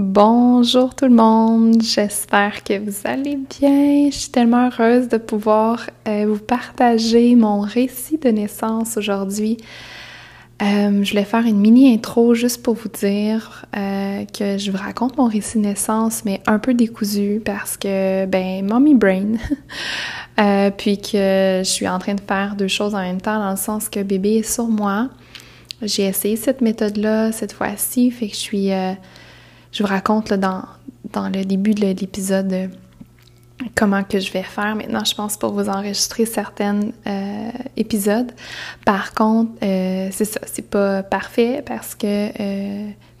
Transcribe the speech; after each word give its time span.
Bonjour 0.00 0.94
tout 0.94 1.06
le 1.06 1.14
monde, 1.14 1.82
j'espère 1.82 2.62
que 2.62 2.78
vous 2.78 2.98
allez 3.02 3.34
bien. 3.34 4.10
Je 4.12 4.16
suis 4.16 4.30
tellement 4.30 4.68
heureuse 4.68 5.08
de 5.08 5.16
pouvoir 5.16 5.90
euh, 6.06 6.24
vous 6.24 6.38
partager 6.38 7.34
mon 7.34 7.58
récit 7.62 8.16
de 8.16 8.28
naissance 8.28 8.96
aujourd'hui. 8.96 9.56
Euh, 10.62 11.02
je 11.02 11.10
voulais 11.10 11.24
faire 11.24 11.44
une 11.44 11.58
mini 11.58 11.92
intro 11.92 12.32
juste 12.34 12.62
pour 12.62 12.74
vous 12.74 12.88
dire 12.88 13.66
euh, 13.76 14.24
que 14.26 14.56
je 14.56 14.70
vous 14.70 14.78
raconte 14.78 15.16
mon 15.16 15.26
récit 15.26 15.58
de 15.58 15.64
naissance, 15.64 16.24
mais 16.24 16.42
un 16.46 16.60
peu 16.60 16.74
décousu 16.74 17.42
parce 17.44 17.76
que, 17.76 18.24
ben, 18.26 18.64
mommy 18.64 18.94
brain. 18.94 19.32
puis 20.78 20.98
que 20.98 21.62
je 21.64 21.68
suis 21.68 21.88
en 21.88 21.98
train 21.98 22.14
de 22.14 22.20
faire 22.20 22.54
deux 22.56 22.68
choses 22.68 22.94
en 22.94 23.02
même 23.02 23.20
temps, 23.20 23.40
dans 23.40 23.50
le 23.50 23.56
sens 23.56 23.88
que 23.88 24.04
bébé 24.04 24.36
est 24.36 24.48
sur 24.48 24.68
moi. 24.68 25.08
J'ai 25.82 26.04
essayé 26.04 26.36
cette 26.36 26.60
méthode-là 26.60 27.32
cette 27.32 27.52
fois-ci, 27.52 28.12
fait 28.12 28.28
que 28.28 28.34
je 28.34 28.38
suis 28.38 28.70
je 29.72 29.82
vous 29.82 29.88
raconte 29.88 30.30
là, 30.30 30.36
dans, 30.36 30.62
dans 31.12 31.28
le 31.28 31.44
début 31.44 31.74
de 31.74 31.80
l'épisode 31.80 32.52
euh, 32.52 32.66
comment 33.74 34.02
que 34.02 34.18
je 34.18 34.32
vais 34.32 34.42
faire 34.42 34.76
maintenant, 34.76 35.04
je 35.04 35.14
pense, 35.14 35.36
pour 35.36 35.52
vous 35.52 35.68
enregistrer 35.68 36.26
certains 36.26 36.80
euh, 37.06 37.50
épisodes. 37.76 38.32
Par 38.84 39.14
contre, 39.14 39.52
euh, 39.62 40.08
c'est 40.12 40.24
ça, 40.24 40.40
c'est 40.46 40.68
pas 40.68 41.02
parfait 41.02 41.62
parce 41.66 41.94
que 41.94 42.28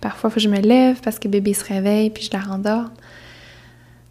parfois, 0.00 0.30
faut 0.30 0.36
que 0.36 0.40
je 0.40 0.48
me 0.48 0.60
lève 0.60 1.00
parce 1.00 1.18
que 1.18 1.28
bébé 1.28 1.54
se 1.54 1.64
réveille 1.64 2.10
puis 2.10 2.24
je 2.24 2.30
la 2.32 2.40
rendors. 2.40 2.90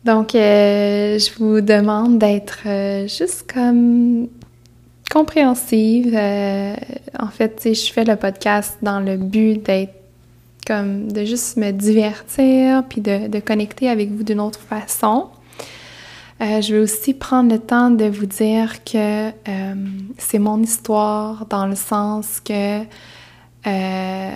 Donc, 0.04 0.32
je 0.34 1.38
vous 1.38 1.60
demande 1.60 2.18
d'être 2.18 2.60
juste 3.08 3.52
comme 3.52 4.28
compréhensive. 5.12 6.16
en 6.16 7.28
fait, 7.30 7.62
je 7.66 7.92
fais 7.92 8.06
le 8.06 8.16
podcast 8.16 8.78
dans 8.82 9.02
le 9.02 9.18
but 9.18 9.66
d'être 9.66 9.94
comme 10.68 11.10
de 11.10 11.24
juste 11.24 11.56
me 11.56 11.72
divertir 11.72 12.84
puis 12.90 13.00
de, 13.00 13.40
connecter 13.40 13.90
avec 13.90 14.12
vous 14.12 14.24
d'une 14.24 14.42
autre 14.42 14.60
façon. 14.60 15.30
Euh, 16.42 16.62
je 16.62 16.76
vais 16.76 16.82
aussi 16.82 17.14
prendre 17.14 17.52
le 17.52 17.58
temps 17.58 17.90
de 17.90 18.06
vous 18.06 18.26
dire 18.26 18.84
que 18.84 19.30
euh, 19.30 19.74
c'est 20.18 20.38
mon 20.38 20.62
histoire 20.62 21.46
dans 21.48 21.66
le 21.66 21.76
sens 21.76 22.42
que 22.42 22.82
euh, 23.66 24.32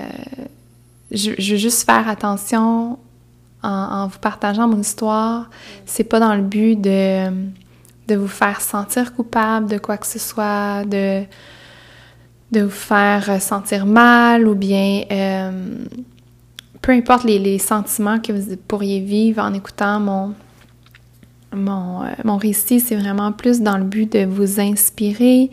je, 1.12 1.31
je, 1.38 1.52
veux 1.52 1.59
juste 1.59 1.86
faire 1.86 2.08
attention 2.08 2.98
en, 3.62 4.08
vous 4.08 4.19
partageant 4.19 4.68
mon 4.68 4.80
histoire. 4.80 5.50
C'est 5.86 6.06
pas 6.06 6.19
dans 6.19 6.34
le 6.34 6.42
but 6.42 6.80
de, 6.80 7.30
de 8.08 8.16
vous 8.16 8.28
faire 8.28 8.62
sentir 8.62 9.13
coupable 9.13 9.68
de 9.68 9.78
quoi 9.78 9.98
que 9.98 10.08
ce 10.08 10.18
soit, 10.18 10.86
de, 10.86 11.24
de 12.52 12.62
vous 12.62 12.69
faire 12.69 13.40
sentir 13.42 13.86
mal 13.86 14.48
ou 14.48 14.56
bien 14.56 15.03
peu 16.81 16.92
importe 16.92 17.24
les, 17.24 17.59
sentiments 17.59 18.19
que 18.19 18.31
vous 18.31 18.56
pourriez 18.68 19.00
vivre 19.00 19.42
en 19.42 19.53
écoutant 19.53 20.00
mon, 20.00 20.34
mon, 21.53 22.03
euh, 22.03 22.08
mon 22.24 22.38
récit, 22.38 22.80
c'est 22.80 22.96
vraiment 22.96 23.31
plus 23.31 23.62
dans 23.62 23.78
le 23.78 23.84
but 23.84 24.12
de 24.12 24.25
vous 24.25 24.59
inspirer 24.59 25.52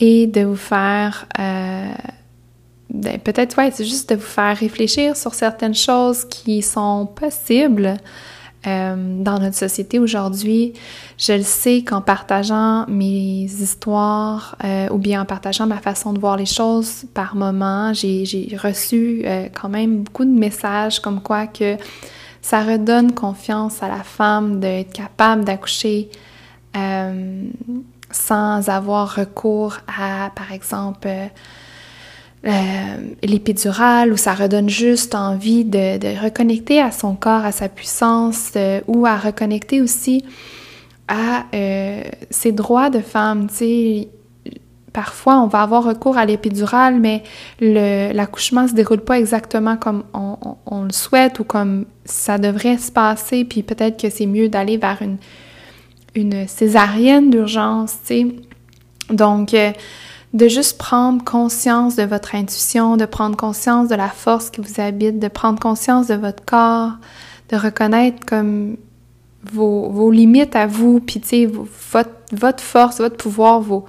et 0.00 0.26
de 0.26 0.42
vous 0.42 0.56
faire... 0.56 1.26
Euh, 1.38 1.92
ben, 2.90 3.18
peut-être, 3.18 3.56
ouais, 3.56 3.70
c'est 3.72 3.86
juste 3.86 4.10
de 4.10 4.16
vous 4.16 4.20
faire 4.20 4.56
réfléchir 4.56 5.16
sur 5.16 5.32
certaines 5.32 5.74
choses 5.74 6.26
qui 6.26 6.60
sont 6.60 7.06
possibles 7.06 7.96
euh, 8.66 9.22
dans 9.22 9.40
notre 9.40 9.56
société 9.56 9.98
aujourd'hui. 9.98 10.72
Je 11.18 11.32
le 11.32 11.42
sais 11.42 11.82
qu'en 11.82 12.00
partageant 12.00 12.86
mes 12.86 13.42
histoires 13.42 14.56
euh, 14.64 14.88
ou 14.90 14.98
bien 14.98 15.22
en 15.22 15.24
partageant 15.24 15.66
ma 15.66 15.78
façon 15.78 16.12
de 16.12 16.20
voir 16.20 16.36
les 16.36 16.46
choses 16.46 17.04
par 17.12 17.34
moment, 17.34 17.92
j'ai 17.92 18.56
reçu 18.62 19.22
euh, 19.24 19.48
quand 19.52 19.68
même 19.68 20.04
beaucoup 20.04 20.24
de 20.24 20.30
messages 20.30 21.00
comme 21.00 21.20
quoi 21.20 21.48
que 21.48 21.76
ça 22.40 22.62
redonne 22.62 23.12
confiance 23.12 23.82
à 23.82 23.88
la 23.88 24.04
femme 24.04 24.60
d'être 24.60 24.92
capable 24.92 25.44
d'accoucher 25.44 26.08
sans 28.12 28.68
avoir 28.68 29.16
recours 29.16 29.78
à, 29.88 30.30
par 30.36 30.52
exemple, 30.52 31.08
euh, 32.44 32.96
l'épidurale 33.22 34.12
où 34.12 34.16
ça 34.16 34.34
redonne 34.34 34.68
juste 34.68 35.14
envie 35.14 35.64
de, 35.64 36.20
reconnecter 36.20 36.80
à 36.80 36.90
son 36.90 37.14
corps, 37.14 37.44
à 37.44 37.52
sa 37.52 37.68
puissance 37.68 38.50
euh, 38.56 38.80
ou 38.88 39.06
à 39.06 39.16
reconnecter 39.16 39.80
aussi 39.80 40.24
à 41.06 41.44
euh, 41.54 42.02
ses 42.30 42.50
droits 42.50 42.90
de 42.90 42.98
femme. 42.98 43.46
Tu 43.48 43.54
sais, 43.54 44.08
parfois 44.92 45.38
on 45.38 45.46
va 45.46 45.62
avoir 45.62 45.84
recours 45.84 46.18
à 46.18 46.26
l'épidurale, 46.26 46.98
mais 46.98 47.22
l'accouchement 47.60 48.66
se 48.66 48.74
déroule 48.74 49.02
pas 49.02 49.20
exactement 49.20 49.76
comme 49.76 50.02
on, 50.12 50.82
le 50.82 50.92
souhaite 50.92 51.38
ou 51.38 51.44
comme 51.44 51.84
ça 52.04 52.38
devrait 52.38 52.78
se 52.78 52.90
passer, 52.90 53.44
puis 53.44 53.62
peut-être 53.62 54.02
que 54.02 54.10
c'est 54.10 54.26
mieux 54.26 54.48
d'aller 54.48 54.78
vers 54.78 55.00
une, 55.00 55.18
une 56.16 56.48
césarienne 56.48 57.30
d'urgence, 57.30 57.98
tu 58.04 58.14
sais. 58.14 58.26
Donc, 59.10 59.54
de 60.32 60.48
juste 60.48 60.78
prendre 60.78 61.22
conscience 61.24 61.96
de 61.96 62.04
votre 62.04 62.34
intuition, 62.34 62.96
de 62.96 63.04
prendre 63.04 63.36
conscience 63.36 63.88
de 63.88 63.94
la 63.94 64.08
force 64.08 64.50
qui 64.50 64.60
vous 64.60 64.80
habite, 64.80 65.18
de 65.18 65.28
prendre 65.28 65.60
conscience 65.60 66.06
de 66.06 66.14
votre 66.14 66.44
corps, 66.44 66.92
de 67.50 67.56
reconnaître 67.56 68.24
comme 68.24 68.76
vos, 69.44 69.90
vos 69.90 70.10
limites 70.10 70.56
à 70.56 70.66
vous, 70.66 71.00
puis 71.00 71.20
votre, 71.90 72.10
votre 72.32 72.62
force, 72.62 72.98
votre 72.98 73.16
pouvoir, 73.16 73.60
vos, 73.60 73.84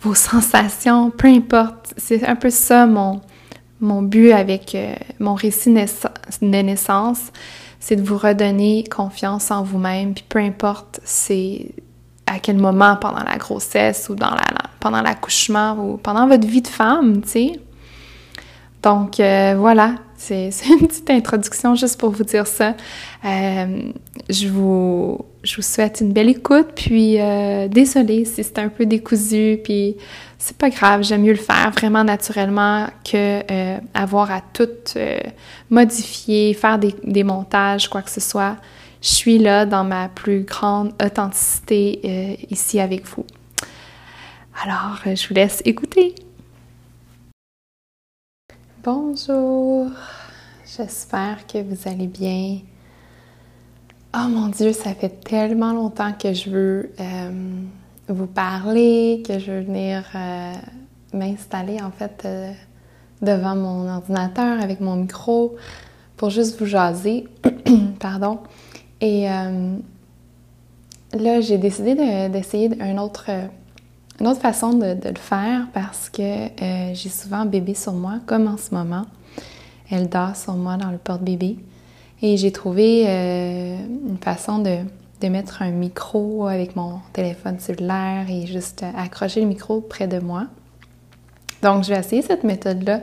vos 0.00 0.14
sensations, 0.14 1.10
peu 1.10 1.28
importe. 1.28 1.94
C'est 1.96 2.26
un 2.26 2.36
peu 2.36 2.50
ça 2.50 2.86
mon, 2.86 3.20
mon 3.80 4.02
but 4.02 4.32
avec 4.32 4.74
euh, 4.74 4.94
mon 5.20 5.34
récit 5.34 5.72
de 5.72 6.62
naissance, 6.62 7.20
c'est 7.78 7.96
de 7.96 8.02
vous 8.02 8.18
redonner 8.18 8.84
confiance 8.84 9.52
en 9.52 9.62
vous-même, 9.62 10.14
puis 10.14 10.24
peu 10.28 10.40
importe 10.40 11.00
c'est 11.04 11.70
à 12.28 12.38
quel 12.38 12.58
moment 12.58 12.96
pendant 12.96 13.22
la 13.22 13.36
grossesse 13.36 14.08
ou 14.08 14.14
dans 14.14 14.30
la, 14.30 14.46
pendant 14.80 15.02
l'accouchement 15.02 15.76
ou 15.78 15.96
pendant 15.96 16.26
votre 16.26 16.46
vie 16.46 16.62
de 16.62 16.68
femme, 16.68 17.22
tu 17.22 17.28
sais. 17.28 17.52
Donc 18.82 19.18
euh, 19.18 19.54
voilà, 19.58 19.94
c'est 20.16 20.50
une 20.68 20.86
petite 20.86 21.10
introduction 21.10 21.74
juste 21.74 21.98
pour 21.98 22.10
vous 22.10 22.24
dire 22.24 22.46
ça. 22.46 22.74
Euh, 23.24 23.92
je, 24.28 24.48
vous, 24.48 25.24
je 25.42 25.56
vous 25.56 25.62
souhaite 25.62 26.00
une 26.00 26.12
belle 26.12 26.28
écoute, 26.28 26.68
puis 26.74 27.20
euh, 27.20 27.68
désolée 27.68 28.24
si 28.24 28.42
c'est 28.42 28.58
un 28.58 28.68
peu 28.68 28.84
décousu, 28.84 29.58
puis 29.62 29.96
c'est 30.38 30.56
pas 30.56 30.70
grave, 30.70 31.02
j'aime 31.02 31.22
mieux 31.22 31.32
le 31.32 31.38
faire 31.38 31.70
vraiment 31.70 32.04
naturellement 32.04 32.86
que 33.04 33.42
euh, 33.50 33.78
avoir 33.94 34.30
à 34.30 34.40
tout 34.40 34.68
modifier, 35.70 36.54
faire 36.54 36.78
des, 36.78 36.94
des 37.04 37.24
montages, 37.24 37.88
quoi 37.88 38.02
que 38.02 38.10
ce 38.10 38.20
soit 38.20 38.56
je 39.00 39.08
suis 39.08 39.38
là 39.38 39.64
dans 39.64 39.84
ma 39.84 40.08
plus 40.08 40.42
grande 40.42 40.92
authenticité 41.02 42.00
euh, 42.04 42.46
ici 42.50 42.80
avec 42.80 43.06
vous. 43.06 43.24
Alors, 44.64 44.98
euh, 45.06 45.14
je 45.14 45.28
vous 45.28 45.34
laisse 45.34 45.62
écouter. 45.64 46.14
Bonjour, 48.82 49.90
j'espère 50.76 51.46
que 51.46 51.62
vous 51.62 51.88
allez 51.88 52.06
bien. 52.06 52.58
Oh 54.16 54.28
mon 54.28 54.48
Dieu, 54.48 54.72
ça 54.72 54.94
fait 54.94 55.20
tellement 55.20 55.72
longtemps 55.72 56.12
que 56.12 56.32
je 56.32 56.50
veux 56.50 56.92
euh, 56.98 57.30
vous 58.08 58.26
parler, 58.26 59.22
que 59.26 59.38
je 59.38 59.52
veux 59.52 59.60
venir 59.60 60.04
m'installer 61.12 61.80
en 61.82 61.90
fait 61.90 62.26
devant 63.20 63.54
mon 63.54 63.88
ordinateur 63.88 64.60
avec 64.60 64.80
mon 64.80 64.96
micro 64.96 65.56
pour 66.16 66.30
juste 66.30 66.58
vous 66.58 66.66
jaser. 66.66 67.28
Pardon. 68.00 68.40
Et, 69.00 69.30
euh, 69.30 69.76
là, 71.12 71.40
j'ai 71.40 71.58
décidé 71.58 71.94
d'essayer 72.28 72.70
une, 72.80 72.98
autre, 72.98 73.30
une 74.20 74.26
autre 74.26 74.40
façon 74.40 74.72
de, 74.72 74.86
le 74.86 75.18
faire 75.18 75.68
parce 75.72 76.10
que 76.10 76.22
euh, 76.22 76.94
j'ai 76.94 77.08
souvent 77.08 77.44
bébé 77.44 77.74
sur 77.74 77.92
moi, 77.92 78.20
comme 78.26 78.48
en 78.48 78.56
ce 78.56 78.74
moment. 78.74 79.06
Elle 79.90 80.08
dort 80.08 80.36
sur 80.36 80.54
moi 80.54 80.76
dans 80.76 80.90
le 80.90 80.98
porte-bébé. 80.98 81.58
Et 82.20 82.36
j'ai 82.36 82.50
trouvé 82.50 83.04
euh, 83.06 83.78
une 84.08 84.18
façon 84.18 84.58
de, 84.58 84.78
de, 85.20 85.28
mettre 85.28 85.62
un 85.62 85.70
micro 85.70 86.46
avec 86.46 86.74
mon 86.74 86.98
téléphone 87.12 87.60
cellulaire 87.60 88.26
et 88.28 88.46
juste 88.46 88.84
accrocher 88.96 89.40
le 89.40 89.46
micro 89.46 89.80
près 89.80 90.08
de 90.08 90.18
moi. 90.18 90.46
Donc, 91.62 91.84
je 91.84 91.90
vais 91.90 92.00
essayer 92.00 92.22
cette 92.22 92.44
méthode-là. 92.44 93.02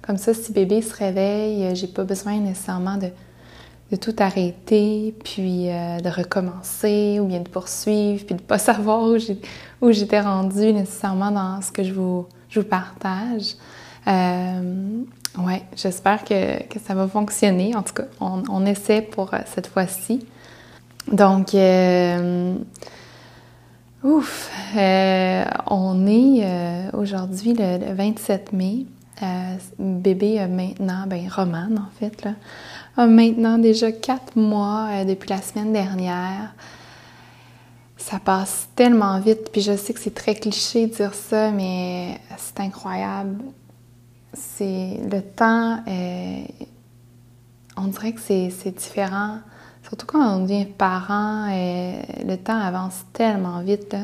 Comme 0.00 0.16
ça, 0.16 0.32
si 0.32 0.52
bébé 0.52 0.80
se 0.80 0.94
réveille, 0.94 1.74
j'ai 1.74 1.86
pas 1.86 2.04
besoin 2.04 2.38
nécessairement 2.38 2.96
de 2.96 3.08
de 3.92 3.96
tout 3.96 4.14
arrêter, 4.18 5.14
puis 5.22 5.68
euh, 5.68 6.00
de 6.00 6.08
recommencer 6.08 7.20
ou 7.20 7.26
bien 7.26 7.40
de 7.40 7.48
poursuivre, 7.48 8.24
puis 8.24 8.34
de 8.34 8.40
ne 8.40 8.46
pas 8.46 8.58
savoir 8.70 9.02
où 9.02 9.92
j'étais 9.92 10.20
rendue 10.20 10.72
nécessairement 10.72 11.30
dans 11.30 11.60
ce 11.60 11.70
que 11.70 11.84
je 11.84 11.92
vous, 11.92 12.26
partage. 12.68 13.54
Euh, 14.08 15.02
ouais, 15.38 15.62
j'espère 15.76 16.24
que, 16.24 16.58
ça 16.84 16.94
va 16.94 17.06
fonctionner. 17.06 17.76
En 17.76 17.82
tout 17.82 17.94
cas, 17.94 18.04
on, 18.20 18.66
essaie 18.66 19.02
pour 19.02 19.32
euh, 19.32 19.38
cette 19.46 19.66
fois-ci. 19.66 20.26
Donc, 21.10 21.54
ouf, 24.02 24.50
on 25.66 26.06
est 26.06 26.94
aujourd'hui 26.94 27.54
le, 27.54 27.78
le, 27.86 27.92
27 27.94 28.52
mai. 28.52 28.86
bébé 29.78 30.46
maintenant, 30.46 31.04
ben 31.06 31.28
Roman 31.28 31.68
en 31.76 31.98
fait, 31.98 32.24
là, 32.24 32.32
maintenant 32.96 33.58
déjà 33.58 33.92
quatre 33.92 34.36
mois 34.36 34.88
euh, 34.90 35.04
depuis 35.04 35.30
la 35.30 35.40
semaine 35.40 35.72
dernière. 35.72 36.54
Ça 37.96 38.18
passe 38.18 38.68
tellement 38.74 39.18
vite, 39.20 39.50
puis 39.52 39.60
je 39.60 39.76
sais 39.76 39.94
que 39.94 40.00
c'est 40.00 40.14
très 40.14 40.34
cliché 40.34 40.88
de 40.88 40.94
dire 40.94 41.14
ça, 41.14 41.50
mais 41.52 42.20
c'est 42.36 42.60
incroyable. 42.60 43.42
C'est 44.34 44.98
le 45.10 45.22
temps, 45.22 45.78
euh, 45.86 46.42
on 47.76 47.86
dirait 47.86 48.12
que 48.12 48.20
c'est 48.20 48.76
différent. 48.76 49.38
Surtout 49.84 50.06
quand 50.06 50.36
on 50.36 50.40
devient 50.40 50.66
parent, 50.66 51.48
euh, 51.50 52.02
le 52.26 52.36
temps 52.36 52.58
avance 52.58 53.04
tellement 53.12 53.60
vite. 53.60 53.96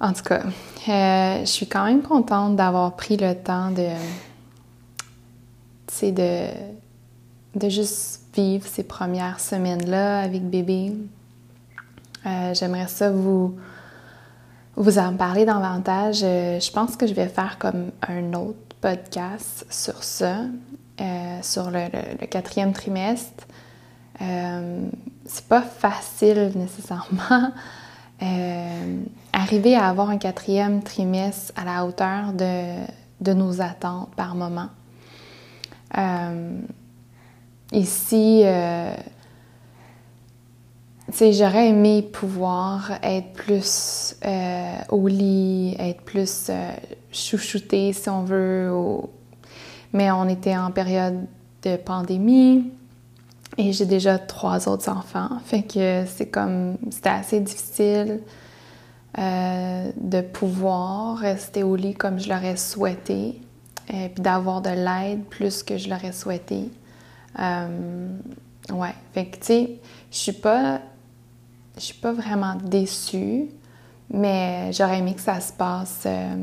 En 0.00 0.12
tout 0.12 0.22
cas, 0.22 0.42
je 0.86 1.46
suis 1.46 1.66
quand 1.66 1.84
même 1.84 2.02
contente 2.02 2.56
d'avoir 2.56 2.96
pris 2.96 3.16
le 3.16 3.34
temps 3.34 3.70
de 3.70 3.86
c'est 5.92 6.12
de, 6.12 6.46
de 7.54 7.68
juste 7.68 8.22
vivre 8.34 8.66
ces 8.66 8.82
premières 8.82 9.40
semaines-là 9.40 10.20
avec 10.20 10.42
bébé. 10.42 10.96
Euh, 12.24 12.54
j'aimerais 12.54 12.88
ça 12.88 13.10
vous, 13.10 13.56
vous 14.76 14.98
en 14.98 15.14
parler 15.16 15.44
davantage. 15.44 16.20
Euh, 16.22 16.58
je 16.60 16.70
pense 16.70 16.96
que 16.96 17.06
je 17.06 17.12
vais 17.12 17.28
faire 17.28 17.58
comme 17.58 17.90
un 18.08 18.32
autre 18.32 18.58
podcast 18.80 19.66
sur 19.68 20.02
ça, 20.02 20.38
euh, 21.00 21.38
sur 21.42 21.70
le, 21.70 22.26
quatrième 22.26 22.72
trimestre. 22.72 23.46
c'est 24.18 25.46
pas 25.46 25.62
facile 25.62 26.52
nécessairement. 26.54 27.52
arriver 29.32 29.76
à 29.76 29.88
avoir 29.88 30.08
un 30.08 30.18
quatrième 30.18 30.82
trimestre 30.82 31.52
à 31.56 31.64
la 31.64 31.84
hauteur 31.84 32.32
de, 32.32 32.76
de 33.20 33.32
nos 33.34 33.60
attentes 33.60 34.14
par 34.14 34.34
moment. 34.34 34.68
Euh, 35.98 36.60
ici, 37.72 38.42
euh, 38.44 38.94
j'aurais 41.08 41.68
aimé 41.68 42.02
pouvoir 42.02 42.92
être 43.02 43.32
plus 43.32 44.16
euh, 44.24 44.76
au 44.88 45.06
lit, 45.08 45.76
être 45.78 46.02
plus 46.02 46.50
chouchouté 47.12 47.92
si 47.92 48.08
on 48.08 48.24
veut, 48.24 48.70
mais 49.92 50.10
on 50.10 50.28
était 50.28 50.56
en 50.56 50.70
période 50.70 51.26
de 51.62 51.76
pandémie 51.76 52.70
et 53.58 53.72
j'ai 53.72 53.84
déjà 53.84 54.18
trois 54.18 54.66
autres 54.68 54.88
enfants, 54.88 55.28
fait 55.44 55.62
que 55.62 56.04
c'est 56.06 56.28
comme 56.28 56.78
c'était 56.90 57.10
assez 57.10 57.40
difficile 57.40 58.20
de 59.18 60.20
pouvoir 60.22 61.18
rester 61.18 61.62
au 61.62 61.76
lit 61.76 61.92
comme 61.92 62.18
je 62.18 62.30
l'aurais 62.30 62.56
souhaité 62.56 63.42
et 63.88 63.94
euh, 63.94 64.08
puis 64.08 64.22
d'avoir 64.22 64.60
de 64.60 64.70
l'aide 64.70 65.24
plus 65.24 65.62
que 65.62 65.76
je 65.76 65.88
l'aurais 65.88 66.12
souhaité. 66.12 66.70
Euh, 67.38 68.08
ouais, 68.70 68.94
fait 69.12 69.26
que 69.26 69.36
tu 69.36 69.44
sais, 69.44 69.70
je 70.10 70.16
suis 70.16 70.32
pas, 70.32 70.80
je 71.76 71.80
suis 71.80 71.94
pas 71.94 72.12
vraiment 72.12 72.56
déçue, 72.56 73.48
mais 74.10 74.72
j'aurais 74.72 74.98
aimé 74.98 75.14
que 75.14 75.20
ça 75.20 75.40
se 75.40 75.52
passe 75.52 76.02
euh, 76.06 76.34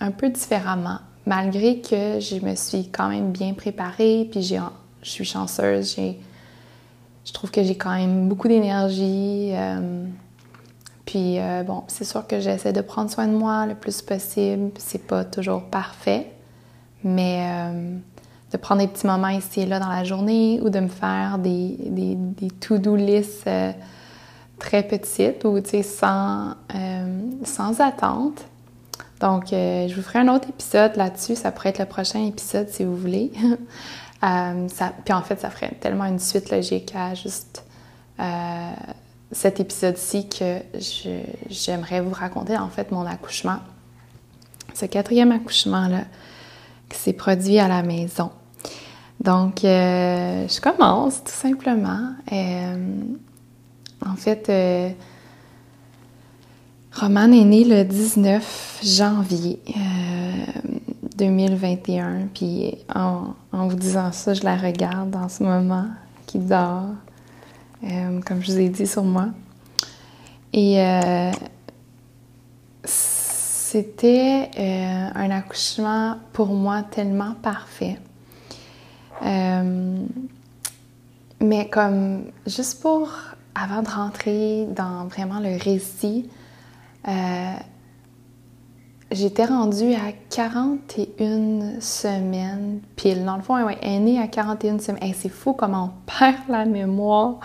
un 0.00 0.10
peu 0.10 0.28
différemment, 0.28 0.98
malgré 1.26 1.80
que 1.80 2.20
je 2.20 2.44
me 2.44 2.54
suis 2.54 2.88
quand 2.88 3.08
même 3.08 3.32
bien 3.32 3.54
préparée, 3.54 4.28
puis 4.30 4.42
j'ai, 4.42 4.60
je 5.02 5.10
suis 5.10 5.24
chanceuse, 5.24 5.96
j'ai, 5.96 6.18
je 7.24 7.32
trouve 7.32 7.50
que 7.50 7.62
j'ai 7.62 7.76
quand 7.76 7.94
même 7.94 8.28
beaucoup 8.28 8.46
d'énergie. 8.46 9.52
puis 11.04 11.38
bon, 11.66 11.82
c'est 11.88 12.04
sûr 12.04 12.24
que 12.24 12.38
j'essaie 12.38 12.72
de 12.72 12.82
prendre 12.82 13.10
soin 13.10 13.26
de 13.26 13.36
moi 13.36 13.66
le 13.66 13.74
plus 13.74 14.00
possible. 14.00 14.70
C'est 14.78 15.04
pas 15.04 15.24
toujours 15.24 15.64
parfait, 15.64 16.35
mais 17.04 17.46
euh, 17.48 17.96
de 18.52 18.56
prendre 18.56 18.80
des 18.80 18.88
petits 18.88 19.06
moments 19.06 19.28
ici 19.28 19.60
et 19.60 19.66
là 19.66 19.78
dans 19.78 19.88
la 19.88 20.04
journée 20.04 20.60
ou 20.62 20.70
de 20.70 20.80
me 20.80 20.88
faire 20.88 21.38
des, 21.38 21.76
des, 21.78 22.50
to-do 22.50 22.96
lists 22.96 23.46
euh, 23.46 23.72
très 24.58 24.82
petites 24.82 25.44
ou 25.44 25.60
sans, 25.82 26.54
euh, 26.74 27.20
sans 27.44 27.80
attente. 27.80 28.44
Donc, 29.20 29.46
je 29.50 29.94
vous 29.94 30.02
ferai 30.02 30.18
un 30.18 30.28
autre 30.28 30.50
épisode 30.50 30.94
là-dessus. 30.96 31.36
Ça 31.36 31.50
pourrait 31.50 31.70
être 31.70 31.78
le 31.78 31.86
prochain 31.86 32.22
épisode 32.26 32.68
si 32.68 32.84
vous 32.84 32.96
voulez. 32.96 33.32
puis 34.20 35.14
en 35.14 35.22
fait, 35.22 35.40
ça 35.40 35.48
ferait 35.48 35.72
tellement 35.80 36.04
une 36.04 36.18
suite 36.18 36.50
logique 36.50 36.92
à 36.94 37.14
juste 37.14 37.64
cet 39.32 39.58
épisode-ci 39.58 40.28
que 40.28 40.58
j'aimerais 41.48 42.02
vous 42.02 42.12
raconter 42.12 42.58
en 42.58 42.68
fait 42.68 42.90
mon 42.92 43.06
accouchement. 43.06 43.58
Ce 44.74 44.84
quatrième 44.84 45.32
accouchement-là 45.32 46.04
s'est 46.96 47.12
produit 47.12 47.58
à 47.58 47.68
la 47.68 47.82
maison. 47.82 48.30
Donc, 49.20 49.64
euh, 49.64 50.46
je 50.48 50.60
commence 50.60 51.24
tout 51.24 51.32
simplement. 51.32 52.12
Euh, 52.32 53.02
en 54.04 54.14
fait, 54.14 54.48
euh, 54.48 54.90
Roman 56.92 57.32
est 57.32 57.44
né 57.44 57.64
le 57.64 57.84
19 57.84 58.80
janvier 58.84 59.58
2021. 61.16 62.28
Puis 62.34 62.76
en, 62.94 63.34
en, 63.52 63.68
vous 63.68 63.76
disant 63.76 64.12
ça, 64.12 64.34
je 64.34 64.42
la 64.44 64.56
regarde 64.56 65.16
en 65.16 65.28
ce 65.28 65.42
moment, 65.42 65.86
qui 66.26 66.38
dort, 66.38 66.90
comme 67.80 68.42
je 68.42 68.52
vous 68.52 68.58
ai 68.58 68.68
dit 68.68 68.86
sur 68.86 69.02
moi. 69.02 69.28
Et 70.52 70.78
c'était 73.68 74.48
euh, 74.58 75.08
un 75.12 75.30
accouchement 75.30 76.18
pour 76.32 76.46
moi 76.46 76.84
tellement 76.84 77.34
parfait. 77.42 77.98
Euh, 79.24 80.04
mais 81.40 81.68
comme 81.68 82.26
juste 82.46 82.80
pour, 82.80 83.10
avant 83.56 83.82
de 83.82 83.88
rentrer 83.88 84.66
dans 84.66 85.06
vraiment 85.06 85.40
le 85.40 85.60
récit, 85.60 86.30
euh, 87.08 87.54
j'étais 89.10 89.46
rendue 89.46 89.94
à 89.94 90.12
41 90.30 91.80
semaines 91.80 92.80
pile. 92.94 93.24
Dans 93.24 93.36
le 93.36 93.42
fond, 93.42 93.58
elle 93.58 93.78
est 93.82 93.98
née 93.98 94.20
à 94.20 94.28
41 94.28 94.78
semaines. 94.78 95.12
c'est 95.12 95.28
fou 95.28 95.54
comment 95.54 95.90
on 95.92 96.12
perd 96.18 96.48
la 96.48 96.66
mémoire. 96.66 97.40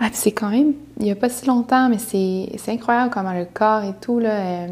Ah, 0.00 0.08
c'est 0.12 0.32
quand 0.32 0.50
même, 0.50 0.74
il 0.98 1.04
n'y 1.04 1.10
a 1.10 1.16
pas 1.16 1.28
si 1.28 1.46
longtemps, 1.46 1.88
mais 1.88 1.98
c'est 1.98 2.72
incroyable 2.72 3.10
comment 3.12 3.32
le 3.32 3.44
corps 3.44 3.84
et 3.84 3.94
tout, 4.00 4.18
là, 4.18 4.66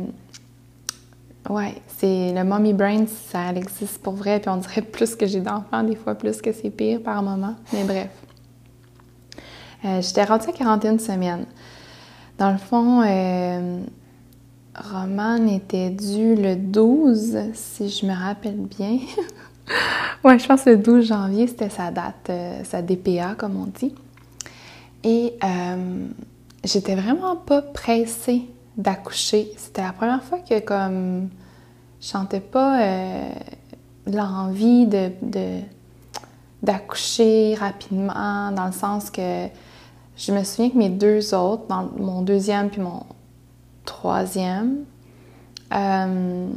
Ouais, 1.51 1.75
c'est 1.99 2.33
le 2.33 2.45
mommy 2.45 2.73
brain, 2.73 3.05
ça 3.07 3.53
existe 3.53 4.01
pour 4.01 4.15
vrai, 4.15 4.39
puis 4.39 4.49
on 4.49 4.59
dirait 4.59 4.83
plus 4.93 5.17
que 5.17 5.27
j'ai 5.27 5.41
d'enfants, 5.41 5.83
des 5.83 5.97
fois 5.97 6.15
plus 6.15 6.41
que 6.41 6.53
c'est 6.53 6.71
pire 6.71 7.03
par 7.03 7.23
moment. 7.23 7.57
Mais 7.73 7.85
bref. 7.85 8.09
Euh, 9.85 10.01
j'étais 10.01 10.23
rendue 10.23 10.49
à 10.49 10.53
41 10.53 10.99
semaines. 10.99 11.47
Dans 12.39 12.53
le 12.53 12.59
fond, 12.59 13.03
euh, 13.03 13.81
Roman 14.77 15.47
était 15.49 15.91
dû 15.91 16.37
le 16.37 16.55
12, 16.55 17.39
si 17.55 17.89
je 17.89 18.07
me 18.07 18.15
rappelle 18.15 18.59
bien. 18.79 18.99
ouais, 20.25 20.39
je 20.39 20.47
pense 20.47 20.63
que 20.63 20.71
le 20.71 20.77
12 20.77 21.07
janvier, 21.07 21.49
c'était 21.49 21.71
sa 21.71 21.91
date, 21.91 22.31
euh, 22.31 22.63
sa 22.63 22.83
DPA, 22.83 23.35
comme 23.37 23.57
on 23.57 23.67
dit. 23.67 23.93
Et 25.05 25.35
euh, 25.43 26.07
j'étais 26.65 26.95
vraiment 26.95 27.37
pas 27.37 27.63
pressée 27.63 28.43
d'accoucher. 28.77 29.53
C'était 29.57 29.83
la 29.83 29.93
première 29.93 30.23
fois 30.23 30.39
que 30.39 30.61
comme 30.61 31.29
je 32.01 32.07
sentais 32.07 32.41
pas 32.41 32.81
euh, 32.83 33.31
l'envie 34.07 34.87
de, 34.87 35.11
d'accoucher 36.63 37.55
rapidement, 37.55 38.53
dans 38.53 38.67
le 38.67 38.73
sens 38.73 39.11
que 39.11 39.47
je 40.17 40.33
me 40.33 40.45
souviens 40.45 40.71
que 40.71 40.79
mes 40.79 40.91
deux 40.91 41.35
autres, 41.35 41.67
dans 41.69 41.89
mon 41.99 42.23
deuxième 42.23 42.71
puis 42.71 42.81
mon 42.81 43.03
troisième, 43.85 44.85
euh, 45.75 46.49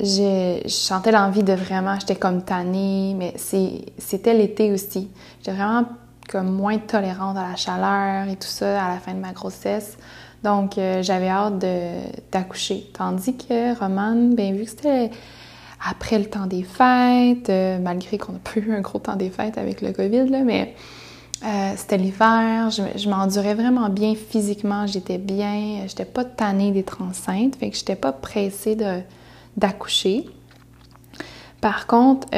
je 0.00 0.62
sentais 0.66 1.12
l'envie 1.12 1.42
de 1.44 1.52
vraiment, 1.52 1.98
j'étais 1.98 2.16
comme 2.16 2.42
tannée, 2.42 3.14
mais 3.16 3.34
c'était 3.36 4.34
l'été 4.34 4.72
aussi. 4.72 5.08
J'étais 5.38 5.52
vraiment 5.52 5.84
comme 6.32 6.50
moins 6.50 6.78
tolérante 6.78 7.36
à 7.36 7.50
la 7.50 7.56
chaleur 7.56 8.26
et 8.26 8.36
tout 8.36 8.48
ça 8.48 8.82
à 8.82 8.88
la 8.88 8.98
fin 8.98 9.12
de 9.12 9.20
ma 9.20 9.32
grossesse. 9.32 9.98
Donc, 10.42 10.78
euh, 10.78 11.02
j'avais 11.02 11.28
hâte 11.28 11.64
d'accoucher. 12.32 12.90
Tandis 12.94 13.36
que 13.36 13.78
Romane, 13.78 14.34
bien 14.34 14.52
vu 14.52 14.64
que 14.64 14.70
c'était 14.70 15.10
après 15.86 16.18
le 16.18 16.24
temps 16.24 16.46
des 16.46 16.62
fêtes, 16.62 17.50
euh, 17.50 17.78
malgré 17.78 18.16
qu'on 18.16 18.32
n'a 18.32 18.38
pas 18.38 18.58
eu 18.58 18.72
un 18.72 18.80
gros 18.80 18.98
temps 18.98 19.16
des 19.16 19.28
fêtes 19.28 19.58
avec 19.58 19.82
le 19.82 19.92
COVID, 19.92 20.30
là, 20.30 20.42
mais 20.42 20.74
euh, 21.44 21.72
c'était 21.76 21.98
l'hiver, 21.98 22.70
je, 22.70 23.08
m'endurais 23.08 23.54
vraiment 23.54 23.88
bien 23.88 24.14
physiquement, 24.14 24.86
j'étais 24.86 25.18
bien, 25.18 25.86
j'étais 25.86 26.04
pas 26.04 26.24
tannée 26.24 26.70
d'être 26.70 27.02
enceinte, 27.02 27.56
fait 27.56 27.68
que 27.68 27.76
j'étais 27.76 27.96
pas 27.96 28.12
pressée 28.12 28.76
d'accoucher. 29.56 30.26
Par 31.60 31.86
contre, 31.86 32.28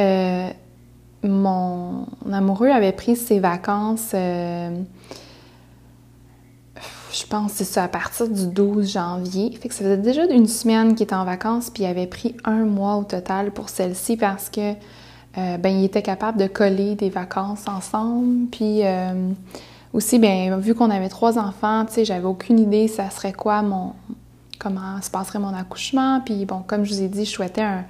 mon 1.28 2.06
amoureux 2.32 2.68
avait 2.68 2.92
pris 2.92 3.16
ses 3.16 3.40
vacances, 3.40 4.12
euh, 4.14 4.70
je 7.12 7.26
pense 7.26 7.52
c'est 7.52 7.64
ça, 7.64 7.84
à 7.84 7.88
partir 7.88 8.28
du 8.28 8.46
12 8.46 8.92
janvier. 8.92 9.56
Fait 9.60 9.68
que 9.68 9.74
ça 9.74 9.84
faisait 9.84 9.96
déjà 9.96 10.24
une 10.26 10.48
semaine 10.48 10.94
qu'il 10.94 11.04
était 11.04 11.14
en 11.14 11.24
vacances, 11.24 11.70
puis 11.70 11.84
il 11.84 11.86
avait 11.86 12.06
pris 12.06 12.36
un 12.44 12.64
mois 12.64 12.96
au 12.96 13.04
total 13.04 13.52
pour 13.52 13.68
celle-ci 13.68 14.16
parce 14.16 14.50
que 14.50 14.72
euh, 15.36 15.56
ben, 15.58 15.76
il 15.76 15.84
était 15.84 16.02
capable 16.02 16.38
de 16.38 16.46
coller 16.46 16.94
des 16.94 17.10
vacances 17.10 17.66
ensemble. 17.66 18.46
Puis 18.50 18.84
euh, 18.84 19.30
aussi, 19.92 20.18
ben, 20.18 20.58
vu 20.58 20.74
qu'on 20.74 20.90
avait 20.90 21.08
trois 21.08 21.38
enfants, 21.38 21.86
j'avais 22.02 22.26
aucune 22.26 22.58
idée 22.58 22.88
ça 22.88 23.10
serait 23.10 23.32
quoi 23.32 23.62
mon. 23.62 23.92
comment 24.58 25.00
se 25.02 25.10
passerait 25.10 25.38
mon 25.38 25.54
accouchement. 25.54 26.20
Puis 26.24 26.44
bon, 26.44 26.62
comme 26.66 26.84
je 26.84 26.94
vous 26.94 27.02
ai 27.02 27.08
dit, 27.08 27.24
je 27.24 27.30
souhaitais 27.30 27.62
un, 27.62 27.84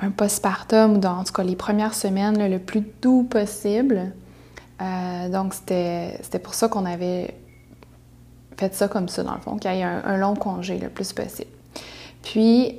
un 0.00 0.10
postpartum, 0.10 0.96
ou 0.96 1.06
en 1.06 1.24
tout 1.24 1.32
cas 1.32 1.42
les 1.42 1.56
premières 1.56 1.94
semaines, 1.94 2.48
le 2.48 2.58
plus 2.58 2.82
doux 3.02 3.24
possible. 3.24 4.12
Euh, 4.80 5.28
donc, 5.28 5.54
c'était 5.54 6.38
pour 6.42 6.54
ça 6.54 6.68
qu'on 6.68 6.84
avait 6.84 7.34
fait 8.56 8.74
ça 8.74 8.88
comme 8.88 9.08
ça, 9.08 9.22
dans 9.22 9.34
le 9.34 9.40
fond, 9.40 9.56
qu'il 9.56 9.72
y 9.72 9.78
ait 9.78 9.82
un, 9.82 10.16
long 10.16 10.34
congé 10.34 10.78
le 10.78 10.88
plus 10.88 11.12
possible. 11.12 11.50
Puis, 12.22 12.78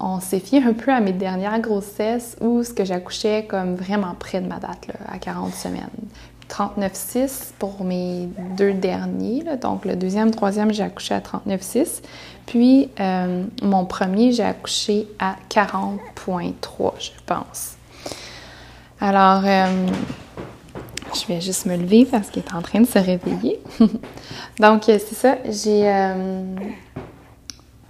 on 0.00 0.20
s'est 0.20 0.40
fié 0.40 0.62
un 0.62 0.72
peu 0.72 0.92
à 0.92 1.00
mes 1.00 1.12
dernières 1.12 1.60
grossesses 1.60 2.36
où 2.40 2.62
ce 2.62 2.72
que 2.72 2.84
j'accouchais 2.84 3.46
comme 3.46 3.74
vraiment 3.74 4.14
près 4.14 4.40
de 4.40 4.46
ma 4.46 4.58
date, 4.58 4.88
à 5.06 5.18
40 5.18 5.52
semaines. 5.52 5.88
39,6 6.48 7.52
pour 7.58 7.84
mes 7.84 8.28
deux 8.56 8.72
derniers. 8.72 9.44
Donc, 9.60 9.84
le 9.84 9.96
deuxième, 9.96 10.30
troisième, 10.30 10.72
j'ai 10.72 10.82
accouché 10.82 11.14
à 11.14 11.20
39,6. 11.20 12.02
Puis, 12.46 12.90
euh, 13.00 13.44
mon 13.62 13.84
premier, 13.84 14.32
j'ai 14.32 14.44
accouché 14.44 15.06
à 15.18 15.36
40,3, 15.50 16.92
je 16.98 17.10
pense. 17.26 17.74
Alors, 19.00 19.42
euh, 19.44 19.86
je 21.14 21.26
vais 21.32 21.40
juste 21.40 21.66
me 21.66 21.76
lever 21.76 22.04
parce 22.04 22.30
qu'il 22.30 22.42
est 22.42 22.54
en 22.54 22.62
train 22.62 22.80
de 22.80 22.86
se 22.86 22.98
réveiller. 22.98 23.60
Donc, 24.58 24.84
c'est 24.86 25.14
ça. 25.14 25.36
J'ai 25.44 25.88
euh, 25.88 26.42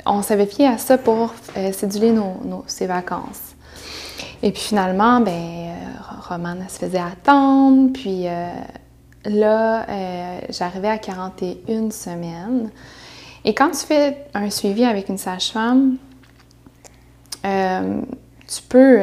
on 0.09 0.23
s'avait 0.23 0.47
fié 0.47 0.67
à 0.67 0.79
ça 0.79 0.99
pour 0.99 1.35
euh, 1.57 1.73
céduler 1.73 2.13
nos, 2.13 2.65
ses 2.67 2.87
vacances. 2.87 3.55
Et 4.43 4.53
puis 4.53 4.63
finalement, 4.63 5.21
ben, 5.21 5.68
euh, 6.11 6.21
Romane, 6.29 6.65
se 6.69 6.79
faisait 6.79 6.99
attendre. 6.99 7.93
Puis 7.93 8.27
euh, 8.27 8.49
là, 9.25 9.87
j'arrivais 10.51 10.89
à 10.89 10.99
41 10.99 11.91
semaines. 11.91 12.71
Et 13.45 13.55
quand 13.55 13.71
tu 13.71 13.87
fais 13.87 14.27
un 14.35 14.51
suivi 14.51 14.85
avec 14.85 15.09
une 15.09 15.19
sage-femme, 15.19 15.97
tu 17.43 18.63
peux, 18.69 19.01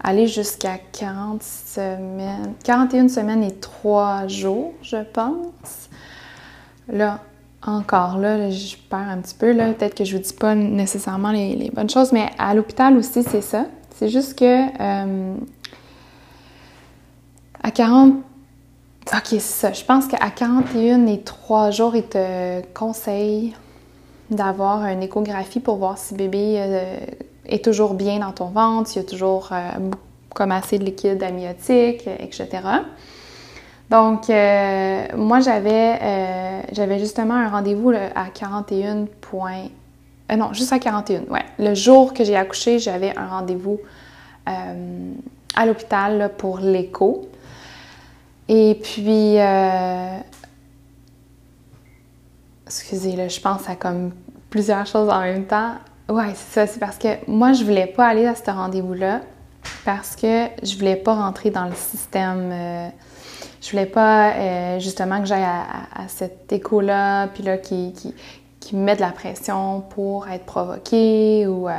aller 0.00 0.26
jusqu'à 0.26 0.78
40 0.92 1.42
semaines, 1.42 2.54
41 2.64 3.08
semaines 3.08 3.42
et 3.42 3.54
3 3.54 4.28
jours, 4.28 4.74
je 4.82 5.02
pense. 5.12 5.88
Là, 6.88 7.20
encore 7.62 8.18
là, 8.18 8.50
je 8.50 8.76
perds 8.88 9.08
un 9.10 9.18
petit 9.18 9.34
peu, 9.34 9.52
là, 9.52 9.72
peut-être 9.72 9.94
que 9.94 10.04
je 10.04 10.16
vous 10.16 10.22
dis 10.22 10.32
pas 10.32 10.54
nécessairement 10.54 11.32
les, 11.32 11.70
bonnes 11.74 11.90
choses, 11.90 12.12
mais 12.12 12.30
à 12.38 12.54
l'hôpital 12.54 12.96
aussi, 12.96 13.22
c'est 13.22 13.42
ça. 13.42 13.66
C'est 13.98 14.10
juste 14.10 14.38
que 14.38 14.44
euh, 14.80 15.34
à 17.60 17.70
40... 17.72 18.14
Ok, 19.12 19.24
c'est 19.24 19.40
ça. 19.40 19.72
Je 19.72 19.84
pense 19.84 20.06
qu'à 20.06 20.30
41 20.30 21.06
et 21.06 21.20
3 21.20 21.72
jours, 21.72 21.96
ils 21.96 22.06
te 22.06 22.60
conseillent 22.74 23.56
d'avoir 24.30 24.84
une 24.84 25.02
échographie 25.02 25.58
pour 25.58 25.78
voir 25.78 25.98
si 25.98 26.14
bébé 26.14 26.58
euh, 26.58 26.96
est 27.46 27.64
toujours 27.64 27.94
bien 27.94 28.20
dans 28.20 28.30
ton 28.30 28.50
ventre, 28.50 28.88
s'il 28.88 29.02
y 29.02 29.04
a 29.04 29.08
toujours 29.08 29.48
euh, 29.50 29.90
comme 30.32 30.52
assez 30.52 30.78
de 30.78 30.84
liquide 30.84 31.20
amniotique, 31.20 32.06
etc. 32.06 32.48
Donc, 33.90 34.28
moi, 35.16 35.40
j'avais, 35.40 36.62
j'avais 36.72 36.98
justement 37.00 37.34
un 37.34 37.48
rendez-vous 37.48 37.90
à 37.90 38.26
41 38.32 39.06
points... 39.20 39.70
Euh, 40.30 40.36
non, 40.36 40.52
juste 40.52 40.72
à 40.72 40.78
41, 40.78 41.22
ouais. 41.30 41.44
Le 41.58 41.74
jour 41.74 42.12
que 42.12 42.24
j'ai 42.24 42.36
accouché, 42.36 42.78
j'avais 42.78 43.16
un 43.16 43.26
rendez-vous 43.26 43.80
à 45.54 45.66
l'hôpital 45.66 46.30
pour 46.38 46.58
l'écho. 46.60 47.28
Et 48.48 48.80
puis, 48.82 49.36
excusez, 52.66 53.14
là, 53.14 53.28
je 53.28 53.38
pense 53.40 53.68
à 53.68 53.76
comme 53.76 54.12
plusieurs 54.48 54.86
choses 54.86 55.10
en 55.10 55.20
même 55.20 55.44
temps. 55.44 55.74
Ouais, 56.08 56.32
c'est 56.34 56.54
ça, 56.54 56.66
c'est 56.66 56.78
parce 56.78 56.96
que 56.96 57.08
moi, 57.26 57.52
je 57.52 57.62
voulais 57.62 57.88
pas 57.88 58.06
aller 58.06 58.24
à 58.24 58.34
ce 58.34 58.50
rendez-vous-là 58.50 59.20
parce 59.84 60.16
que 60.16 60.46
je 60.62 60.78
voulais 60.78 60.96
pas 60.96 61.14
rentrer 61.14 61.50
dans 61.50 61.66
le 61.66 61.74
système 61.74 62.90
je 63.60 63.70
voulais 63.70 63.86
pas 63.86 64.32
euh, 64.32 64.78
justement 64.78 65.20
que 65.20 65.26
j'aille 65.26 65.42
à, 65.44 66.08
cet 66.08 66.52
écho-là, 66.52 67.28
puis 67.28 67.42
là, 67.42 67.58
qui, 67.58 67.92
me 68.72 68.82
met 68.82 68.96
de 68.96 69.00
la 69.00 69.10
pression 69.10 69.80
pour 69.80 70.28
être 70.28 70.44
provoquée 70.44 71.46
ou, 71.46 71.68
euh, 71.68 71.72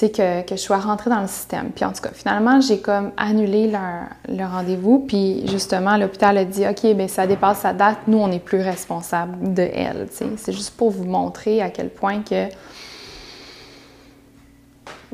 que, 0.00 0.42
que, 0.42 0.56
je 0.56 0.60
sois 0.60 0.78
rentrée 0.78 1.10
dans 1.10 1.20
le 1.20 1.26
système. 1.26 1.70
Puis 1.70 1.84
en 1.84 1.92
tout 1.92 2.00
cas, 2.00 2.10
finalement, 2.12 2.60
j'ai 2.60 2.80
comme 2.80 3.10
annulé 3.16 3.70
leur, 3.70 4.06
leur 4.28 4.52
rendez-vous, 4.52 5.00
puis 5.00 5.46
justement, 5.46 5.96
l'hôpital 5.96 6.38
a 6.38 6.44
dit, 6.44 6.66
OK, 6.66 6.94
bien, 6.94 7.08
ça 7.08 7.26
dépasse 7.26 7.58
sa 7.60 7.72
date, 7.72 7.98
nous, 8.06 8.18
on 8.18 8.28
n'est 8.28 8.38
plus 8.38 8.60
responsable 8.60 9.52
de 9.52 9.62
elle. 9.62 10.08
C'est 10.10 10.52
juste 10.52 10.76
pour 10.76 10.90
vous 10.90 11.04
montrer 11.04 11.60
à 11.60 11.70
quel 11.70 11.90
point 11.90 12.22
que 12.22 12.48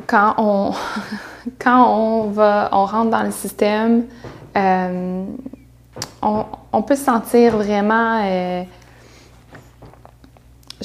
quand 0.07 0.35
on, 0.39 0.73
quand 1.59 1.89
on 1.89 2.31
va, 2.31 2.69
on 2.73 2.85
rentre 2.85 3.11
dans 3.11 3.23
le 3.23 3.31
système, 3.31 4.05
euh, 4.57 5.25
on, 6.23 6.83
peut 6.83 6.97
se 6.97 7.05
sentir 7.05 7.57
vraiment, 7.57 8.21
euh, 8.25 8.63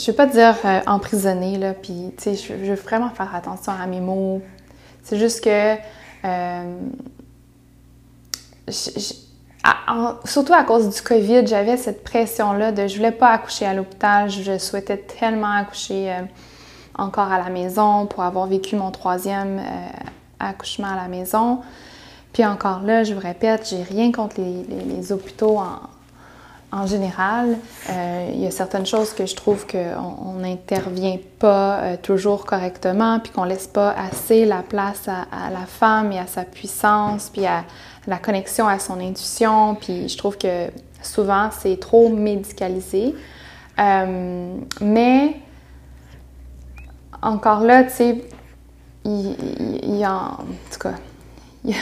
je 0.02 0.08
vais 0.08 0.18
pas 0.18 0.26
dire 0.26 0.56
euh, 0.66 1.58
là, 1.60 1.74
puis, 1.74 2.12
tu 2.18 2.24
sais, 2.24 2.36
je, 2.36 2.54
veux 2.54 2.74
vraiment 2.74 3.10
faire 3.12 3.36
attention 3.36 3.72
à 3.72 3.86
mes 3.86 4.00
mots. 4.00 4.42
C'est 5.04 5.20
juste 5.20 5.44
que, 5.44 5.76
euh, 6.26 6.80
surtout 10.26 10.54
à 10.54 10.64
cause 10.64 10.90
du 10.90 11.02
COVID, 11.02 11.46
j'avais 11.46 11.78
cette 11.78 12.04
pression-là 12.04 12.72
de 12.72 12.88
je 12.88 12.96
voulais 12.96 13.12
pas 13.12 13.30
accoucher 13.30 13.66
à 13.66 13.74
l'hôpital, 13.76 14.30
je 14.30 14.58
souhaitais 14.58 14.98
tellement 14.98 15.56
accoucher 15.56 16.16
encore 16.98 17.32
à 17.32 17.38
la 17.38 17.50
maison 17.50 18.08
pour 18.08 18.24
avoir 18.24 18.48
vécu 18.48 18.76
mon 18.76 18.90
troisième 18.92 19.62
accouchement 20.40 20.88
à 20.88 20.96
la 20.96 21.08
maison. 21.08 21.62
Puis 22.34 22.46
encore 22.46 22.82
là, 22.82 23.04
je 23.04 23.14
vous 23.14 23.20
répète, 23.20 23.68
j'ai 23.70 23.84
rien 23.84 24.12
contre 24.12 24.38
les, 24.40 25.12
hôpitaux 25.12 25.58
en, 25.58 25.80
général. 26.86 27.58
Euh, 27.90 28.32
il 28.34 28.40
y 28.42 28.48
a 28.48 28.52
certaines 28.52 28.86
choses 28.86 29.14
que 29.14 29.26
je 29.26 29.36
trouve 29.36 29.68
qu'on 29.68 30.34
n'intervient 30.40 31.18
pas 31.40 31.80
euh, 31.80 31.98
toujours 32.02 32.46
correctement, 32.46 33.20
puis 33.20 33.32
qu'on 33.32 33.44
laisse 33.44 33.68
pas 33.68 33.92
assez 33.92 34.46
la 34.46 34.64
place 34.64 35.08
à, 35.08 35.50
la 35.52 35.66
femme 35.66 36.12
et 36.12 36.20
à 36.20 36.28
sa 36.28 36.44
puissance, 36.44 37.30
puis 37.30 37.46
à 37.46 37.66
la 38.08 38.18
connexion 38.18 38.68
à 38.68 38.80
son 38.80 39.00
intuition. 39.00 39.76
Puis 39.76 40.08
je 40.08 40.18
trouve 40.18 40.38
que 40.38 40.68
souvent, 41.02 41.50
c'est 41.52 41.80
trop 41.80 42.10
médicalisé. 42.10 43.16
Euh, 43.80 44.56
mais 44.80 45.36
encore 47.22 47.62
là, 47.62 47.84
tu 47.84 47.92
sais, 47.92 48.24
il, 49.04 49.98
y 49.98 50.04
a, 50.04 50.14
en 50.14 50.38
tout 50.72 50.80
cas, 50.80 50.94
il 51.66 51.76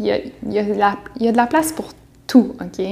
y 0.00 0.10
a, 0.10 1.32
de 1.32 1.36
la 1.36 1.46
place 1.46 1.72
pour 1.72 1.86
tout, 2.26 2.54
OK? 2.60 2.84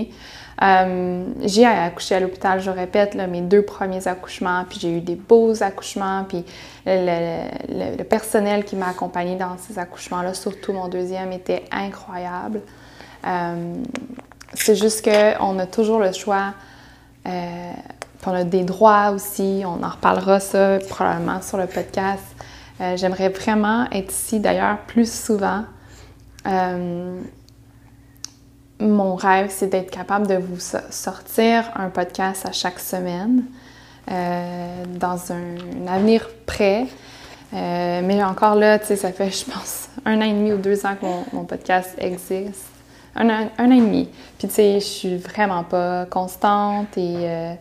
Euh, 0.62 1.24
j'ai 1.40 1.66
accouché 1.66 2.14
à 2.14 2.20
l'hôpital, 2.20 2.60
je 2.60 2.70
répète, 2.70 3.14
mes 3.14 3.40
deux 3.40 3.62
premiers 3.62 4.06
accouchements, 4.06 4.64
puis 4.68 4.78
j'ai 4.80 4.96
eu 4.96 5.00
des 5.00 5.16
beaux 5.16 5.60
accouchements, 5.62 6.24
puis 6.28 6.44
le, 6.86 8.02
personnel 8.04 8.64
qui 8.64 8.76
m'a 8.76 8.88
accompagné 8.88 9.34
dans 9.36 9.58
ces 9.58 9.78
accouchements-là, 9.78 10.34
surtout 10.34 10.72
mon 10.72 10.88
deuxième, 10.88 11.32
était 11.32 11.64
incroyable. 11.72 12.60
c'est 14.54 14.76
juste 14.76 15.04
qu'on 15.04 15.58
a 15.58 15.66
toujours 15.66 15.98
le 15.98 16.12
choix, 16.12 16.54
on 17.24 18.32
a 18.32 18.44
des 18.44 18.62
droits 18.62 19.10
aussi, 19.10 19.62
on 19.64 19.82
en 19.82 19.88
reparlera 19.88 20.38
ça 20.38 20.78
probablement 20.88 21.42
sur 21.42 21.58
le 21.58 21.66
podcast. 21.66 22.22
J'aimerais 22.94 23.30
vraiment 23.30 23.90
être 23.90 24.12
ici 24.12 24.38
d'ailleurs 24.38 24.78
plus 24.86 25.12
souvent. 25.12 25.64
Mon 28.86 29.14
rêve, 29.14 29.48
c'est 29.50 29.68
d'être 29.68 29.90
capable 29.90 30.26
de 30.26 30.34
vous 30.34 30.60
sortir 30.90 31.70
un 31.76 31.88
podcast 31.88 32.46
à 32.46 32.52
chaque 32.52 32.78
semaine. 32.78 33.44
Euh, 34.10 34.84
dans 34.98 35.32
un, 35.32 35.86
avenir 35.86 36.28
près. 36.44 36.86
Euh, 37.54 38.00
mais 38.02 38.22
encore 38.24 38.56
là, 38.56 38.80
tu 38.80 38.86
sais, 38.86 38.96
ça 38.96 39.12
fait, 39.12 39.30
je 39.38 39.44
pense, 39.44 39.88
un 40.04 40.18
an 40.18 40.24
et 40.24 40.32
demi 40.32 40.52
ou 40.52 40.56
deux 40.56 40.84
ans 40.84 40.96
que 41.00 41.06
mon, 41.36 41.44
podcast 41.44 41.94
existe. 41.98 42.64
Un 43.14 43.30
an, 43.30 43.48
un 43.58 43.70
an, 43.70 43.70
et 43.70 43.80
demi. 43.80 44.08
Puis, 44.38 44.48
tu 44.48 44.54
sais, 44.54 44.74
je 44.80 44.84
suis 44.84 45.16
vraiment 45.18 45.62
pas 45.62 46.06
constante 46.06 46.98
et 46.98 47.14
euh, 47.18 47.54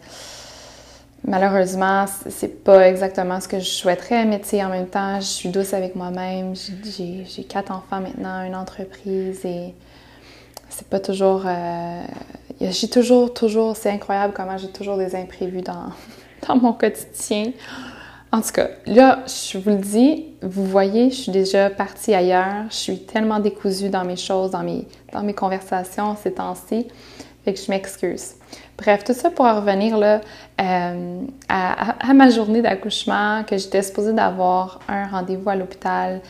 malheureusement, 1.28 2.06
c'est 2.30 2.64
pas 2.64 2.88
exactement 2.88 3.40
ce 3.40 3.48
que 3.48 3.60
je 3.60 3.70
souhaiterais. 3.70 4.26
Mais, 4.26 4.40
tu 4.40 4.48
sais, 4.48 4.64
en 4.64 4.70
même 4.70 4.88
temps, 4.88 5.20
je 5.20 5.26
suis 5.26 5.50
douce 5.50 5.76
avec 5.76 5.96
moi-même. 5.96 6.56
J'ai 6.56 7.44
quatre 7.44 7.72
enfants 7.72 8.00
maintenant, 8.02 8.44
une 8.44 8.56
entreprise 8.56 9.46
et 9.46 9.76
c'est 10.82 10.88
pas 10.90 11.00
toujours. 11.00 11.44
j'ai 12.60 12.90
toujours, 12.90 13.34
toujours, 13.34 13.76
c'est 13.76 13.92
incroyable 13.92 14.34
comment 14.36 14.58
j'ai 14.58 14.70
toujours 14.70 14.98
des 14.98 15.16
imprévus 15.16 15.62
dans, 15.62 15.92
dans 16.48 16.56
mon 16.56 16.74
quotidien. 16.74 17.52
En 18.34 18.42
tout 18.42 18.52
cas, 18.54 18.70
là, 18.86 19.24
je 19.28 19.58
vous 19.58 19.72
le 19.72 19.76
dis, 19.76 20.26
vous 20.42 20.66
voyez, 20.66 21.10
je 21.10 21.16
suis 21.16 21.32
déjà 21.32 21.70
partie 21.70 22.14
ailleurs. 22.14 22.66
Je 22.70 22.76
suis 22.76 23.00
tellement 23.00 23.40
décousue 23.40 23.90
dans 23.90 24.06
mes 24.06 24.16
choses, 24.16 24.52
dans 24.52 24.64
mes, 24.64 24.88
dans 25.12 25.22
mes 25.22 25.34
conversations 25.34 26.16
ces 26.16 26.34
temps-ci. 26.34 26.88
Fait 27.44 27.54
que 27.54 27.60
je 27.60 27.70
m'excuse. 27.70 28.36
Bref, 28.78 29.04
tout 29.04 29.14
ça 29.14 29.30
pour 29.30 29.46
revenir 29.46 29.98
là, 29.98 30.22
euh, 30.62 31.22
à, 31.50 32.10
à, 32.10 32.14
ma 32.14 32.30
journée 32.30 32.62
d'accouchement, 32.62 33.44
que 33.44 33.58
j'étais 33.58 33.82
supposée 33.82 34.14
d'avoir 34.14 34.80
un 34.88 35.08
rendez-vous 35.08 35.50
à 35.50 35.56
l'hôpital 35.56 36.22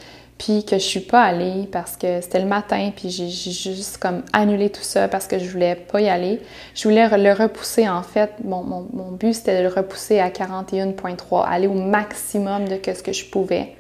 puis 0.42 0.66
que 0.66 0.80
je 0.80 0.84
suis 0.84 1.02
pas 1.02 1.22
allée 1.22 1.70
parce 1.72 1.96
que 1.96 2.20
c'était 2.20 2.40
le 2.40 2.48
matin, 2.48 2.92
puis 2.96 3.12
j'ai 3.12 3.30
juste 3.30 4.00
comme 4.00 4.24
annulé 4.34 4.72
tout 4.72 4.82
ça 4.82 5.08
parce 5.08 5.28
que 5.28 5.38
je 5.38 5.48
voulais 5.48 5.76
pas 5.76 6.02
y 6.02 6.10
aller. 6.10 6.42
Je 6.74 6.88
voulais 6.88 7.08
le 7.16 7.32
repousser 7.32 7.88
en 7.88 8.02
fait. 8.02 8.32
Mon, 8.44 8.64
mon, 8.64 9.12
but 9.12 9.36
c'était 9.36 9.60
de 9.60 9.68
le 9.68 9.72
repousser 9.72 10.20
à 10.20 10.30
41.3, 10.30 11.46
aller 11.46 11.68
au 11.68 11.76
maximum 11.76 12.68
de 12.68 12.80
ce 12.84 13.04
que 13.04 13.14
je 13.14 13.26
pouvais 13.26 13.76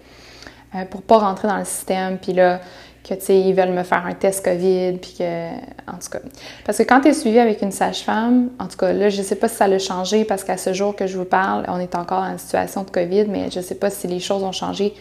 euh, 0.76 0.86
pour 0.86 1.02
pas 1.02 1.18
rentrer 1.18 1.48
dans 1.48 1.58
le 1.58 1.66
système. 1.66 2.20
Puis 2.20 2.34
là, 2.34 2.62
que 3.04 3.16
tu 3.16 3.22
sais, 3.22 3.40
ils 3.40 3.56
veulent 3.56 3.72
me 3.72 3.82
faire 3.82 4.06
un 4.06 4.14
test 4.14 4.46
COVID, 4.46 5.00
puis 5.00 5.16
que. 5.18 5.50
En 5.88 5.98
tout 5.98 6.12
cas. 6.12 6.20
Parce 6.64 6.78
que 6.78 6.84
quand 6.84 7.02
tu 7.02 7.08
es 7.08 7.14
suivi 7.14 7.40
avec 7.40 7.64
une 7.64 7.72
sage-femme, 7.72 8.52
en 8.60 8.68
tout 8.68 8.78
cas, 8.78 8.94
là, 8.94 9.10
je 9.10 9.24
sais 9.24 9.36
pas 9.36 9.48
si 9.48 9.56
ça 9.56 9.68
l'a 9.68 9.80
changé 9.80 10.26
parce 10.26 10.44
qu'à 10.44 10.58
ce 10.58 10.74
jour 10.74 10.96
que 10.96 11.08
je 11.08 11.18
vous 11.18 11.26
parle, 11.26 11.66
on 11.70 11.80
est 11.80 11.96
encore 11.96 12.22
dans 12.22 12.32
une 12.32 12.38
situation 12.38 12.84
de 12.84 12.92
COVID, 12.92 13.26
mais 13.30 13.50
je 13.50 13.62
sais 13.62 13.74
pas 13.74 13.90
si 13.90 14.06
les 14.06 14.20
choses 14.20 14.44
ont 14.44 14.52
changé 14.52 14.94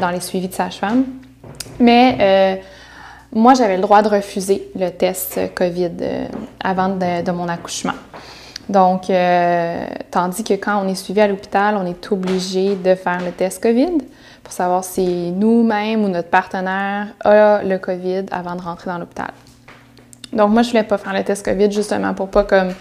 dans 0.00 0.10
les 0.10 0.20
suivis 0.20 0.48
de 0.48 0.54
sage-femme. 0.54 1.04
Mais 1.78 2.16
euh, 2.20 2.62
moi, 3.32 3.54
j'avais 3.54 3.76
le 3.76 3.82
droit 3.82 4.02
de 4.02 4.08
refuser 4.08 4.68
le 4.78 4.90
test 4.90 5.40
COVID 5.54 5.90
euh, 6.00 6.26
avant 6.62 6.88
de, 6.88 7.30
mon 7.30 7.48
accouchement. 7.48 7.94
Donc, 8.68 9.10
tandis 10.10 10.44
que 10.44 10.54
quand 10.54 10.82
on 10.82 10.88
est 10.88 10.94
suivi 10.94 11.20
à 11.20 11.26
l'hôpital, 11.26 11.76
on 11.76 11.84
est 11.84 12.12
obligé 12.12 12.76
de 12.76 12.94
faire 12.94 13.20
le 13.22 13.32
test 13.32 13.62
COVID 13.62 13.98
pour 14.42 14.52
savoir 14.52 14.84
si 14.84 15.32
nous-mêmes 15.32 16.04
ou 16.04 16.08
notre 16.08 16.30
partenaire 16.30 17.08
a 17.24 17.62
le 17.62 17.78
COVID 17.78 18.26
avant 18.30 18.54
de 18.54 18.62
rentrer 18.62 18.90
dans 18.90 18.98
l'hôpital. 18.98 19.32
Donc, 20.32 20.50
moi, 20.50 20.62
je 20.62 20.70
voulais 20.70 20.84
pas 20.84 20.96
faire 20.96 21.12
le 21.12 21.22
test 21.24 21.44
COVID 21.44 21.70
justement 21.70 22.14
pour 22.14 22.28
pas 22.28 22.44
comme 22.44 22.72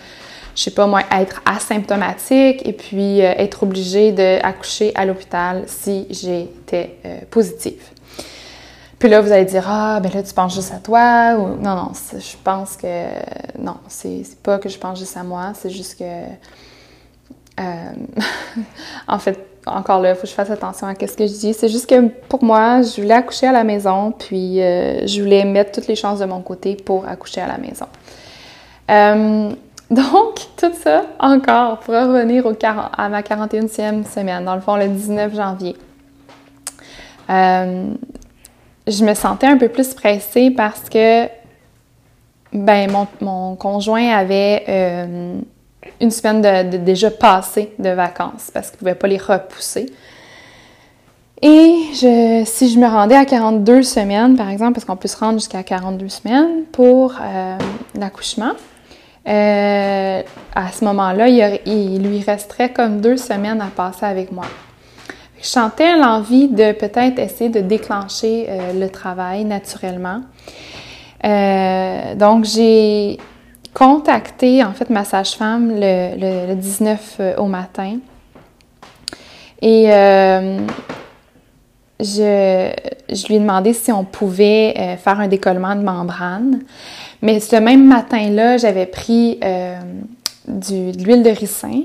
je 0.55 0.63
sais 0.63 0.71
pas 0.71 0.87
moi, 0.87 1.01
être 1.11 1.41
asymptomatique 1.45 2.67
et 2.67 2.73
puis 2.73 3.21
euh, 3.21 3.33
être 3.37 3.63
obligée 3.63 4.11
d'accoucher 4.11 4.91
à 4.95 5.05
l'hôpital 5.05 5.63
si 5.67 6.07
j'étais 6.09 6.97
euh, 7.05 7.19
positive. 7.29 7.81
Puis 8.99 9.09
là, 9.09 9.21
vous 9.21 9.31
allez 9.31 9.45
dire, 9.45 9.65
ah, 9.67 9.99
ben 10.01 10.11
là, 10.13 10.21
tu 10.21 10.33
penses 10.33 10.53
juste 10.53 10.73
à 10.73 10.77
toi. 10.77 11.35
Ou... 11.35 11.61
Non, 11.61 11.75
non, 11.75 11.91
je 12.13 12.35
pense 12.43 12.77
que. 12.77 13.05
Non, 13.57 13.77
c'est 13.87 14.23
pas 14.43 14.59
que 14.59 14.69
je 14.69 14.77
pense 14.77 14.99
juste 14.99 15.17
à 15.17 15.23
moi, 15.23 15.53
c'est 15.55 15.71
juste 15.71 15.97
que. 15.97 16.03
Euh, 17.59 17.91
en 19.07 19.17
fait, 19.17 19.39
encore 19.65 20.01
là, 20.01 20.11
il 20.11 20.15
faut 20.15 20.21
que 20.21 20.27
je 20.27 20.33
fasse 20.33 20.51
attention 20.51 20.85
à 20.85 20.93
ce 20.93 21.17
que 21.17 21.25
je 21.25 21.33
dis. 21.33 21.53
C'est 21.53 21.69
juste 21.69 21.89
que 21.89 22.07
pour 22.07 22.43
moi, 22.43 22.83
je 22.83 23.01
voulais 23.01 23.15
accoucher 23.15 23.47
à 23.47 23.51
la 23.51 23.63
maison, 23.63 24.11
puis 24.11 24.57
je 24.57 25.21
voulais 25.21 25.45
mettre 25.45 25.71
toutes 25.71 25.87
les 25.87 25.95
chances 25.95 26.19
de 26.19 26.25
mon 26.25 26.41
côté 26.41 26.75
pour 26.75 27.07
accoucher 27.07 27.41
à 27.41 27.47
la 27.47 27.57
maison. 27.57 27.87
Donc, 29.95 30.39
tout 30.55 30.71
ça, 30.81 31.03
encore, 31.19 31.79
pour 31.79 31.93
revenir 31.93 32.45
à 32.97 33.09
ma 33.09 33.21
41e 33.21 34.05
semaine, 34.05 34.45
dans 34.45 34.55
le 34.55 34.61
fond, 34.61 34.77
le 34.77 34.87
19 34.87 35.35
janvier. 35.35 35.75
Euh, 37.29 37.87
je 38.87 39.03
me 39.03 39.13
sentais 39.13 39.47
un 39.47 39.57
peu 39.57 39.67
plus 39.67 39.93
pressée 39.93 40.49
parce 40.49 40.87
que 40.87 41.25
ben, 42.53 42.89
mon, 43.19 43.57
conjoint 43.57 44.11
avait 44.11 44.63
euh, 44.69 45.35
une 45.99 46.11
semaine 46.11 46.41
de, 46.41 46.77
déjà 46.77 47.11
passée 47.11 47.73
de 47.77 47.89
vacances 47.89 48.49
parce 48.53 48.69
qu'il 48.69 48.77
ne 48.77 48.79
pouvait 48.79 48.95
pas 48.95 49.07
les 49.07 49.17
repousser. 49.17 49.87
Et 51.41 51.75
je, 51.95 52.43
si 52.45 52.69
je 52.69 52.79
me 52.79 52.87
rendais 52.87 53.15
à 53.15 53.25
42 53.25 53.83
semaines, 53.83 54.37
par 54.37 54.49
exemple, 54.49 54.73
parce 54.73 54.85
qu'on 54.85 54.95
peut 54.95 55.09
se 55.09 55.17
rendre 55.17 55.39
jusqu'à 55.39 55.63
42 55.63 56.07
semaines 56.07 56.63
pour 56.71 57.15
euh, 57.21 57.57
l'accouchement, 57.95 58.53
euh, 59.27 60.21
à 60.55 60.71
ce 60.71 60.83
moment-là, 60.85 61.27
il, 61.27 62.01
lui 62.01 62.21
resterait 62.21 62.71
comme 62.71 63.01
deux 63.01 63.17
semaines 63.17 63.61
à 63.61 63.67
passer 63.67 64.05
avec 64.05 64.31
moi. 64.31 64.45
Je 65.41 65.47
sentais 65.47 65.95
l'envie 65.95 66.47
de 66.47 66.71
peut-être 66.71 67.19
essayer 67.19 67.49
de 67.49 67.61
déclencher 67.61 68.47
euh, 68.47 68.73
le 68.73 68.89
travail 68.89 69.43
naturellement. 69.43 70.21
Euh, 71.23 72.15
donc, 72.15 72.45
j'ai 72.45 73.17
contacté 73.73 74.63
en 74.63 74.73
fait 74.73 74.89
ma 74.89 75.03
sage-femme 75.03 75.71
le, 75.75 76.53
19 76.55 77.21
au 77.37 77.45
matin. 77.45 77.97
Et 79.61 79.85
je, 82.01 82.71
je, 83.09 83.27
lui 83.27 83.35
ai 83.35 83.39
demandé 83.39 83.73
si 83.73 83.91
on 83.91 84.03
pouvait 84.03 84.97
faire 85.01 85.19
un 85.19 85.27
décollement 85.27 85.75
de 85.75 85.81
membrane. 85.81 86.61
Mais 87.21 87.39
ce 87.39 87.55
même 87.55 87.87
matin-là, 87.87 88.57
j'avais 88.57 88.87
pris 88.87 89.39
euh, 89.43 89.77
du, 90.47 90.91
de 90.91 91.03
l'huile 91.03 91.23
de 91.23 91.29
ricin. 91.29 91.83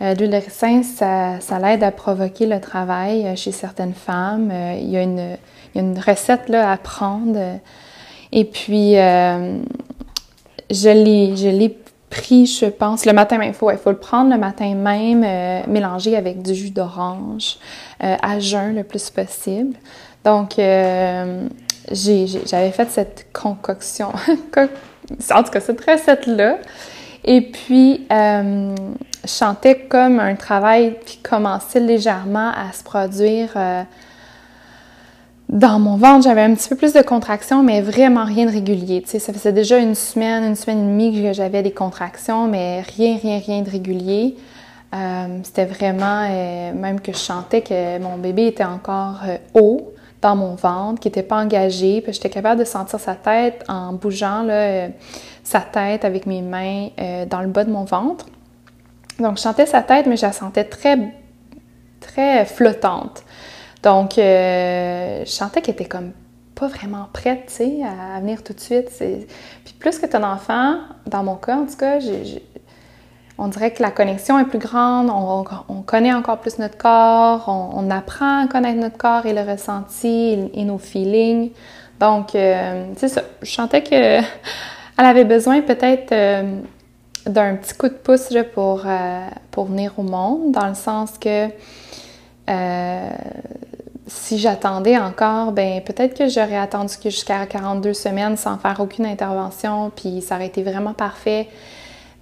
Euh, 0.00 0.14
l'huile 0.14 0.30
de 0.30 0.36
ricin, 0.36 0.82
ça, 0.82 1.40
ça 1.40 1.58
l'aide 1.58 1.82
à 1.82 1.90
provoquer 1.90 2.46
le 2.46 2.60
travail 2.60 3.26
euh, 3.26 3.36
chez 3.36 3.50
certaines 3.52 3.94
femmes. 3.94 4.50
Euh, 4.52 4.78
il, 4.80 4.90
y 4.90 4.96
a 4.96 5.02
une, 5.02 5.36
y 5.74 5.78
a 5.78 5.82
une, 5.82 5.98
recette 5.98 6.48
là, 6.48 6.70
à 6.70 6.76
prendre. 6.76 7.58
Et 8.32 8.44
puis, 8.44 8.94
je 10.70 10.88
l'ai 11.50 11.76
pris, 12.16 12.46
je 12.46 12.66
pense, 12.66 13.06
le 13.06 13.12
matin 13.12 13.38
même. 13.38 13.50
Il 13.50 13.54
faut, 13.54 13.70
le 13.70 13.96
prendre 13.96 14.30
le 14.30 14.38
matin 14.38 14.74
même, 14.74 15.20
mélangé 15.68 16.16
avec 16.16 16.42
du 16.42 16.54
jus 16.54 16.70
d'orange, 16.70 17.58
à 18.00 18.40
jeun 18.40 18.76
le 18.76 18.84
plus 18.84 19.10
possible. 19.10 19.76
Donc, 20.24 20.54
j'avais 20.56 21.50
fait 22.72 22.90
cette 22.90 23.26
concoction, 23.32 24.08
en 25.30 25.42
tout 25.42 25.50
cas 25.50 25.60
cette 25.60 25.84
recette-là. 25.84 26.58
Et 27.26 27.40
puis, 27.40 28.06
euh, 28.12 28.74
je 29.24 29.28
sentais 29.28 29.86
comme 29.88 30.20
un 30.20 30.36
travail 30.36 30.96
qui 31.04 31.18
commençait 31.18 31.80
légèrement 31.80 32.50
à 32.50 32.72
se 32.72 32.84
produire 32.84 33.50
euh, 33.56 33.82
dans 35.48 35.78
mon 35.78 35.96
ventre. 35.96 36.24
J'avais 36.24 36.42
un 36.42 36.54
petit 36.54 36.68
peu 36.68 36.76
plus 36.76 36.92
de 36.92 37.02
contractions, 37.02 37.62
mais 37.62 37.80
vraiment 37.80 38.24
rien 38.24 38.46
de 38.46 38.52
régulier. 38.52 39.02
Tu 39.02 39.18
ça 39.18 39.32
faisait 39.32 39.52
déjà 39.52 39.78
une 39.78 39.94
semaine, 39.94 40.44
une 40.44 40.56
semaine 40.56 40.78
et 40.78 40.88
demie 40.88 41.22
que 41.22 41.32
j'avais 41.32 41.62
des 41.62 41.72
contractions, 41.72 42.48
mais 42.48 42.82
rien, 42.96 43.18
rien, 43.20 43.38
rien 43.38 43.62
de 43.62 43.70
régulier. 43.70 44.36
Euh, 44.94 45.38
c'était 45.42 45.64
vraiment, 45.64 46.28
même 46.74 47.00
que 47.00 47.12
je 47.12 47.18
sentais 47.18 47.60
que 47.60 47.98
mon 47.98 48.16
bébé 48.16 48.46
était 48.46 48.64
encore 48.64 49.20
haut 49.54 49.92
dans 50.22 50.36
mon 50.36 50.54
ventre, 50.54 51.00
qui 51.00 51.08
n'était 51.08 51.22
pas 51.22 51.36
engagé. 51.36 52.02
J'étais 52.06 52.30
capable 52.30 52.60
de 52.60 52.64
sentir 52.64 52.98
sa 52.98 53.14
tête 53.14 53.64
en 53.68 53.92
bougeant 53.92 54.42
là, 54.42 54.54
euh, 54.54 54.88
sa 55.44 55.60
tête 55.60 56.04
avec 56.04 56.26
mes 56.26 56.42
mains 56.42 56.88
euh, 56.98 57.26
dans 57.26 57.40
le 57.40 57.48
bas 57.48 57.64
de 57.64 57.70
mon 57.70 57.84
ventre. 57.84 58.26
Donc 59.18 59.36
je 59.36 59.42
sentais 59.42 59.66
sa 59.66 59.82
tête, 59.82 60.06
mais 60.06 60.16
je 60.16 60.26
la 60.26 60.32
sentais 60.32 60.64
très, 60.64 60.98
très 62.00 62.44
flottante. 62.44 63.22
Donc 63.82 64.18
euh, 64.18 65.22
je 65.24 65.30
sentais 65.30 65.60
qu'elle 65.62 65.74
était 65.74 65.84
comme 65.84 66.12
pas 66.54 66.68
vraiment 66.68 67.08
prête, 67.12 67.46
tu 67.48 67.54
sais, 67.54 67.80
à, 67.84 68.18
venir 68.20 68.42
tout 68.42 68.54
de 68.54 68.60
suite. 68.60 68.88
Puis 68.98 69.74
plus 69.78 69.98
que 69.98 70.06
ton 70.06 70.22
enfant, 70.22 70.78
dans 71.06 71.22
mon 71.22 71.36
cas 71.36 71.56
en 71.56 71.66
tout 71.66 71.76
cas, 71.76 71.98
on 73.38 73.48
dirait 73.48 73.72
que 73.72 73.82
la 73.82 73.90
connexion 73.90 74.38
est 74.38 74.46
plus 74.46 74.58
grande, 74.58 75.10
on, 75.10 75.82
connaît 75.82 76.14
encore 76.14 76.38
plus 76.38 76.58
notre 76.58 76.78
corps, 76.78 77.44
on, 77.48 77.90
apprend 77.90 78.44
à 78.44 78.48
connaître 78.48 78.80
notre 78.80 78.96
corps 78.96 79.26
et 79.26 79.34
le 79.34 79.42
ressenti 79.42 80.50
et, 80.54 80.64
nos 80.64 80.78
feelings. 80.78 81.50
Donc, 82.00 82.30
c'est 82.32 83.08
ça. 83.08 83.22
Je 83.42 83.50
sentais 83.50 83.82
que 83.82 83.94
elle 84.98 85.04
avait 85.04 85.26
besoin 85.26 85.60
peut-être 85.60 86.14
d'un 87.26 87.56
petit 87.56 87.74
coup 87.74 87.88
de 87.88 87.94
pouce 87.94 88.32
pour, 88.54 88.86
pour 89.50 89.64
venir 89.66 89.92
au 89.98 90.02
monde, 90.02 90.52
dans 90.52 90.68
le 90.68 90.74
sens 90.74 91.18
que 91.18 91.50
si 94.06 94.38
j'attendais 94.38 94.96
encore, 94.96 95.52
ben 95.52 95.80
peut-être 95.82 96.16
que 96.16 96.28
j'aurais 96.28 96.56
attendu 96.56 96.94
jusqu'à 97.04 97.44
42 97.46 97.92
semaines 97.92 98.36
sans 98.36 98.56
faire 98.58 98.78
aucune 98.80 99.06
intervention, 99.06 99.90
puis 99.94 100.22
ça 100.22 100.36
aurait 100.36 100.46
été 100.46 100.62
vraiment 100.62 100.94
parfait. 100.94 101.48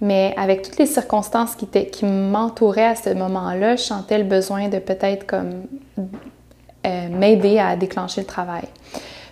Mais 0.01 0.33
avec 0.37 0.61
toutes 0.61 0.77
les 0.77 0.85
circonstances 0.85 1.55
qui, 1.55 2.05
m'entouraient 2.05 2.85
à 2.85 2.95
ce 2.95 3.11
moment-là, 3.11 3.75
je 3.75 3.83
sentais 3.83 4.17
le 4.17 4.23
besoin 4.23 4.67
de 4.67 4.79
peut-être 4.79 5.25
comme 5.25 5.63
euh, 5.97 7.07
m'aider 7.09 7.59
à 7.59 7.75
déclencher 7.75 8.21
le 8.21 8.27
travail. 8.27 8.65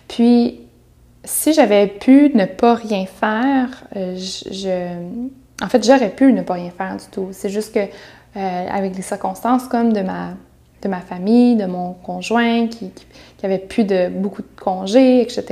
Puis, 0.08 0.60
si 1.22 1.52
j'avais 1.52 1.86
pu 1.86 2.30
ne 2.34 2.46
pas 2.46 2.74
rien 2.74 3.04
faire, 3.06 3.84
euh, 3.96 4.16
en 5.62 5.68
fait, 5.68 5.84
j'aurais 5.84 6.10
pu 6.10 6.32
ne 6.32 6.42
pas 6.42 6.54
rien 6.54 6.70
faire 6.70 6.96
du 6.96 7.04
tout. 7.10 7.28
C'est 7.32 7.50
juste 7.50 7.74
que 7.74 7.80
euh, 7.80 8.68
avec 8.68 8.96
les 8.96 9.02
circonstances 9.02 9.68
comme 9.68 9.92
de 9.92 10.00
ma 10.00 10.30
de 10.84 10.88
ma 10.88 11.00
famille, 11.00 11.56
de 11.56 11.66
mon 11.66 11.94
conjoint 11.94 12.68
qui, 12.68 12.90
qui, 12.90 13.06
qui, 13.38 13.46
avait 13.46 13.58
plus 13.58 13.84
de 13.84 14.08
beaucoup 14.08 14.42
de 14.42 14.60
congés, 14.60 15.22
etc. 15.22 15.44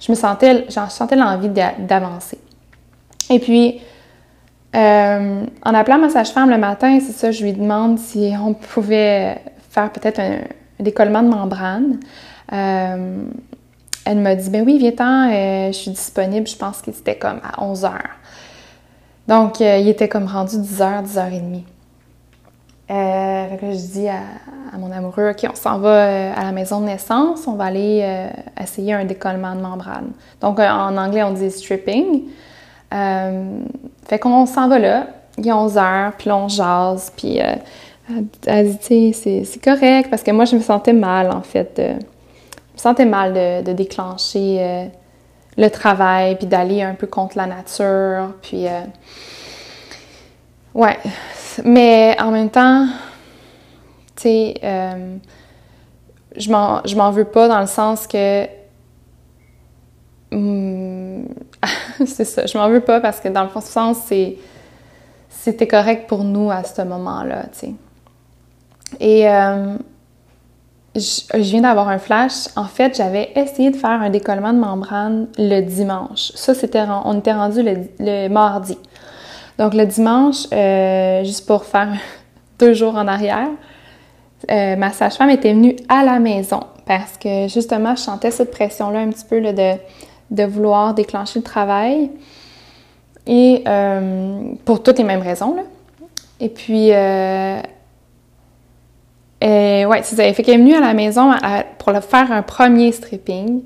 Je 0.00 0.12
me 0.12 0.16
sentais, 0.16 0.66
j'en 0.68 0.88
sentais 0.90 1.16
l'envie 1.16 1.48
d'avancer. 1.48 2.38
Et 3.30 3.38
puis, 3.38 3.80
euh, 4.74 5.46
en 5.64 5.74
appelant 5.74 5.98
ma 5.98 6.10
sage-femme 6.10 6.50
le 6.50 6.58
matin, 6.58 6.98
c'est 7.00 7.12
ça, 7.12 7.30
je 7.30 7.42
lui 7.42 7.52
demande 7.52 7.98
si 7.98 8.32
on 8.40 8.54
pouvait 8.54 9.40
faire 9.70 9.90
peut-être 9.92 10.18
un, 10.20 10.38
décollement 10.80 11.22
de 11.22 11.28
membrane. 11.28 12.00
Euh, 12.52 13.24
elle 14.04 14.18
me 14.18 14.34
dit, 14.34 14.50
ben 14.50 14.64
oui, 14.66 14.78
viens-t'en, 14.78 15.30
euh, 15.30 15.68
je 15.68 15.76
suis 15.76 15.90
disponible. 15.92 16.46
Je 16.46 16.56
pense 16.56 16.82
qu'il 16.82 16.92
était 16.92 17.16
comme 17.16 17.40
à 17.42 17.62
11 17.64 17.84
heures. 17.84 18.10
Donc, 19.26 19.60
il 19.60 19.88
était 19.88 20.08
comme 20.08 20.26
rendu 20.26 20.56
10h, 20.56 21.06
10h30. 21.06 21.62
Euh, 22.90 23.46
je 23.62 23.92
dis 23.92 24.08
à, 24.08 24.20
mon 24.78 24.92
amoureux, 24.92 25.30
OK, 25.30 25.48
on 25.50 25.54
s'en 25.54 25.78
va 25.78 25.88
euh, 25.88 26.32
à 26.36 26.44
la 26.44 26.52
maison 26.52 26.80
de 26.80 26.86
naissance, 26.86 27.46
on 27.46 27.54
va 27.54 27.64
aller 27.64 28.00
euh, 28.02 28.28
essayer 28.62 28.92
un 28.92 29.04
décollement 29.04 29.54
de 29.54 29.60
membrane. 29.60 30.12
Donc, 30.40 30.58
en 30.58 30.96
anglais, 30.96 31.22
on 31.22 31.32
dit 31.32 31.50
stripping. 31.50 32.24
Fait 32.90 34.18
qu'on 34.20 34.46
s'en 34.46 34.68
va 34.68 34.78
là, 34.78 35.06
il 35.38 35.48
est 35.48 35.52
11 35.52 35.78
heures, 35.78 36.12
puis 36.16 36.30
on 36.30 36.46
jase, 36.48 37.12
puis 37.16 37.40
elle 38.46 38.76
dit, 38.76 39.12
c'est 39.14 39.64
correct, 39.64 40.10
parce 40.10 40.22
que 40.22 40.30
moi, 40.30 40.44
je 40.44 40.54
me 40.54 40.60
sentais 40.60 40.92
mal, 40.92 41.30
en 41.32 41.40
fait. 41.40 41.72
Je 41.76 41.92
me 41.94 42.78
sentais 42.78 43.06
mal 43.06 43.32
de, 43.32 43.62
de 43.64 43.72
déclencher 43.72 44.90
le 45.56 45.68
travail, 45.70 46.36
puis 46.36 46.46
d'aller 46.46 46.82
un 46.82 46.94
peu 46.94 47.06
contre 47.06 47.36
la 47.36 47.46
nature, 47.46 48.34
puis... 48.42 48.66
ouais, 50.74 50.98
mais 51.64 52.16
en 52.20 52.30
même 52.30 52.50
temps, 52.50 52.86
tu 54.16 54.22
sais, 54.22 54.54
euh, 54.62 55.16
je 56.36 56.50
m'en 56.96 57.10
veux 57.10 57.24
pas 57.24 57.48
dans 57.48 57.60
le 57.60 57.66
sens 57.66 58.06
que. 58.06 58.46
Hmm, 60.32 61.26
c'est 62.06 62.24
ça, 62.24 62.46
je 62.46 62.58
m'en 62.58 62.68
veux 62.68 62.80
pas 62.80 63.00
parce 63.00 63.20
que 63.20 63.28
dans 63.28 63.42
le 63.42 63.48
fond, 63.48 63.60
sens. 63.60 64.12
C'était 65.28 65.66
correct 65.66 66.08
pour 66.08 66.24
nous 66.24 66.50
à 66.50 66.64
ce 66.64 66.80
moment-là, 66.82 67.42
tu 67.52 67.58
sais. 67.58 67.72
Et 68.98 69.28
euh, 69.28 69.76
je, 70.94 71.36
viens 71.36 71.60
d'avoir 71.60 71.88
un 71.88 71.98
flash. 71.98 72.48
En 72.56 72.64
fait, 72.64 72.96
j'avais 72.96 73.30
essayé 73.34 73.70
de 73.70 73.76
faire 73.76 73.90
un 73.90 74.10
décollement 74.10 74.52
de 74.52 74.58
membrane 74.58 75.28
le 75.36 75.60
dimanche. 75.60 76.32
Ça, 76.34 76.54
c'était, 76.54 76.82
on 77.04 77.18
était 77.18 77.32
rendu 77.32 77.60
le 77.62 78.28
mardi. 78.28 78.78
Donc 79.58 79.74
le 79.74 79.86
dimanche, 79.86 80.46
euh, 80.52 81.24
juste 81.24 81.46
pour 81.46 81.64
faire 81.64 81.92
deux 82.58 82.74
jours 82.74 82.96
en 82.96 83.06
arrière, 83.06 83.48
euh, 84.50 84.76
ma 84.76 84.90
sage-femme 84.90 85.30
était 85.30 85.52
venue 85.52 85.76
à 85.88 86.04
la 86.04 86.18
maison 86.18 86.60
parce 86.86 87.16
que 87.16 87.48
justement, 87.48 87.96
je 87.96 88.02
sentais 88.02 88.30
cette 88.30 88.50
pression-là 88.50 89.00
un 89.00 89.08
petit 89.08 89.24
peu 89.24 89.40
de, 89.40 89.72
de 90.30 90.42
vouloir 90.44 90.92
déclencher 90.92 91.38
le 91.38 91.44
travail. 91.44 92.10
Et 93.26 93.64
euh, 93.66 94.52
pour 94.66 94.82
toutes 94.82 94.98
les 94.98 95.04
mêmes 95.04 95.22
raisons. 95.22 95.54
Là. 95.54 95.62
Et 96.40 96.50
puis, 96.50 96.92
euh, 96.92 97.56
ouais, 99.40 100.02
c'est 100.02 100.16
ça. 100.16 100.32
Fait 100.34 100.42
qu'elle 100.42 100.56
est 100.56 100.62
venue 100.62 100.74
à 100.74 100.80
la 100.80 100.92
maison 100.92 101.32
pour 101.78 101.92
faire 102.02 102.30
un 102.32 102.42
premier 102.42 102.92
stripping. 102.92 103.62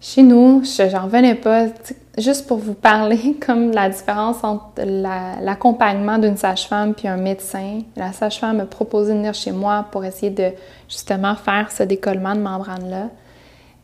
Chez 0.00 0.22
nous, 0.22 0.62
j'en 0.64 1.04
revenais 1.04 1.34
pas 1.34 1.66
juste 2.16 2.46
pour 2.46 2.58
vous 2.58 2.74
parler 2.74 3.36
comme 3.46 3.72
la 3.72 3.88
différence 3.88 4.44
entre 4.44 4.82
l'accompagnement 4.84 6.18
d'une 6.18 6.36
sage-femme 6.36 6.94
puis 6.94 7.08
un 7.08 7.16
médecin. 7.16 7.80
La 7.96 8.12
sage-femme 8.12 8.58
m'a 8.58 8.66
proposé 8.66 9.12
de 9.12 9.18
venir 9.18 9.34
chez 9.34 9.52
moi 9.52 9.86
pour 9.90 10.04
essayer 10.04 10.30
de 10.30 10.52
justement 10.88 11.34
faire 11.34 11.72
ce 11.72 11.82
décollement 11.82 12.34
de 12.34 12.40
membrane-là. 12.40 13.08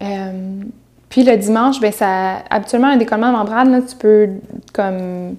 Euh, 0.02 0.62
puis 1.08 1.24
le 1.24 1.36
dimanche, 1.36 1.80
ben 1.80 1.92
ça, 1.92 2.38
habituellement 2.50 2.88
un 2.88 2.96
décollement 2.96 3.28
de 3.28 3.36
membrane, 3.36 3.72
là, 3.72 3.82
tu 3.82 3.96
peux 3.96 4.28
comme 4.72 5.36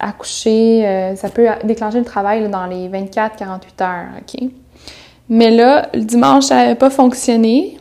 accoucher, 0.00 0.86
euh, 0.86 1.16
ça 1.16 1.28
peut 1.28 1.46
déclencher 1.64 1.98
le 1.98 2.04
travail 2.04 2.48
dans 2.48 2.66
les 2.66 2.88
24-48 2.88 3.82
heures, 3.82 4.06
OK? 4.18 4.50
Mais 5.28 5.50
là, 5.50 5.88
le 5.94 6.02
dimanche, 6.02 6.44
ça 6.44 6.56
n'avait 6.56 6.74
pas 6.74 6.90
fonctionné. 6.90 7.78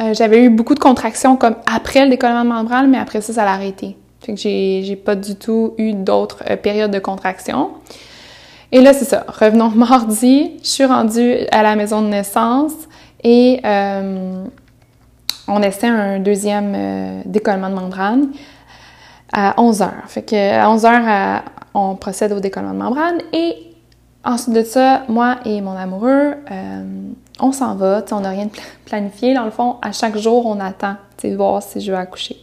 Euh, 0.00 0.14
j'avais 0.14 0.44
eu 0.44 0.48
beaucoup 0.48 0.74
de 0.74 0.78
contractions 0.78 1.36
comme 1.36 1.56
après 1.66 2.04
le 2.04 2.10
décollement 2.10 2.44
de 2.44 2.48
membrane, 2.48 2.88
mais 2.88 2.98
après 2.98 3.20
ça, 3.20 3.32
ça 3.32 3.44
l'a 3.44 3.52
arrêté. 3.52 3.96
Fait 4.20 4.34
que 4.34 4.40
j'ai 4.40 4.96
pas 4.96 5.16
du 5.16 5.34
tout 5.34 5.74
eu 5.78 5.92
d'autres 5.92 6.42
euh, 6.48 6.56
périodes 6.56 6.90
de 6.90 6.98
contractions. 6.98 7.70
Et 8.70 8.80
là, 8.80 8.92
c'est 8.92 9.04
ça. 9.04 9.24
Revenons 9.28 9.70
mardi, 9.74 10.52
je 10.62 10.68
suis 10.68 10.84
rendue 10.84 11.36
à 11.50 11.62
la 11.62 11.74
maison 11.74 12.02
de 12.02 12.08
naissance 12.08 12.72
et 13.24 13.60
euh, 13.64 14.44
on 15.48 15.62
essaie 15.62 15.88
un 15.88 16.20
deuxième 16.20 17.22
décollement 17.24 17.70
de 17.70 17.74
membrane 17.74 18.28
à 19.32 19.60
11 19.60 19.80
h 19.80 19.90
Fait 20.06 20.22
que 20.22 20.60
à 20.60 20.70
11 20.70 20.84
h 20.84 21.42
on 21.74 21.96
procède 21.96 22.32
au 22.32 22.40
décollement 22.40 22.72
de 22.72 22.78
membrane 22.78 23.18
et 23.32 23.54
ensuite 24.24 24.54
de 24.54 24.62
ça, 24.62 25.02
moi 25.08 25.38
et 25.44 25.60
mon 25.60 25.72
amoureux, 25.72 26.34
on 27.40 27.52
s'en 27.52 27.74
va, 27.74 28.04
on 28.10 28.20
n'a 28.20 28.30
rien 28.30 28.46
de 28.46 28.50
planifié. 28.84 29.34
Dans 29.34 29.44
le 29.44 29.50
fond, 29.50 29.76
à 29.82 29.92
chaque 29.92 30.16
jour, 30.16 30.46
on 30.46 30.60
attend 30.60 30.96
de 31.22 31.34
voir 31.34 31.62
si 31.62 31.80
je 31.80 31.92
vais 31.92 31.98
accoucher. 31.98 32.36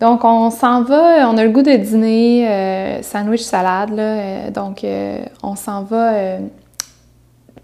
Donc, 0.00 0.24
on 0.24 0.50
s'en 0.50 0.82
va, 0.82 1.28
on 1.28 1.36
a 1.36 1.44
le 1.44 1.50
goût 1.50 1.62
de 1.62 1.74
dîner, 1.74 2.48
euh, 2.48 3.02
sandwich 3.02 3.40
salade, 3.40 3.98
euh, 3.98 4.50
donc 4.50 4.84
euh, 4.84 5.18
on 5.42 5.56
s'en 5.56 5.82
va 5.82 6.38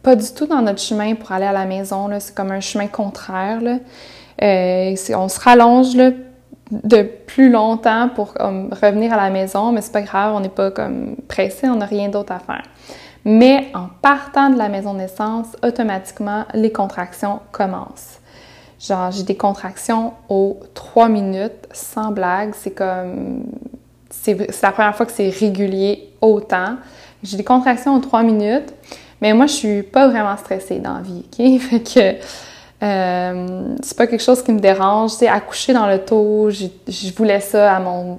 pas 0.03 0.17
du 0.17 0.27
tout 0.35 0.47
dans 0.47 0.61
notre 0.61 0.81
chemin 0.81 1.15
pour 1.15 1.31
aller 1.33 1.47
à 1.47 1.53
la 1.53 1.65
maison, 1.65 2.11
c'est 2.19 2.35
comme 2.35 2.51
un 2.51 2.61
chemin 2.61 2.89
contraire. 2.89 3.61
On 4.41 5.29
se 5.29 5.41
rallonge 5.41 5.95
de 5.95 7.03
plus 7.03 7.51
longtemps 7.51 8.11
pour 8.15 8.35
revenir 8.35 9.13
à 9.15 9.17
la 9.17 9.31
maison, 9.31 9.73
mais 9.73 9.81
c'est 9.81 9.93
pas 9.93 10.03
grave, 10.03 10.35
on 10.35 10.41
n'est 10.41 10.51
pas 10.51 10.71
comme 10.73 11.17
pressé, 11.27 11.69
on 11.69 11.77
n'a 11.77 11.87
rien 11.87 12.09
d'autre 12.09 12.33
à 12.33 12.39
faire. 12.41 12.65
Mais 13.25 13.69
en 13.75 13.89
partant 14.03 14.51
de 14.51 14.59
la 14.59 14.69
maison 14.69 14.93
de 14.93 14.99
naissance, 14.99 15.47
automatiquement, 15.63 16.45
les 16.53 16.71
contractions 16.71 17.41
commencent. 17.53 18.19
Genre, 18.79 19.11
j'ai 19.11 19.23
des 19.23 19.37
contractions 19.37 20.13
aux 20.29 20.61
trois 20.75 21.09
minutes, 21.09 21.69
sans 21.73 22.11
blague. 22.11 22.53
C'est 22.55 22.73
comme. 22.73 23.45
C'est 24.11 24.63
la 24.63 24.73
première 24.73 24.95
fois 24.95 25.07
que 25.07 25.13
c'est 25.13 25.31
régulier 25.31 26.11
autant. 26.21 26.77
J'ai 27.23 27.37
des 27.37 27.45
contractions 27.45 27.95
aux 27.97 28.01
trois 28.01 28.23
minutes, 28.23 28.73
mais 29.21 29.33
moi, 29.33 29.47
je 29.47 29.53
suis 29.53 29.83
pas 29.83 30.09
vraiment 30.09 30.37
stressée 30.37 30.79
dans 30.79 30.95
la 30.95 31.01
vie, 31.01 31.25
OK? 31.25 31.61
Fait 31.61 31.81
que. 31.81 32.25
Euh, 32.83 33.77
c'est 33.83 33.97
pas 33.97 34.07
quelque 34.07 34.23
chose 34.23 34.43
qui 34.43 34.53
me 34.53 34.61
dérange. 34.61 35.13
C'est 35.13 35.29
accoucher 35.29 35.73
dans 35.73 35.87
le 35.87 36.05
taux, 36.05 36.51
je 36.51 37.15
voulais 37.17 37.41
ça 37.41 37.77
à 37.77 37.81
mon, 37.81 38.19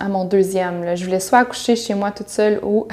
à 0.00 0.08
mon 0.08 0.24
deuxième. 0.24 0.96
Je 0.96 1.04
voulais 1.04 1.20
soit 1.20 1.40
accoucher 1.40 1.76
chez 1.76 1.94
moi 1.94 2.10
toute 2.10 2.30
seule 2.30 2.58
ou 2.64 2.88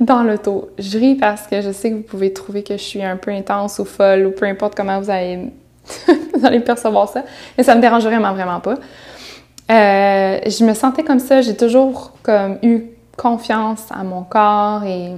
dans 0.00 0.22
l'auto. 0.22 0.70
Je 0.78 0.98
ris 0.98 1.14
parce 1.14 1.46
que 1.46 1.60
je 1.60 1.70
sais 1.70 1.90
que 1.90 1.96
vous 1.96 2.02
pouvez 2.02 2.32
trouver 2.32 2.62
que 2.62 2.76
je 2.76 2.82
suis 2.82 3.02
un 3.02 3.16
peu 3.16 3.30
intense 3.30 3.78
ou 3.78 3.84
folle 3.84 4.26
ou 4.26 4.30
peu 4.30 4.46
importe 4.46 4.74
comment 4.74 5.00
vous 5.00 5.10
allez, 5.10 5.52
vous 6.34 6.46
allez 6.46 6.60
percevoir 6.60 7.08
ça. 7.08 7.24
Mais 7.56 7.64
ça 7.64 7.74
me 7.74 7.80
dérange 7.80 8.04
vraiment, 8.04 8.32
vraiment 8.32 8.60
pas. 8.60 8.74
Euh, 9.70 10.38
je 10.46 10.64
me 10.64 10.74
sentais 10.74 11.02
comme 11.02 11.20
ça. 11.20 11.40
J'ai 11.40 11.56
toujours 11.56 12.12
comme 12.22 12.58
eu 12.62 12.84
confiance 13.16 13.84
à 13.90 14.02
mon 14.04 14.22
corps 14.22 14.84
et 14.84 15.14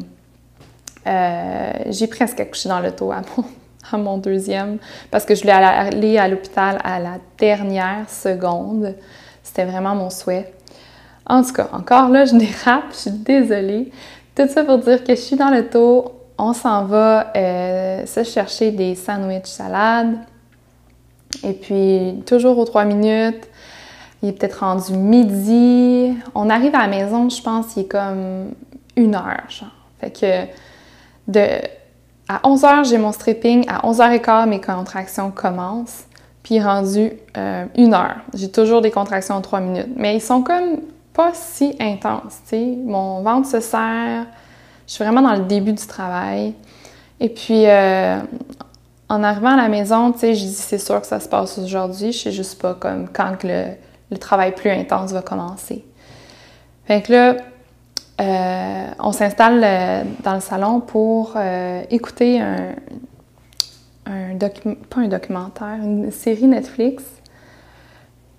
euh, 1.06 1.72
j'ai 1.90 2.06
presque 2.06 2.40
accouché 2.40 2.68
dans 2.68 2.80
l'auto 2.80 3.12
à 3.12 3.22
mon, 3.36 3.44
à 3.92 3.96
mon 3.96 4.18
deuxième 4.18 4.78
parce 5.10 5.24
que 5.24 5.34
je 5.34 5.42
voulais 5.42 5.52
aller 5.52 6.18
à 6.18 6.28
l'hôpital 6.28 6.78
à 6.84 6.98
la 6.98 7.18
dernière 7.38 8.08
seconde. 8.08 8.94
C'était 9.42 9.64
vraiment 9.64 9.94
mon 9.94 10.10
souhait. 10.10 10.52
En 11.26 11.42
tout 11.42 11.52
cas, 11.52 11.68
encore 11.72 12.10
là, 12.10 12.26
je 12.26 12.34
dérape, 12.34 12.84
je 12.90 12.96
suis 12.96 13.10
désolée. 13.10 13.90
Tout 14.34 14.48
ça 14.48 14.64
pour 14.64 14.78
dire 14.78 15.04
que 15.04 15.14
je 15.14 15.20
suis 15.20 15.36
dans 15.36 15.50
le 15.50 15.68
taux, 15.68 16.12
on 16.38 16.52
s'en 16.52 16.84
va 16.84 17.32
euh, 17.36 18.06
se 18.06 18.24
chercher 18.24 18.72
des 18.72 18.94
sandwichs 18.94 19.46
salades. 19.46 20.18
Et 21.44 21.52
puis, 21.52 22.22
toujours 22.26 22.58
aux 22.58 22.64
trois 22.64 22.84
minutes, 22.84 23.48
il 24.22 24.30
est 24.30 24.32
peut-être 24.32 24.60
rendu 24.60 24.92
midi. 24.92 26.14
On 26.34 26.50
arrive 26.50 26.74
à 26.74 26.86
la 26.86 26.88
maison, 26.88 27.28
je 27.28 27.40
pense, 27.42 27.76
il 27.76 27.82
est 27.82 27.88
comme 27.88 28.52
une 28.96 29.14
heure, 29.14 29.42
genre. 29.48 29.68
Fait 30.00 30.10
que 30.10 30.50
de, 31.28 31.46
à 32.28 32.38
11h, 32.38 32.88
j'ai 32.88 32.98
mon 32.98 33.12
stripping. 33.12 33.64
À 33.68 33.86
11h15, 33.86 34.48
mes 34.48 34.60
contractions 34.60 35.30
commencent. 35.30 36.04
Puis 36.42 36.60
rendu 36.60 37.12
euh, 37.36 37.64
une 37.76 37.94
heure. 37.94 38.16
J'ai 38.34 38.50
toujours 38.50 38.82
des 38.82 38.90
contractions 38.90 39.34
en 39.36 39.40
trois 39.40 39.60
minutes. 39.60 39.88
Mais 39.96 40.16
ils 40.16 40.20
sont 40.20 40.42
comme 40.42 40.80
pas 41.14 41.32
si 41.32 41.76
intenses, 41.80 42.40
tu 42.42 42.50
sais. 42.50 42.76
Mon 42.84 43.22
ventre 43.22 43.48
se 43.48 43.60
serre. 43.60 44.26
Je 44.86 44.92
suis 44.92 45.04
vraiment 45.04 45.22
dans 45.22 45.34
le 45.34 45.44
début 45.44 45.72
du 45.72 45.86
travail. 45.86 46.54
Et 47.20 47.28
puis, 47.28 47.66
euh, 47.66 48.18
en 49.08 49.22
arrivant 49.22 49.50
à 49.50 49.56
la 49.56 49.68
maison, 49.68 50.12
je 50.20 50.32
dis 50.32 50.52
c'est 50.52 50.78
sûr 50.78 51.00
que 51.00 51.06
ça 51.06 51.20
se 51.20 51.28
passe 51.28 51.56
aujourd'hui. 51.58 52.12
Je 52.12 52.18
sais 52.18 52.32
juste 52.32 52.60
pas 52.60 52.74
comme 52.74 53.08
quand 53.08 53.44
le, 53.44 53.76
travail 54.18 54.54
plus 54.54 54.70
intense 54.70 55.12
va 55.12 55.22
commencer. 55.22 55.84
Fait 56.84 57.02
que 57.02 57.12
là, 57.12 57.36
euh, 58.20 58.86
on 59.00 59.10
s'installe 59.10 59.62
euh, 59.64 60.04
dans 60.22 60.34
le 60.34 60.40
salon 60.40 60.80
pour 60.80 61.36
écouter 61.90 62.40
un, 62.40 62.74
un 64.06 64.36
pas 64.36 65.00
un 65.00 65.08
documentaire, 65.08 65.78
une 65.82 66.10
série 66.10 66.46
Netflix. 66.46 67.04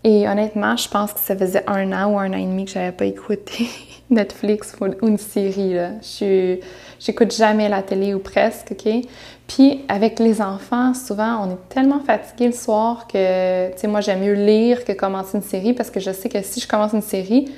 Et 0.08 0.28
honnêtement, 0.28 0.78
je 0.78 0.88
pense 0.88 1.14
que 1.14 1.20
ça 1.20 1.36
faisait 1.36 1.64
un 1.66 1.92
an 1.92 2.14
ou 2.14 2.20
un 2.20 2.32
an 2.32 2.38
et 2.38 2.46
demi 2.46 2.66
que 2.66 2.72
j'avais 2.72 2.92
pas 2.92 3.06
écouté 3.06 3.68
Netflix 4.12 4.76
ou 4.80 5.08
une 5.08 5.18
série. 5.18 5.74
Là. 5.74 5.90
Je 6.00 6.60
j'écoute 7.00 7.36
jamais 7.36 7.68
la 7.70 7.82
télé 7.82 8.14
ou 8.14 8.20
presque, 8.20 8.74
ok? 8.74 9.04
Puis 9.48 9.84
avec 9.88 10.20
les 10.20 10.44
enfants, 10.44 10.94
souvent, 10.94 11.44
on 11.44 11.54
est 11.54 11.70
tellement 11.70 12.02
fatigué 12.02 12.46
le 12.46 12.54
soir 12.54 13.08
que, 13.08 13.72
tu 13.72 13.80
sais, 13.80 13.88
moi 13.88 14.00
j'aime 14.02 14.20
mieux 14.22 14.34
lire 14.34 14.86
que 14.86 14.92
commencer 14.92 15.38
une 15.38 15.44
série 15.44 15.74
parce 15.74 15.90
que 15.90 16.00
je 16.00 16.12
sais 16.12 16.30
que 16.30 16.44
si 16.44 16.60
je 16.60 16.68
commence 16.68 16.94
une 16.94 17.02
série, 17.02 17.52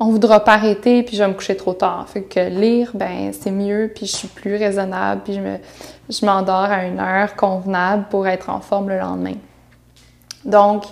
on 0.00 0.06
voudra 0.06 0.40
pas 0.40 0.54
arrêter 0.54 1.02
puis 1.02 1.14
je 1.14 1.22
vais 1.22 1.28
me 1.28 1.34
coucher 1.34 1.58
trop 1.58 1.74
tard. 1.74 2.08
Fait 2.08 2.22
que 2.22 2.40
lire, 2.40 2.92
ben 2.94 3.34
c'est 3.38 3.50
mieux 3.50 3.92
puis 3.94 4.06
je 4.06 4.16
suis 4.16 4.28
plus 4.28 4.56
raisonnable 4.56 5.20
puis 5.24 5.34
je 5.34 5.40
me 5.40 5.58
je 6.08 6.24
m'endors 6.24 6.70
à 6.70 6.86
une 6.86 7.00
heure 7.00 7.36
convenable 7.36 8.06
pour 8.08 8.26
être 8.26 8.48
en 8.48 8.60
forme 8.60 8.88
le 8.88 8.98
lendemain. 8.98 9.34
Donc, 10.46 10.84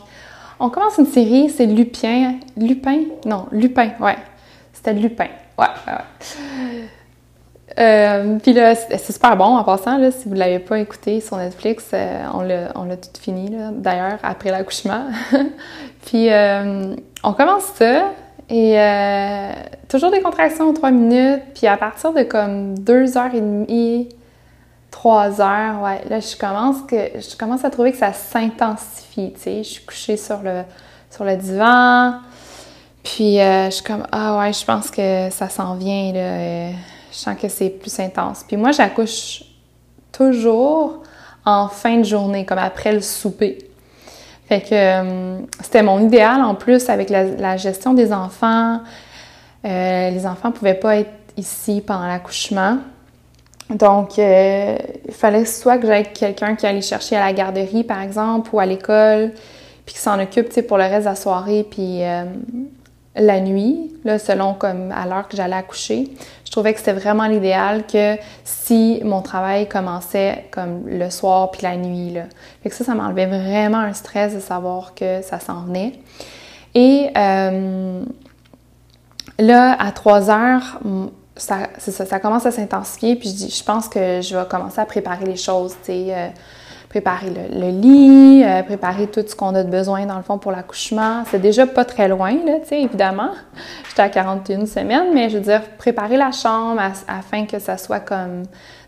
on 0.61 0.69
commence 0.71 0.99
une 0.99 1.07
série, 1.07 1.49
c'est 1.51 1.67
Lupin, 1.67 2.35
Lupin, 2.57 3.01
non, 3.25 3.47
Lupin, 3.51 3.91
ouais, 3.99 4.17
c'était 4.73 4.93
Lupin, 4.93 5.29
ouais, 5.59 5.67
ouais. 5.87 6.85
Euh, 7.79 8.37
puis 8.43 8.53
là, 8.53 8.75
c'est 8.75 9.13
super 9.13 9.37
bon 9.37 9.57
en 9.57 9.65
passant, 9.65 9.99
si 10.11 10.29
vous 10.29 10.35
ne 10.35 10.41
l'avez 10.41 10.59
pas 10.59 10.79
écouté 10.79 11.21
sur 11.21 11.37
Netflix, 11.37 11.91
euh, 11.95 12.25
on 12.35 12.43
l'a 12.43 12.97
tout 12.97 13.21
fini, 13.21 13.57
d'ailleurs, 13.73 14.19
après 14.23 14.51
l'accouchement. 14.51 15.05
puis 16.05 16.31
euh, 16.31 16.95
on 17.23 17.33
commence 17.33 17.65
ça, 17.77 18.11
et 18.51 18.77
toujours 19.89 20.11
des 20.11 20.21
contractions 20.21 20.69
en 20.69 20.75
trois 20.75 20.91
minutes. 20.91 21.43
Puis 21.55 21.69
à 21.69 21.77
partir 21.77 22.13
de 22.13 22.23
comme 22.25 22.77
deux 22.77 23.17
heures 23.17 23.35
et 23.35 23.41
demie, 23.41 24.09
trois 24.91 25.41
heures, 25.41 25.83
ouais, 25.83 26.03
là, 26.09 26.21
je 26.21 26.37
commence, 26.37 26.83
que, 26.83 26.97
je 27.21 27.37
commence 27.37 27.65
à 27.65 27.71
trouver 27.71 27.93
que 27.93 27.99
ça 27.99 28.13
s'intensifie, 28.13 29.33
tu 29.35 29.41
sais. 29.41 29.63
Je 29.63 29.69
suis 29.69 29.85
couchée 29.85 30.17
sur 30.17 30.43
le, 30.43 30.63
sur 31.11 31.25
le 31.25 31.37
divan. 31.37 32.15
Puis 33.03 33.41
euh, 33.41 33.67
je 33.67 33.71
suis 33.71 33.85
comme, 33.85 34.07
ah 34.13 34.39
ouais, 34.39 34.53
je 34.53 34.65
pense 34.65 34.91
que 34.91 35.31
ça 35.31 35.49
s'en 35.49 35.75
vient, 35.77 36.13
là. 36.13 36.73
Je 37.13 37.17
sens 37.17 37.37
que 37.41 37.49
c'est 37.49 37.71
plus 37.71 37.99
intense. 37.99 38.45
Puis 38.47 38.57
moi, 38.57 38.73
j'accouche 38.73 39.43
toujours 40.13 41.03
en 41.45 41.69
fin 41.69 41.99
de 41.99 42.05
journée, 42.05 42.45
comme 42.45 42.59
après 42.59 42.93
le 42.93 43.01
souper. 43.01 43.59
Fait 44.49 44.61
que 44.61 44.69
euh, 44.73 45.39
c'était 45.63 45.83
mon 45.83 46.01
idéal 46.01 46.43
en 46.43 46.55
plus 46.55 46.89
avec 46.89 47.09
la, 47.09 47.57
gestion 47.57 47.95
des 47.95 48.13
enfants. 48.13 48.81
Euh, 49.65 50.11
les 50.11 50.27
enfants 50.27 50.51
pouvaient 50.51 50.75
pas 50.75 50.97
être 50.97 51.13
ici 51.37 51.83
pendant 51.85 52.07
l'accouchement. 52.07 52.79
Donc, 53.71 54.19
euh, 54.19 54.77
il 55.07 55.15
fallait 55.15 55.45
soit 55.45 55.79
que 55.79 55.87
j'aille 55.87 56.13
quelqu'un 56.13 56.57
qui 56.57 56.67
allait 56.67 56.83
chercher 56.83 57.17
à 57.17 57.25
la 57.27 57.33
garderie, 57.33 57.85
par 57.85 58.03
exemple, 58.03 58.51
ou 58.53 58.61
à 58.61 58.67
l'école, 58.67 59.33
puis 59.87 59.95
qui 59.95 60.01
s'en 60.01 60.21
occupe 60.21 60.49
pour 60.67 60.77
le 60.77 60.85
reste 60.85 61.01
de 61.01 61.11
la 61.11 61.15
soirée, 61.15 61.67
puis 61.69 62.03
la 63.17 63.41
nuit, 63.41 63.93
là, 64.05 64.19
selon 64.19 64.55
comme 64.55 64.93
à 64.93 65.07
l'heure 65.07 65.29
que 65.29 65.37
j'allais 65.37 65.57
accoucher. 65.57 66.09
Je 66.45 66.51
trouvais 66.51 66.73
que 66.73 66.79
c'était 66.79 66.93
vraiment 66.93 67.27
l'idéal 67.27 67.87
que 67.87 68.17
si 68.45 69.01
mon 69.05 69.21
travail 69.21 69.69
commençait 69.69 70.47
comme 70.51 70.87
le 70.87 71.11
soir 71.11 71.51
puis 71.51 71.63
la 71.63 71.77
nuit. 71.77 72.11
Là. 72.11 72.23
Fait 72.63 72.71
que 72.71 72.75
ça, 72.75 72.85
ça 72.85 72.95
m'enlevait 72.95 73.27
vraiment 73.27 73.79
un 73.79 73.93
stress 73.93 74.35
de 74.35 74.41
savoir 74.41 74.95
que 74.95 75.23
ça 75.23 75.41
s'en 75.41 75.63
venait. 75.63 75.93
Et 76.75 77.11
euh, 77.17 78.03
là, 79.39 79.77
à 79.79 79.91
3 79.91 80.31
heures, 80.31 80.81
ça, 81.37 81.69
ça, 81.79 82.05
ça 82.05 82.21
commence 82.21 82.47
à 82.47 82.51
s'intensifier, 82.51 83.17
puis 83.17 83.29
je 83.29 83.35
dis, 83.35 83.51
je 83.51 83.65
pense 83.65 83.89
que 83.89 84.21
je 84.21 84.37
vais 84.37 84.45
commencer 84.49 84.81
à 84.81 84.87
préparer 84.87 85.25
les 85.25 85.37
choses, 85.37 85.73
tu 85.85 85.93
sais. 85.93 86.07
Euh, 86.09 86.29
préparer 86.91 87.31
le, 87.31 87.71
lit, 87.71 88.43
euh, 88.45 88.65
préparer 88.65 89.07
tout 89.07 89.23
ce 89.25 89.37
qu'on 89.37 89.55
a 89.55 89.63
de 89.63 89.71
besoin 89.71 90.07
dans 90.07 90.17
le 90.17 90.25
fond 90.25 90.39
pour 90.39 90.51
l'accouchement. 90.51 91.23
C'est 91.31 91.39
déjà 91.39 91.65
pas 91.65 91.85
très 91.85 92.09
loin, 92.09 92.33
là, 92.45 92.59
tu 92.61 92.71
sais, 92.71 92.83
évidemment. 92.83 93.31
J'étais 93.89 94.03
à 94.03 94.09
41 94.09 94.67
semaines, 94.67 95.15
mais 95.15 95.31
je 95.31 95.39
veux 95.39 95.45
dire, 95.45 95.63
préparer 95.79 96.17
la 96.17 96.33
chambre 96.33 96.83
afin 97.07 97.47
que 97.47 97.61
ça 97.61 97.79
soit 97.79 98.01
comme 98.01 98.43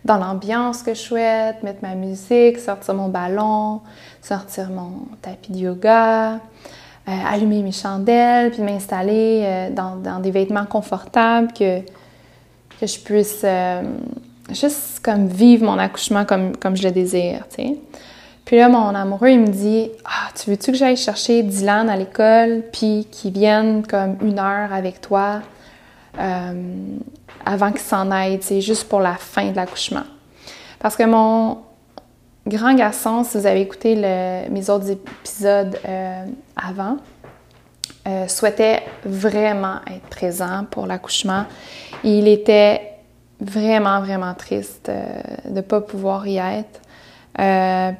dans 0.05 0.16
l'ambiance 0.16 0.83
que 0.83 0.94
je 0.94 1.00
souhaite, 1.00 1.62
mettre 1.62 1.78
ma 1.83 1.94
musique, 1.94 2.59
sortir 2.59 2.94
mon 2.94 3.09
ballon, 3.09 3.83
sortir 4.20 4.70
mon 4.70 5.07
tapis 5.22 5.52
de 5.52 5.59
yoga, 5.59 6.33
euh, 6.35 6.38
allumer 7.07 7.62
mes 7.62 7.72
chandelles, 7.72 8.50
puis 8.50 8.62
m'installer 8.62 9.42
euh, 9.44 9.70
dans, 9.70 10.18
des 10.20 10.33
vêtements 10.33 10.66
confortables 10.66 11.52
que, 11.52 11.81
que 12.83 12.88
je 12.88 12.99
puisse 12.99 13.47
juste 14.51 15.01
comme 15.05 15.29
vivre 15.29 15.64
mon 15.64 15.79
accouchement 15.79 16.25
comme, 16.25 16.57
comme 16.57 16.77
je 16.77 16.83
le 16.83 16.90
désire. 16.90 17.45
Puis 18.45 18.57
là, 18.57 18.68
mon 18.68 18.88
amoureux, 18.88 19.31
il 19.31 19.40
me 19.40 19.47
dit 19.47 19.90
Ah, 20.05 20.31
tu 20.35 20.51
veux-tu 20.51 20.73
que 20.73 20.77
j'aille 20.77 20.97
chercher 20.97 21.42
Dylan 21.42 21.88
à 21.88 21.97
l'école, 21.97 22.64
puis 22.73 23.07
qu'il 23.11 23.33
vienne 23.33 23.87
comme 23.87 24.16
une 24.21 24.38
heure 24.38 24.73
avec 24.73 25.01
toi 25.01 25.42
euh, 26.18 26.53
avant 27.47 27.71
qu'il 27.71 27.81
s'en 27.81 28.11
aille, 28.11 28.40
tu 28.40 28.61
juste 28.61 28.88
pour 28.88 29.01
la 29.01 29.14
fin 29.14 29.51
de 29.51 29.57
l'accouchement. 29.57 30.05
Parce 30.81 30.97
que 30.97 31.05
mon 31.05 31.59
grand 32.47 32.75
garçon, 32.75 33.23
si 33.23 33.38
vous 33.38 33.47
avez 33.47 33.61
écouté 33.61 33.95
mes 34.51 34.71
autres 34.71 34.90
épisodes 34.90 35.79
euh, 35.88 36.25
avant, 36.57 36.97
euh, 38.05 38.27
souhaitait 38.27 38.83
vraiment 39.05 39.77
être 39.87 40.09
présent 40.09 40.67
pour 40.69 40.87
l'accouchement. 40.87 41.45
Il 42.03 42.27
était 42.27 42.95
vraiment, 43.41 44.01
vraiment 44.01 44.35
triste 44.35 44.88
euh, 44.88 45.21
de 45.45 45.55
ne 45.55 45.61
pas 45.61 45.81
pouvoir 45.81 46.27
y 46.27 46.38
être. 46.38 46.81
Euh, 47.38 47.93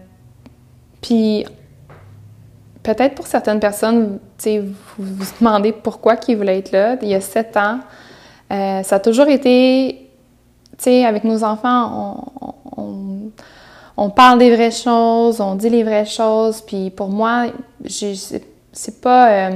puis, 1.01 1.45
peut-être 2.83 3.15
pour 3.15 3.29
certaines 3.29 3.61
personnes, 3.61 4.19
vous 4.45 4.75
vous 4.99 5.25
demandez 5.39 5.71
pourquoi 5.71 6.17
ils 6.27 6.37
voulaient 6.37 6.59
être 6.59 6.73
là. 6.73 6.97
Il 7.01 7.07
y 7.07 7.15
a 7.15 7.21
sept 7.21 7.57
ans, 7.57 7.79
ça 8.51 8.97
a 8.97 8.99
toujours 8.99 9.29
été, 9.29 10.11
tu 10.79 10.85
sais, 10.85 11.05
avec 11.05 11.23
nos 11.23 11.45
enfants, 11.45 12.27
on, 12.77 13.31
on, 13.97 14.11
parle 14.11 14.41
des 14.41 14.53
vraies 14.53 14.73
choses, 14.73 15.41
on 15.41 15.55
dit 15.55 15.71
les 15.71 15.85
vraies 15.85 16.07
choses. 16.07 16.61
Puis 16.61 16.91
pour 16.91 17.09
moi, 17.09 17.47
c'est 17.89 19.01
pas 19.01 19.51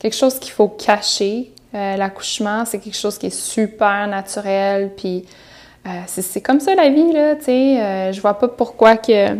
quelque 0.00 0.16
chose 0.16 0.40
qu'il 0.40 0.52
faut 0.52 0.68
cacher. 0.68 1.52
Euh, 1.74 1.96
l'accouchement, 1.96 2.64
c'est 2.64 2.80
quelque 2.80 2.96
chose 2.96 3.16
qui 3.16 3.26
est 3.26 3.36
super 3.36 4.08
naturel, 4.08 4.90
puis 4.96 5.24
euh, 5.86 5.90
c'est 6.06 6.40
comme 6.40 6.58
ça 6.58 6.74
la 6.74 6.88
vie, 6.88 7.12
là, 7.12 7.36
tu 7.36 7.44
sais. 7.44 7.80
Euh, 7.80 8.12
je 8.12 8.20
vois 8.20 8.34
pas 8.34 8.48
pourquoi 8.48 8.96
que, 8.96 9.36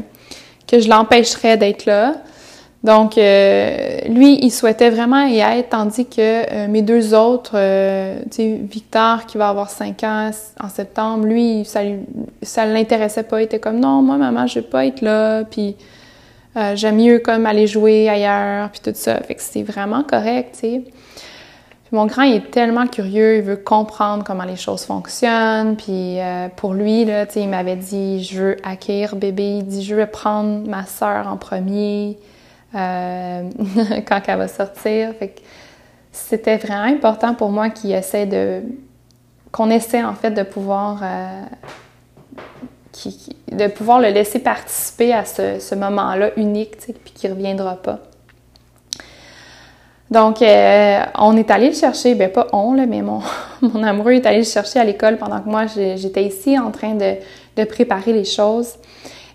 que 0.68 0.78
je 0.78 0.88
l'empêcherais 0.88 1.56
d'être 1.56 1.86
là. 1.86 2.14
Donc, 2.82 3.16
lui, 3.16 4.38
il 4.42 4.50
souhaitait 4.50 4.88
vraiment 4.88 5.26
y 5.26 5.40
être, 5.40 5.68
tandis 5.68 6.06
que 6.06 6.66
mes 6.66 6.80
deux 6.80 7.12
autres, 7.12 7.50
tu 7.50 8.36
sais, 8.36 8.58
Victor, 8.62 9.26
qui 9.26 9.36
va 9.36 9.50
avoir 9.50 9.68
5 9.68 10.02
ans 10.02 10.30
en 10.58 10.68
septembre, 10.70 11.26
lui, 11.26 11.66
ça, 11.66 11.80
ça 12.40 12.64
l'intéressait 12.64 13.24
pas. 13.24 13.42
Il 13.42 13.44
était 13.44 13.58
comme, 13.58 13.80
non, 13.80 14.00
moi, 14.00 14.16
maman, 14.16 14.46
je 14.46 14.60
vais 14.60 14.66
pas 14.66 14.86
être 14.86 15.02
là, 15.02 15.44
puis 15.44 15.76
j'aime 16.74 16.96
mieux 16.96 17.18
comme 17.20 17.46
aller 17.46 17.66
jouer 17.66 18.08
ailleurs, 18.08 18.70
puis 18.70 18.80
tout 18.80 18.92
ça. 18.94 19.20
Fait 19.22 19.34
que 19.34 19.42
c'est 19.42 19.62
vraiment 19.62 20.02
correct, 20.02 20.54
tu 20.54 20.60
sais 20.60 20.82
mon 21.92 22.06
grand, 22.06 22.22
est 22.22 22.50
tellement 22.50 22.86
curieux, 22.86 23.38
il 23.38 23.42
veut 23.42 23.56
comprendre 23.56 24.22
comment 24.22 24.44
les 24.44 24.56
choses 24.56 24.84
fonctionnent. 24.84 25.76
Puis 25.76 26.20
euh, 26.20 26.48
pour 26.54 26.72
lui, 26.72 27.04
là, 27.04 27.26
il 27.34 27.48
m'avait 27.48 27.76
dit, 27.76 28.22
je 28.22 28.40
veux 28.40 28.56
acquérir 28.62 29.16
bébé. 29.16 29.58
Il 29.58 29.66
dit, 29.66 29.82
je 29.82 29.96
veux 29.96 30.06
prendre 30.06 30.68
ma 30.68 30.86
soeur 30.86 31.26
en 31.26 31.36
premier 31.36 32.16
euh, 32.76 33.50
quand 34.06 34.20
elle 34.26 34.38
va 34.38 34.48
sortir. 34.48 35.14
Fait 35.18 35.34
c'était 36.12 36.56
vraiment 36.56 36.92
important 36.92 37.34
pour 37.34 37.50
moi 37.50 37.70
qu'il 37.70 37.92
essaie 37.92 38.26
de, 38.26 38.62
qu'on 39.52 39.70
essaie 39.70 40.02
en 40.02 40.14
fait 40.14 40.32
de 40.32 40.42
pouvoir, 40.42 41.00
euh, 41.02 41.42
de 43.50 43.66
pouvoir 43.68 44.00
le 44.00 44.08
laisser 44.08 44.38
participer 44.38 45.12
à 45.12 45.24
ce, 45.24 45.74
moment-là 45.74 46.30
unique, 46.36 46.76
puis 47.04 47.12
qui 47.14 47.28
ne 47.28 47.34
reviendra 47.34 47.76
pas. 47.76 47.98
Donc, 50.10 50.42
euh, 50.42 51.04
on 51.18 51.36
est 51.36 51.50
allé 51.50 51.68
le 51.68 51.74
chercher, 51.74 52.16
ben 52.16 52.30
pas 52.30 52.48
on, 52.52 52.74
là, 52.74 52.84
mais 52.86 53.00
mon, 53.00 53.20
mon 53.62 53.82
amoureux 53.82 54.12
est 54.12 54.26
allé 54.26 54.38
le 54.38 54.44
chercher 54.44 54.80
à 54.80 54.84
l'école 54.84 55.18
pendant 55.18 55.40
que 55.40 55.48
moi, 55.48 55.66
j'étais 55.66 56.24
ici 56.24 56.58
en 56.58 56.70
train 56.70 56.94
de, 56.94 57.16
préparer 57.64 58.14
les 58.14 58.24
choses. 58.24 58.76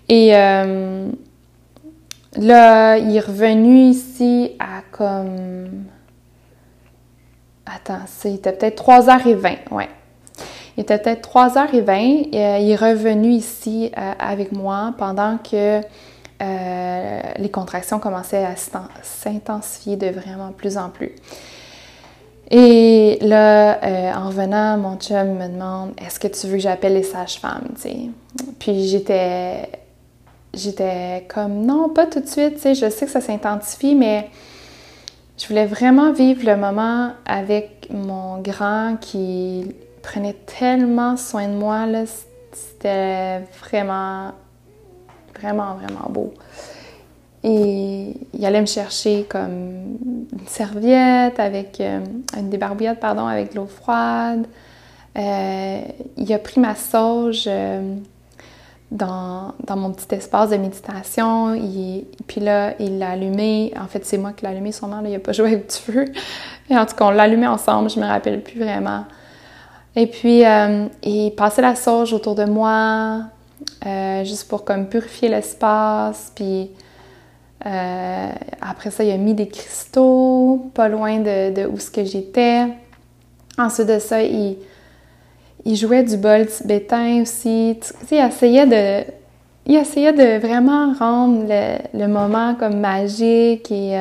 Et 0.08 0.34
euh, 0.34 1.08
là, 2.36 2.98
il 2.98 3.16
est 3.16 3.20
revenu 3.20 3.90
ici 3.90 4.52
à 4.58 4.82
comme... 4.90 5.84
Attends, 7.64 8.04
c'était 8.06 8.52
peut-être 8.52 8.84
3h20, 8.84 9.72
ouais. 9.72 9.88
Il 10.76 10.82
était 10.82 10.98
peut-être 10.98 11.28
3h20. 11.28 12.34
Euh, 12.34 12.58
il 12.60 12.70
est 12.70 12.76
revenu 12.76 13.30
ici 13.30 13.90
euh, 13.96 14.12
avec 14.18 14.52
moi 14.52 14.94
pendant 14.98 15.38
que 15.38 15.80
euh, 16.42 17.20
les 17.38 17.48
contractions 17.48 17.98
commençaient 17.98 18.44
à 18.44 18.56
s'intensifier 19.02 19.96
de 19.96 20.08
vraiment 20.08 20.52
plus 20.52 20.76
en 20.76 20.90
plus. 20.90 21.12
Et 22.50 23.18
là, 23.22 23.80
en 24.16 24.28
revenant, 24.28 24.76
mon 24.76 24.96
chum 24.98 25.36
me 25.36 25.48
demande 25.48 25.94
Est-ce 25.98 26.20
que 26.20 26.28
tu 26.28 26.46
veux 26.46 26.54
que 26.54 26.58
j'appelle 26.60 26.94
les 26.94 27.02
sages-femmes 27.02 27.74
Puis 28.58 28.86
j'étais. 28.86 29.68
J'étais 30.54 31.26
comme 31.28 31.66
non, 31.66 31.90
pas 31.90 32.06
tout 32.06 32.20
de 32.20 32.26
suite, 32.26 32.58
je 32.62 32.88
sais 32.88 33.04
que 33.04 33.12
ça 33.12 33.20
s'intensifie, 33.20 33.94
mais 33.94 34.30
je 35.36 35.46
voulais 35.48 35.66
vraiment 35.66 36.12
vivre 36.12 36.46
le 36.46 36.56
moment 36.56 37.10
avec 37.26 37.88
mon 37.90 38.38
grand 38.38 38.96
qui 38.98 39.74
prenait 40.06 40.36
tellement 40.58 41.16
soin 41.16 41.48
de 41.48 41.54
moi. 41.54 41.84
C'était 42.52 43.40
vraiment, 43.60 44.32
vraiment, 45.38 45.74
vraiment 45.74 46.08
beau. 46.08 46.32
Et 47.42 48.14
il 48.32 48.46
allait 48.46 48.60
me 48.60 48.66
chercher 48.66 49.26
comme 49.28 49.98
une 50.32 50.46
serviette 50.46 51.38
avec 51.38 51.80
euh, 51.80 52.00
une 52.36 52.50
débarbouillette, 52.50 53.00
pardon, 53.00 53.26
avec 53.26 53.50
de 53.52 53.56
l'eau 53.56 53.66
froide. 53.66 54.46
Euh, 55.18 55.80
il 56.16 56.32
a 56.32 56.38
pris 56.38 56.60
ma 56.60 56.74
sauge 56.74 57.44
euh, 57.46 57.96
dans, 58.90 59.54
mon 59.68 59.92
petit 59.92 60.14
espace 60.14 60.50
de 60.50 60.56
méditation. 60.56 61.54
Il, 61.54 62.04
puis 62.26 62.40
là, 62.40 62.74
il 62.78 62.98
l'a 62.98 63.10
allumé. 63.10 63.72
En 63.80 63.86
fait, 63.86 64.04
c'est 64.04 64.18
moi 64.18 64.32
qui 64.32 64.44
l'ai 64.44 64.52
allumé 64.52 64.72
sûrement. 64.72 65.00
Là, 65.00 65.08
il 65.08 65.12
n'a 65.12 65.18
pas 65.18 65.32
joué 65.32 65.52
avec 65.52 65.68
du 65.68 65.76
feu. 65.76 66.04
Et 66.70 66.76
en 66.76 66.86
tout 66.86 66.94
cas, 66.94 67.06
on 67.06 67.10
l'a 67.10 67.24
allumé 67.24 67.46
ensemble. 67.46 67.90
Je 67.90 68.00
me 68.00 68.06
rappelle 68.06 68.40
plus 68.42 68.60
vraiment. 68.60 69.04
Et 69.98 70.06
puis, 70.06 70.44
euh, 70.44 70.86
il 71.02 71.30
passait 71.30 71.62
la 71.62 71.74
sauge 71.74 72.12
autour 72.12 72.34
de 72.34 72.44
moi, 72.44 73.22
euh, 73.86 74.24
juste 74.24 74.46
pour 74.46 74.62
comme 74.62 74.86
purifier 74.88 75.30
l'espace. 75.30 76.30
Puis 76.34 76.70
euh, 77.64 78.28
après 78.60 78.90
ça, 78.90 79.02
il 79.02 79.10
a 79.10 79.16
mis 79.16 79.32
des 79.32 79.48
cristaux 79.48 80.70
pas 80.74 80.88
loin 80.88 81.20
de, 81.20 81.66
où 81.66 81.78
ce 81.78 81.90
que 81.90 82.04
j'étais. 82.04 82.66
Ensuite 83.56 83.88
de 83.88 83.98
ça, 83.98 84.22
il, 84.22 84.58
il 85.64 85.76
jouait 85.76 86.02
du 86.02 86.18
bol 86.18 86.46
tibétain 86.46 87.22
aussi. 87.22 87.80
Il 88.10 88.18
essayait 88.18 88.66
de, 88.66 89.10
il 89.64 89.76
essayait 89.76 90.12
de 90.12 90.46
vraiment 90.46 90.92
rendre 90.92 91.46
le, 91.48 91.98
le 91.98 92.06
moment 92.06 92.54
comme 92.54 92.80
magique 92.80 93.72
et 93.72 93.98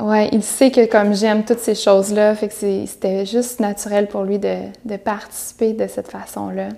Ouais, 0.00 0.28
il 0.32 0.44
sait 0.44 0.70
que 0.70 0.86
comme 0.86 1.12
j'aime 1.12 1.44
toutes 1.44 1.58
ces 1.58 1.74
choses-là, 1.74 2.34
fait 2.36 2.48
que 2.48 2.54
c'était 2.54 3.26
juste 3.26 3.58
naturel 3.58 4.06
pour 4.06 4.22
lui 4.22 4.38
de, 4.38 4.96
participer 4.96 5.72
de 5.72 5.88
cette 5.88 6.08
façon-là. 6.08 6.68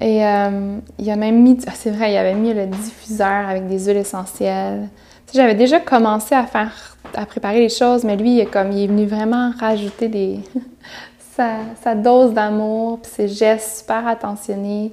Et 0.00 0.24
euh, 0.24 0.78
il 0.98 1.10
a 1.10 1.16
même 1.16 1.42
mis, 1.42 1.58
ah, 1.66 1.72
c'est 1.74 1.90
vrai, 1.90 2.12
il 2.12 2.16
avait 2.16 2.34
mis 2.34 2.54
le 2.54 2.66
diffuseur 2.66 3.48
avec 3.48 3.68
des 3.68 3.84
huiles 3.84 3.98
essentielles. 3.98 4.88
J'avais 5.34 5.54
déjà 5.54 5.78
commencé 5.78 6.34
à 6.34 6.46
faire, 6.46 6.96
à 7.14 7.26
préparer 7.26 7.60
les 7.60 7.68
choses, 7.68 8.02
mais 8.02 8.16
lui, 8.16 8.36
il 8.36 8.40
est 8.40 8.50
comme, 8.50 8.72
il 8.72 8.84
est 8.84 8.86
venu 8.86 9.04
vraiment 9.04 9.52
rajouter 9.60 10.08
des, 10.08 10.40
sa, 11.82 11.94
dose 11.94 12.32
d'amour, 12.32 13.00
puis 13.02 13.12
ses 13.12 13.28
gestes 13.28 13.80
super 13.80 14.06
attentionnés. 14.06 14.90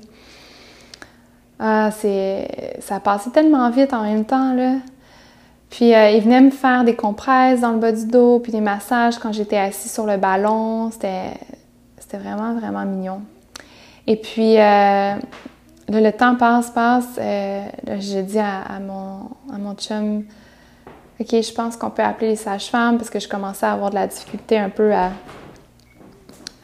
Ah, 1.57 1.89
c'est, 1.97 2.75
ça 2.81 2.99
passé 2.99 3.29
tellement 3.31 3.69
vite 3.69 3.93
en 3.93 4.03
même 4.03 4.25
temps, 4.25 4.53
là. 4.53 4.73
Puis 5.69 5.93
euh, 5.93 6.11
il 6.11 6.21
venait 6.21 6.41
me 6.41 6.51
faire 6.51 6.83
des 6.83 6.95
compresses 6.95 7.61
dans 7.61 7.71
le 7.71 7.79
bas 7.79 7.91
du 7.91 8.05
dos, 8.05 8.39
puis 8.39 8.51
des 8.51 8.61
massages 8.61 9.17
quand 9.17 9.33
j'étais 9.33 9.57
assise 9.57 9.91
sur 9.91 10.05
le 10.05 10.17
ballon. 10.17 10.91
C'était, 10.91 11.33
vraiment, 12.13 12.53
vraiment 12.53 12.85
mignon. 12.85 13.21
Et 14.07 14.15
puis 14.15 14.57
euh, 14.57 15.15
le 15.89 16.11
temps 16.11 16.35
passe, 16.35 16.69
passe. 16.69 17.17
Euh, 17.19 17.63
j'ai 17.99 18.23
dit 18.23 18.39
à, 18.39 18.79
mon, 18.79 19.29
à 19.53 19.57
mon 19.57 19.73
chum, 19.75 20.23
OK, 21.19 21.27
je 21.29 21.53
pense 21.53 21.75
qu'on 21.75 21.89
peut 21.89 22.03
appeler 22.03 22.29
les 22.29 22.35
sages-femmes 22.37 22.97
parce 22.97 23.09
que 23.09 23.19
je 23.19 23.27
commençais 23.27 23.65
à 23.65 23.73
avoir 23.73 23.89
de 23.89 23.95
la 23.95 24.07
difficulté 24.07 24.57
un 24.57 24.69
peu 24.69 24.93
à, 24.93 25.11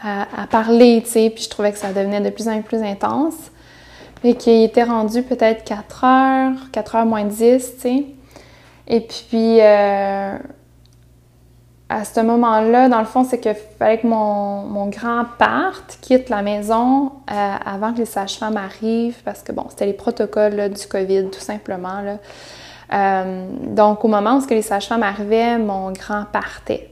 à, 0.04 0.48
parler, 0.50 1.02
tu 1.04 1.12
sais, 1.12 1.30
puis 1.34 1.44
je 1.44 1.50
trouvais 1.50 1.72
que 1.72 1.78
ça 1.78 1.92
devenait 1.94 2.22
de 2.22 2.30
plus 2.30 2.48
en 2.48 2.62
plus 2.62 2.82
intense. 2.82 3.36
Et 4.26 4.36
qu'il 4.36 4.63
était 4.63 4.84
rendu 4.84 5.22
peut-être 5.24 5.66
4 5.66 6.04
heures, 6.06 6.72
4 6.72 6.96
heures 6.96 7.06
moins 7.06 7.26
10, 7.26 7.74
tu 7.76 7.82
sais. 7.82 8.06
Et 8.88 9.02
puis, 9.02 9.62
euh, 9.62 10.38
à 11.89 12.06
ce 12.06 12.19
moment-là, 12.19 12.89
dans 12.89 13.00
le 13.00 13.06
fond, 13.06 13.24
c'est 13.24 13.39
qu'il 13.39 13.56
fallait 13.80 14.00
que 14.00 14.08
mon, 14.08 14.88
grand 14.88 15.26
parte, 15.38 16.00
quitte 16.02 16.30
la 16.30 16.41
maison 16.41 17.12
euh, 17.32 17.56
avant 17.65 17.93
que 17.93 18.00
les 18.00 18.06
sages-femmes 18.06 18.58
arrivent, 18.58 19.22
parce 19.24 19.41
que, 19.41 19.52
bon, 19.52 19.65
c'était 19.69 19.86
les 19.86 19.93
protocoles 19.93 20.69
du 20.69 20.88
COVID, 20.88 21.30
tout 21.30 21.39
simplement. 21.39 22.17
Euh, 22.93 23.48
donc, 23.67 24.04
au 24.04 24.08
moment 24.08 24.38
où 24.38 24.50
les 24.50 24.62
sages-femmes 24.62 25.04
arrivaient, 25.04 25.58
mon 25.58 25.91
grand 25.91 26.26
partait. 26.32 26.89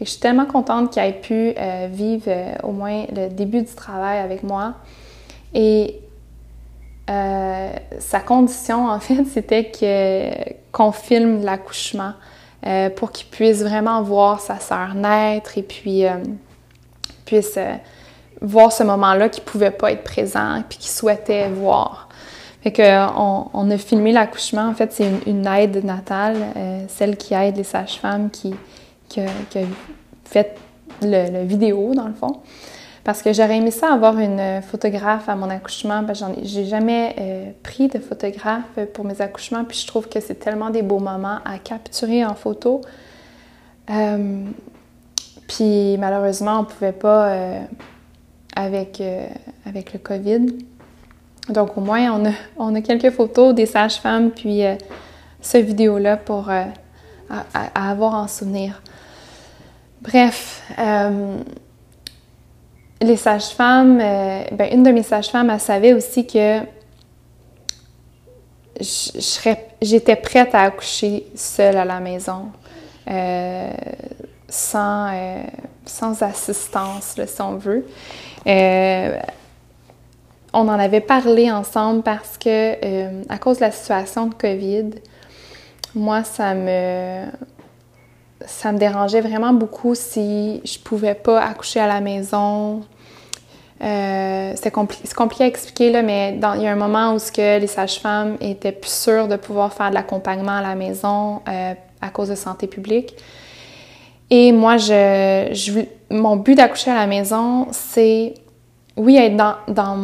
je 0.00 0.04
suis 0.04 0.20
tellement 0.20 0.46
contente 0.46 0.90
qu'il 0.92 1.02
ait 1.02 1.12
pu 1.12 1.54
vivre 1.90 2.30
au 2.62 2.72
moins 2.72 3.04
le 3.14 3.28
début 3.28 3.62
du 3.62 3.74
travail 3.74 4.18
avec 4.18 4.42
moi. 4.42 4.74
Et 5.52 6.00
euh, 7.10 7.70
sa 7.98 8.20
condition, 8.20 8.86
en 8.88 9.00
fait, 9.00 9.24
c'était 9.32 9.72
qu'on 10.72 10.92
filme 10.92 11.42
l'accouchement 11.42 12.12
euh, 12.66 12.90
pour 12.90 13.10
qu'il 13.10 13.26
puisse 13.28 13.62
vraiment 13.62 14.02
voir 14.02 14.40
sa 14.40 14.58
sœur 14.58 14.94
naître 14.94 15.58
et 15.58 15.62
puis 15.62 16.06
euh, 16.06 16.18
puisse 17.24 17.58
voir 18.40 18.70
ce 18.70 18.84
moment-là 18.84 19.28
qu'il 19.28 19.42
pouvait 19.44 19.70
pas 19.70 19.92
être 19.92 20.04
présent 20.04 20.62
puis 20.68 20.78
qu'il 20.78 20.90
souhaitait 20.90 21.48
voir. 21.48 22.08
Fait 22.62 22.72
que 22.72 22.82
on, 23.16 23.70
a 23.70 23.78
filmé 23.78 24.12
l'accouchement. 24.12 24.68
En 24.68 24.74
fait, 24.74 24.92
c'est 24.92 25.10
une, 25.26 25.46
aide 25.46 25.82
natale, 25.82 26.36
celle 26.88 27.16
qui 27.16 27.32
aide 27.32 27.56
les 27.56 27.64
sages-femmes 27.64 28.28
qui, 28.28 28.54
qui, 29.08 29.20
a 29.20 29.28
fait 30.26 30.58
le, 31.00 31.44
vidéo, 31.44 31.94
dans 31.94 32.06
le 32.06 32.12
fond. 32.12 32.40
Parce 33.10 33.22
que 33.22 33.32
j'aurais 33.32 33.56
aimé 33.56 33.72
ça 33.72 33.92
avoir 33.92 34.20
une 34.20 34.62
photographe 34.62 35.28
à 35.28 35.34
mon 35.34 35.50
accouchement. 35.50 36.04
Ben, 36.04 36.14
j'ai 36.44 36.64
jamais 36.64 37.16
euh, 37.18 37.50
pris 37.60 37.88
de 37.88 37.98
photographe 37.98 38.78
pour 38.94 39.04
mes 39.04 39.20
accouchements, 39.20 39.64
puis 39.64 39.78
je 39.78 39.86
trouve 39.88 40.08
que 40.08 40.20
c'est 40.20 40.36
tellement 40.36 40.70
des 40.70 40.82
beaux 40.82 41.00
moments 41.00 41.40
à 41.44 41.58
capturer 41.58 42.24
en 42.24 42.36
photo. 42.36 42.82
Euh, 43.90 44.44
puis 45.48 45.98
malheureusement, 45.98 46.58
on 46.58 46.60
ne 46.60 46.66
pouvait 46.66 46.92
pas 46.92 47.30
euh, 47.30 47.60
avec, 48.54 49.02
avec 49.66 49.92
le 49.92 49.98
COVID. 49.98 50.46
Donc 51.48 51.76
au 51.76 51.80
moins, 51.80 52.12
on 52.12 52.26
a, 52.26 52.32
on 52.58 52.76
a 52.76 52.80
quelques 52.80 53.10
photos 53.10 53.56
des 53.56 53.66
sages-femmes, 53.66 54.30
puis 54.30 54.62
ce 55.40 55.58
vidéo-là 55.58 56.16
pour 56.16 56.48
à, 56.48 56.64
avoir 57.74 58.14
en 58.14 58.28
souvenir. 58.28 58.80
Bref, 60.00 60.62
les 63.00 63.16
sages-femmes, 63.16 63.98
euh, 64.00 64.44
ben, 64.52 64.68
une 64.72 64.82
de 64.82 64.90
mes 64.90 65.02
sages-femmes, 65.02 65.50
elle 65.50 65.60
savait 65.60 65.94
aussi 65.94 66.26
que 66.26 66.60
j'étais 69.80 70.16
prête 70.16 70.54
à 70.54 70.62
accoucher 70.62 71.26
seule 71.34 71.76
à 71.76 71.84
la 71.84 72.00
maison, 72.00 72.46
euh, 73.10 73.70
sans, 74.48 75.08
euh, 75.12 75.42
sans 75.84 76.22
assistance, 76.22 77.16
si 77.26 77.42
on 77.42 77.56
veut. 77.56 77.86
on 80.52 80.68
en 80.68 80.78
avait 80.78 81.00
parlé 81.00 81.50
ensemble 81.50 82.02
parce 82.02 82.36
que, 82.36 83.28
à 83.28 83.38
cause 83.38 83.58
de 83.58 83.62
la 83.62 83.70
situation 83.70 84.26
de 84.26 84.34
COVID, 84.34 84.90
moi, 85.94 86.24
ça 86.24 86.54
me, 86.54 87.24
ça 88.46 88.72
me 88.72 88.78
dérangeait 88.78 89.20
vraiment 89.20 89.52
beaucoup 89.52 89.94
si 89.94 90.60
je 90.64 90.78
pouvais 90.78 91.14
pas 91.14 91.40
accoucher 91.42 91.80
à 91.80 91.86
la 91.86 92.00
maison. 92.00 92.82
Euh, 93.82 94.52
c'est 94.56 94.70
compliqué 94.70 95.44
à 95.44 95.46
expliquer, 95.46 95.90
là, 95.90 96.02
mais 96.02 96.38
il 96.56 96.62
y 96.62 96.66
a 96.66 96.72
un 96.72 96.76
moment 96.76 97.14
où 97.14 97.18
ce 97.18 97.32
que 97.32 97.58
les 97.58 97.66
sages-femmes 97.66 98.36
étaient 98.40 98.72
plus 98.72 98.92
sûres 98.92 99.26
de 99.26 99.36
pouvoir 99.36 99.72
faire 99.72 99.90
de 99.90 99.94
l'accompagnement 99.94 100.56
à 100.56 100.62
la 100.62 100.74
maison 100.74 101.40
euh, 101.48 101.74
à 102.00 102.10
cause 102.10 102.28
de 102.28 102.34
santé 102.34 102.66
publique. 102.66 103.14
Et 104.28 104.52
moi, 104.52 104.76
je, 104.76 105.84
mon 106.10 106.36
but 106.36 106.54
d'accoucher 106.54 106.90
à 106.90 106.94
la 106.94 107.06
maison, 107.06 107.68
c'est 107.72 108.34
oui, 108.96 109.16
être 109.16 109.36
dans, 109.36 109.54
dans, 109.68 109.96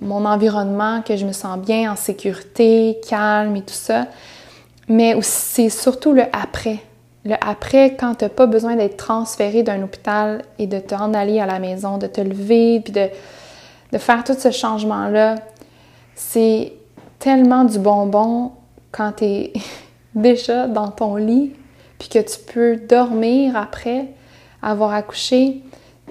mon 0.00 0.24
environnement, 0.24 1.02
que 1.02 1.16
je 1.16 1.26
me 1.26 1.32
sens 1.32 1.58
bien, 1.58 1.92
en 1.92 1.96
sécurité, 1.96 2.98
calme 3.08 3.54
et 3.56 3.60
tout 3.60 3.74
ça, 3.74 4.06
mais 4.88 5.14
c'est 5.20 5.68
surtout 5.68 6.12
le 6.12 6.22
après. 6.32 6.78
Après, 7.40 7.96
quand 7.96 8.14
tu 8.14 8.24
n'as 8.24 8.30
pas 8.30 8.46
besoin 8.46 8.76
d'être 8.76 8.96
transféré 8.96 9.62
d'un 9.62 9.82
hôpital 9.82 10.42
et 10.58 10.66
de 10.66 10.78
t'en 10.78 11.12
aller 11.12 11.38
à 11.38 11.46
la 11.46 11.58
maison, 11.58 11.98
de 11.98 12.06
te 12.06 12.20
lever, 12.20 12.80
puis 12.80 12.92
de, 12.92 13.08
de 13.92 13.98
faire 13.98 14.24
tout 14.24 14.34
ce 14.34 14.50
changement-là, 14.50 15.36
c'est 16.14 16.72
tellement 17.18 17.64
du 17.64 17.78
bonbon 17.78 18.52
quand 18.90 19.12
tu 19.18 19.24
es 19.24 19.52
déjà 20.14 20.66
dans 20.66 20.88
ton 20.88 21.16
lit, 21.16 21.52
puis 21.98 22.08
que 22.08 22.18
tu 22.18 22.38
peux 22.52 22.76
dormir 22.76 23.56
après 23.56 24.06
avoir 24.62 24.92
accouché. 24.92 25.62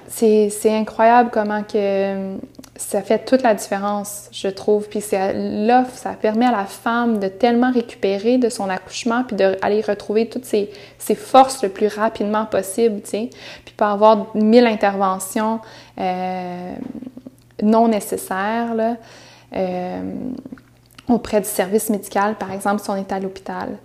C'est 0.07 0.51
incroyable 0.65 1.29
comment 1.31 1.63
que 1.63 2.37
ça 2.79 3.01
fait 3.01 3.25
toute 3.25 3.43
la 3.43 3.53
différence, 3.53 4.29
je 4.31 4.47
trouve. 4.47 4.87
Puis 4.87 5.03
l'offre, 5.11 5.95
ça 5.95 6.11
permet 6.11 6.45
à 6.45 6.51
la 6.51 6.65
femme 6.65 7.19
de 7.19 7.27
tellement 7.27 7.71
récupérer 7.71 8.37
de 8.37 8.47
son 8.47 8.69
accouchement, 8.69 9.25
puis 9.25 9.35
d'aller 9.35 9.81
retrouver 9.81 10.29
toutes 10.29 10.45
ses, 10.45 10.71
forces 11.15 11.61
le 11.61 11.69
plus 11.69 11.87
rapidement 11.87 12.45
possible, 12.45 13.01
tu 13.01 13.09
sais. 13.09 13.29
Puis 13.65 13.73
pas 13.75 13.91
avoir 13.91 14.33
mille 14.33 14.65
interventions 14.65 15.59
euh, 15.99 16.73
non 17.61 17.89
nécessaires, 17.89 18.73
là, 18.73 18.95
euh, 19.55 20.13
auprès 21.09 21.41
du 21.41 21.47
service 21.47 21.89
médical, 21.89 22.35
par 22.35 22.53
exemple, 22.53 22.81
si 22.81 22.89
on 22.89 22.95
est 22.95 23.11
à 23.11 23.19
l'hôpital. 23.19 23.77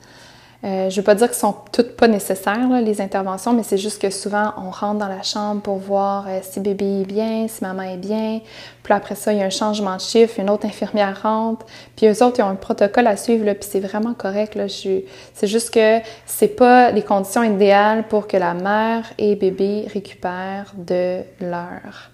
Euh, 0.64 0.88
je 0.88 0.94
ne 0.94 1.00
veux 1.00 1.02
pas 1.02 1.14
dire 1.14 1.26
qu'elles 1.26 1.36
sont 1.36 1.54
toutes 1.72 1.94
pas 1.94 2.08
nécessaires, 2.08 2.68
les 2.80 3.02
interventions, 3.02 3.52
mais 3.52 3.62
c'est 3.62 3.76
juste 3.76 4.00
que 4.00 4.08
souvent, 4.08 4.54
on 4.56 4.70
rentre 4.70 4.98
dans 4.98 5.08
la 5.08 5.22
chambre 5.22 5.60
pour 5.60 5.76
voir 5.76 6.24
euh, 6.26 6.38
si 6.42 6.58
bébé 6.60 7.02
est 7.02 7.04
bien, 7.04 7.46
si 7.48 7.62
maman 7.62 7.82
est 7.82 7.98
bien. 7.98 8.40
Puis 8.82 8.94
après 8.94 9.14
ça, 9.14 9.34
il 9.34 9.40
y 9.40 9.42
a 9.42 9.44
un 9.44 9.50
changement 9.50 9.96
de 9.96 10.00
chiffre, 10.00 10.40
une 10.40 10.48
autre 10.48 10.64
infirmière 10.64 11.20
rentre. 11.22 11.66
Puis 11.96 12.06
eux 12.06 12.22
autres, 12.22 12.38
ils 12.38 12.42
ont 12.42 12.48
un 12.48 12.54
protocole 12.54 13.06
à 13.06 13.18
suivre, 13.18 13.44
puis 13.52 13.68
c'est 13.70 13.80
vraiment 13.80 14.14
correct. 14.14 14.58
C'est 14.68 15.46
juste 15.46 15.70
que 15.70 15.98
c'est 16.24 16.48
pas 16.48 16.90
les 16.92 17.02
conditions 17.02 17.42
idéales 17.42 18.08
pour 18.08 18.26
que 18.26 18.38
la 18.38 18.54
mère 18.54 19.04
et 19.18 19.36
bébé 19.36 19.86
récupèrent 19.92 20.72
de 20.78 21.20
leur 21.40 22.10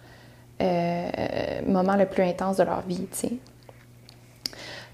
euh, 0.60 1.08
moment 1.66 1.94
le 1.94 2.06
plus 2.06 2.24
intense 2.24 2.56
de 2.56 2.64
leur 2.64 2.80
vie, 2.80 3.06
tu 3.12 3.28
sais. 3.28 3.32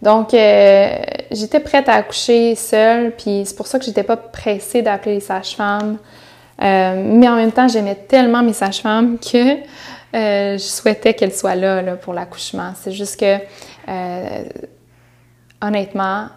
Donc, 0.02 0.34
euh, 0.34 0.96
j'étais 1.30 1.60
prête 1.60 1.88
à 1.88 1.94
accoucher 1.94 2.54
seule, 2.54 3.12
puis 3.12 3.42
c'est 3.46 3.56
pour 3.56 3.66
ça 3.66 3.78
que 3.78 3.84
j'étais 3.84 4.02
pas 4.02 4.16
pressée 4.16 4.82
d'appeler 4.82 5.16
les 5.16 5.20
sages-femmes. 5.20 5.98
Euh, 6.62 7.02
mais 7.04 7.28
en 7.28 7.36
même 7.36 7.52
temps, 7.52 7.68
j'aimais 7.68 7.94
tellement 7.94 8.42
mes 8.42 8.52
sages-femmes 8.52 9.18
que 9.18 9.56
euh, 10.14 10.52
je 10.54 10.58
souhaitais 10.58 11.14
qu'elles 11.14 11.34
soient 11.34 11.54
là, 11.54 11.82
pour 11.96 12.12
l'accouchement. 12.12 12.72
C'est 12.80 12.92
juste 12.92 13.18
que, 13.18 13.36
honnêtement, 15.62 16.28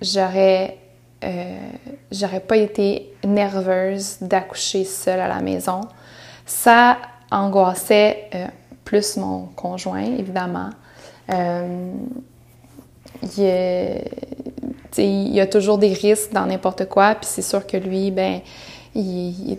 j'aurais 0.00 0.76
j'aurais 2.12 2.40
pas 2.40 2.56
été 2.56 3.12
nerveuse 3.24 4.18
d'accoucher 4.20 4.84
seule 4.84 5.18
à 5.18 5.26
la 5.26 5.40
maison. 5.40 5.80
Ça 6.46 6.96
angoissait 7.32 8.30
plus 8.84 9.16
mon 9.16 9.46
conjoint, 9.56 10.04
évidemment 10.04 10.70
il 13.22 14.04
y, 15.34 15.40
a, 15.40 15.46
toujours 15.46 15.78
des 15.78 15.92
risques 15.92 16.32
dans 16.32 16.46
n'importe 16.46 16.88
quoi, 16.88 17.14
puis 17.14 17.28
c'est 17.28 17.42
sûr 17.42 17.66
que 17.66 17.76
lui, 17.76 18.10
ben, 18.10 18.40
il, 18.94 19.58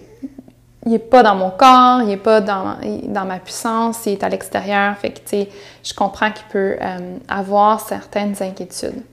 il, 0.85 0.93
est 0.93 0.99
pas 0.99 1.23
dans 1.23 1.35
mon 1.35 1.51
corps, 1.51 2.01
il 2.03 2.11
est 2.11 2.17
pas 2.17 2.41
dans, 2.41 2.77
dans 3.03 3.25
ma 3.25 3.39
puissance, 3.39 4.05
il 4.05 4.13
est 4.13 4.23
à 4.23 4.29
l'extérieur, 4.29 4.97
fait 4.97 5.11
que, 5.11 5.19
tu 5.19 5.23
sais, 5.25 5.49
je 5.83 5.93
comprends 5.93 6.31
qu'il 6.31 6.45
peut 6.51 6.77
euh, 6.81 7.17
avoir 7.27 7.79
certaines 7.81 8.35
inquiétudes. 8.41 9.03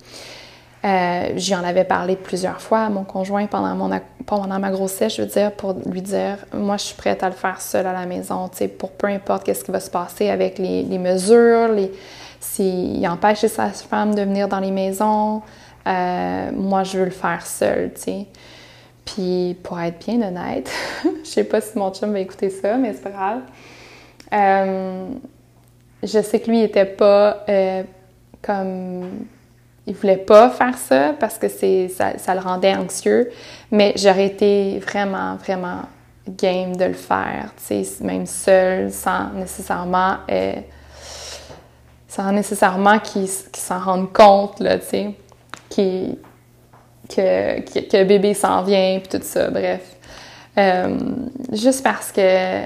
Euh, 0.84 1.30
J'y 1.34 1.54
en 1.56 1.64
avais 1.64 1.84
parlé 1.84 2.14
plusieurs 2.14 2.60
fois 2.60 2.82
à 2.82 2.88
mon 2.88 3.02
conjoint 3.02 3.46
pendant, 3.46 3.74
mon, 3.74 3.90
pendant 4.24 4.58
ma 4.60 4.70
grossesse, 4.70 5.16
je 5.16 5.22
veux 5.22 5.28
dire, 5.28 5.50
pour 5.52 5.74
lui 5.86 6.02
dire, 6.02 6.36
moi, 6.52 6.76
je 6.76 6.84
suis 6.84 6.94
prête 6.94 7.24
à 7.24 7.28
le 7.28 7.34
faire 7.34 7.60
seule 7.60 7.86
à 7.86 7.92
la 7.92 8.06
maison, 8.06 8.48
pour 8.78 8.92
peu 8.92 9.08
importe 9.08 9.44
qu'est-ce 9.44 9.64
qui 9.64 9.72
va 9.72 9.80
se 9.80 9.90
passer 9.90 10.30
avec 10.30 10.58
les, 10.58 10.84
les 10.84 10.98
mesures, 10.98 11.68
les, 11.68 11.90
s'il 12.40 13.06
empêche 13.08 13.46
sa 13.46 13.70
femme 13.70 14.14
de 14.14 14.22
venir 14.22 14.48
dans 14.48 14.60
les 14.60 14.70
maisons, 14.70 15.42
euh, 15.86 16.50
moi, 16.52 16.82
je 16.84 16.98
veux 16.98 17.04
le 17.04 17.10
faire 17.10 17.46
seul, 17.46 17.92
tu 17.94 18.00
sais. 18.00 18.26
Puis, 19.04 19.56
pour 19.62 19.78
être 19.80 20.04
bien 20.04 20.20
honnête, 20.26 20.70
je 21.04 21.28
sais 21.28 21.44
pas 21.44 21.60
si 21.60 21.78
mon 21.78 21.92
chum 21.92 22.12
va 22.12 22.20
écouter 22.20 22.50
ça, 22.50 22.76
mais 22.76 22.92
c'est 22.92 23.02
pas 23.02 23.10
grave. 23.10 23.40
Euh, 24.32 25.06
je 26.02 26.20
sais 26.20 26.40
que 26.40 26.50
lui, 26.50 26.58
il 26.58 26.64
était 26.64 26.84
pas 26.84 27.44
euh, 27.48 27.82
comme. 28.42 29.26
Il 29.88 29.94
voulait 29.94 30.16
pas 30.16 30.50
faire 30.50 30.76
ça 30.76 31.14
parce 31.20 31.38
que 31.38 31.46
ça, 31.48 32.18
ça, 32.18 32.34
le 32.34 32.40
rendait 32.40 32.74
anxieux, 32.74 33.30
mais 33.70 33.92
j'aurais 33.94 34.26
été 34.26 34.80
vraiment, 34.80 35.36
vraiment 35.36 35.82
game 36.28 36.74
de 36.74 36.86
le 36.86 36.94
faire, 36.94 37.52
tu 37.56 37.84
sais, 37.84 38.04
même 38.04 38.26
seul, 38.26 38.90
sans 38.90 39.30
nécessairement 39.34 40.16
sans 42.16 42.32
nécessairement 42.32 42.98
qu'ils 42.98 43.28
s'en 43.28 43.78
rendent 43.78 44.12
compte, 44.12 44.60
là, 44.60 44.78
tu 44.78 44.86
sais, 44.86 45.14
que, 45.68 46.14
que, 47.14 47.96
le 47.96 48.04
bébé 48.04 48.32
s'en 48.32 48.62
vient, 48.62 48.98
puis 49.00 49.18
tout 49.18 49.24
ça, 49.24 49.50
bref. 49.50 49.96
Euh, 50.56 50.96
juste 51.52 51.82
parce 51.82 52.12
que 52.12 52.62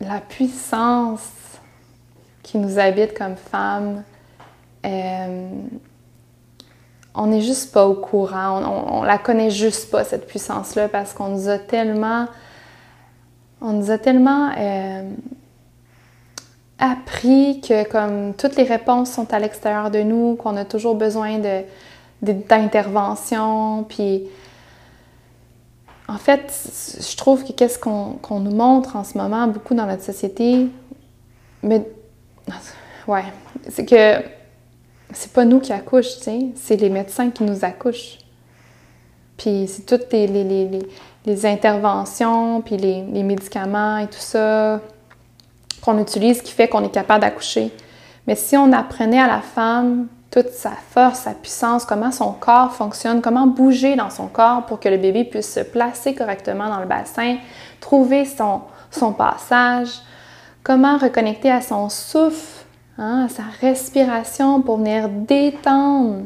la 0.00 0.20
puissance 0.28 1.30
qui 2.42 2.58
nous 2.58 2.78
habite 2.78 3.16
comme 3.16 3.36
femmes, 3.36 4.04
euh, 4.84 5.48
on 7.14 7.26
n'est 7.28 7.40
juste 7.40 7.72
pas 7.72 7.86
au 7.86 7.94
courant, 7.94 8.62
on, 8.62 8.98
on, 8.98 9.02
la 9.04 9.16
connaît 9.16 9.50
juste 9.50 9.90
pas, 9.90 10.04
cette 10.04 10.26
puissance-là, 10.26 10.90
parce 10.90 11.14
qu'on 11.14 11.28
nous 11.28 11.48
a 11.48 11.58
tellement, 11.58 12.26
on 13.62 13.72
nous 13.72 13.90
a 13.90 13.96
tellement 13.96 14.50
euh, 14.58 15.10
appris 16.78 17.60
que 17.60 17.88
comme 17.88 18.34
toutes 18.34 18.56
les 18.56 18.64
réponses 18.64 19.10
sont 19.10 19.32
à 19.32 19.38
l'extérieur 19.38 19.90
de 19.90 20.00
nous, 20.00 20.36
qu'on 20.36 20.56
a 20.56 20.64
toujours 20.64 20.94
besoin 20.94 21.38
de, 21.38 21.62
d'intervention, 22.22 23.84
puis 23.88 24.24
en 26.08 26.18
fait, 26.18 26.52
je 27.00 27.16
trouve 27.16 27.44
que 27.44 27.52
qu'est-ce 27.52 27.78
qu'on, 27.78 28.40
nous 28.40 28.54
montre 28.54 28.96
en 28.96 29.04
ce 29.04 29.18
moment 29.18 29.48
beaucoup 29.48 29.74
dans 29.74 29.86
notre 29.86 30.04
société, 30.04 30.68
mais 31.62 31.82
ouais, 33.08 33.24
c'est 33.68 33.84
que 33.84 34.22
c'est 35.12 35.32
pas 35.32 35.44
nous 35.44 35.60
qui 35.60 35.72
accouchent, 35.72 36.18
tu 36.18 36.24
sais, 36.24 36.38
c'est 36.54 36.76
les 36.76 36.90
médecins 36.90 37.30
qui 37.30 37.42
nous 37.42 37.64
accouchent. 37.64 38.18
Puis 39.36 39.66
c'est 39.68 39.84
toutes 39.84 40.12
les, 40.12 40.26
les, 40.26 40.80
les, 41.26 41.46
interventions, 41.46 42.62
puis 42.62 42.76
les, 42.76 43.02
médicaments 43.22 43.98
et 43.98 44.06
tout 44.06 44.18
ça, 44.18 44.80
qu'on 45.86 45.98
utilise 45.98 46.42
qui 46.42 46.52
fait 46.52 46.68
qu'on 46.68 46.82
est 46.82 46.90
capable 46.90 47.20
d'accoucher. 47.20 47.72
Mais 48.26 48.34
si 48.34 48.56
on 48.56 48.72
apprenait 48.72 49.20
à 49.20 49.28
la 49.28 49.40
femme 49.40 50.08
toute 50.32 50.48
sa 50.48 50.72
force, 50.72 51.20
sa 51.20 51.30
puissance, 51.30 51.84
comment 51.84 52.10
son 52.10 52.32
corps 52.32 52.72
fonctionne, 52.72 53.22
comment 53.22 53.46
bouger 53.46 53.94
dans 53.94 54.10
son 54.10 54.26
corps 54.26 54.66
pour 54.66 54.80
que 54.80 54.88
le 54.88 54.98
bébé 54.98 55.24
puisse 55.24 55.54
se 55.54 55.60
placer 55.60 56.14
correctement 56.14 56.68
dans 56.68 56.80
le 56.80 56.86
bassin, 56.86 57.36
trouver 57.80 58.24
son, 58.24 58.62
son 58.90 59.12
passage, 59.12 59.90
comment 60.64 60.98
reconnecter 60.98 61.52
à 61.52 61.60
son 61.60 61.88
souffle, 61.88 62.64
hein, 62.98 63.26
à 63.26 63.28
sa 63.28 63.44
respiration 63.60 64.60
pour 64.62 64.78
venir 64.78 65.08
détendre 65.08 66.24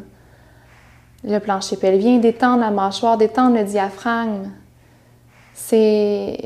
le 1.23 1.39
plancher 1.39 1.77
pelvien, 1.77 2.17
détendre 2.17 2.61
la 2.61 2.71
mâchoire, 2.71 3.19
détendre 3.19 3.59
le 3.59 3.65
diaphragme. 3.65 4.51
C'est 5.53 6.39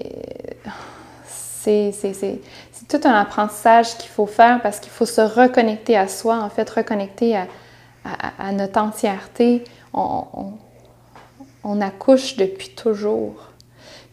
c'est 1.65 2.41
tout 2.89 3.01
un 3.05 3.15
apprentissage 3.15 3.97
qu'il 3.97 4.11
faut 4.11 4.27
faire 4.27 4.61
parce 4.63 4.81
qu'il 4.81 4.93
faut 4.93 5.07
se 5.07 5.21
reconnecter 5.21 5.97
à 5.97 6.09
soi, 6.09 6.41
en 6.41 6.51
fait, 6.51 6.69
reconnecter 6.69 7.37
à, 7.37 8.53
notre 8.53 8.81
entièreté. 8.81 9.65
On, 9.93 11.81
accouche 11.81 12.37
depuis 12.37 12.71
toujours. 12.71 13.35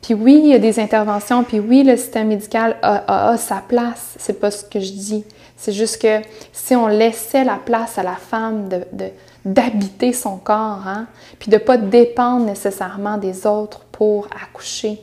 Puis 0.01 0.13
oui, 0.13 0.39
il 0.43 0.47
y 0.47 0.53
a 0.53 0.59
des 0.59 0.79
interventions, 0.79 1.43
puis 1.43 1.59
oui, 1.59 1.83
le 1.83 1.97
système 1.97 2.29
médical 2.29 2.77
a, 2.81 3.35
sa 3.37 3.57
place. 3.57 4.15
C'est 4.17 4.39
pas 4.39 4.51
ce 4.51 4.63
que 4.63 4.79
je 4.79 4.91
dis. 4.91 5.25
C'est 5.57 5.73
juste 5.73 6.01
que 6.01 6.21
si 6.53 6.75
on 6.75 6.87
laissait 6.87 7.43
la 7.43 7.57
place 7.57 7.97
à 7.97 8.03
la 8.03 8.15
femme 8.15 8.69
de, 8.69 8.83
d'habiter 9.45 10.13
son 10.13 10.37
corps, 10.37 10.87
hein, 10.87 11.07
puis 11.39 11.51
de 11.51 11.57
ne 11.57 11.61
pas 11.61 11.77
dépendre 11.77 12.45
nécessairement 12.45 13.17
des 13.17 13.45
autres 13.45 13.81
pour 13.91 14.27
accoucher, 14.43 15.01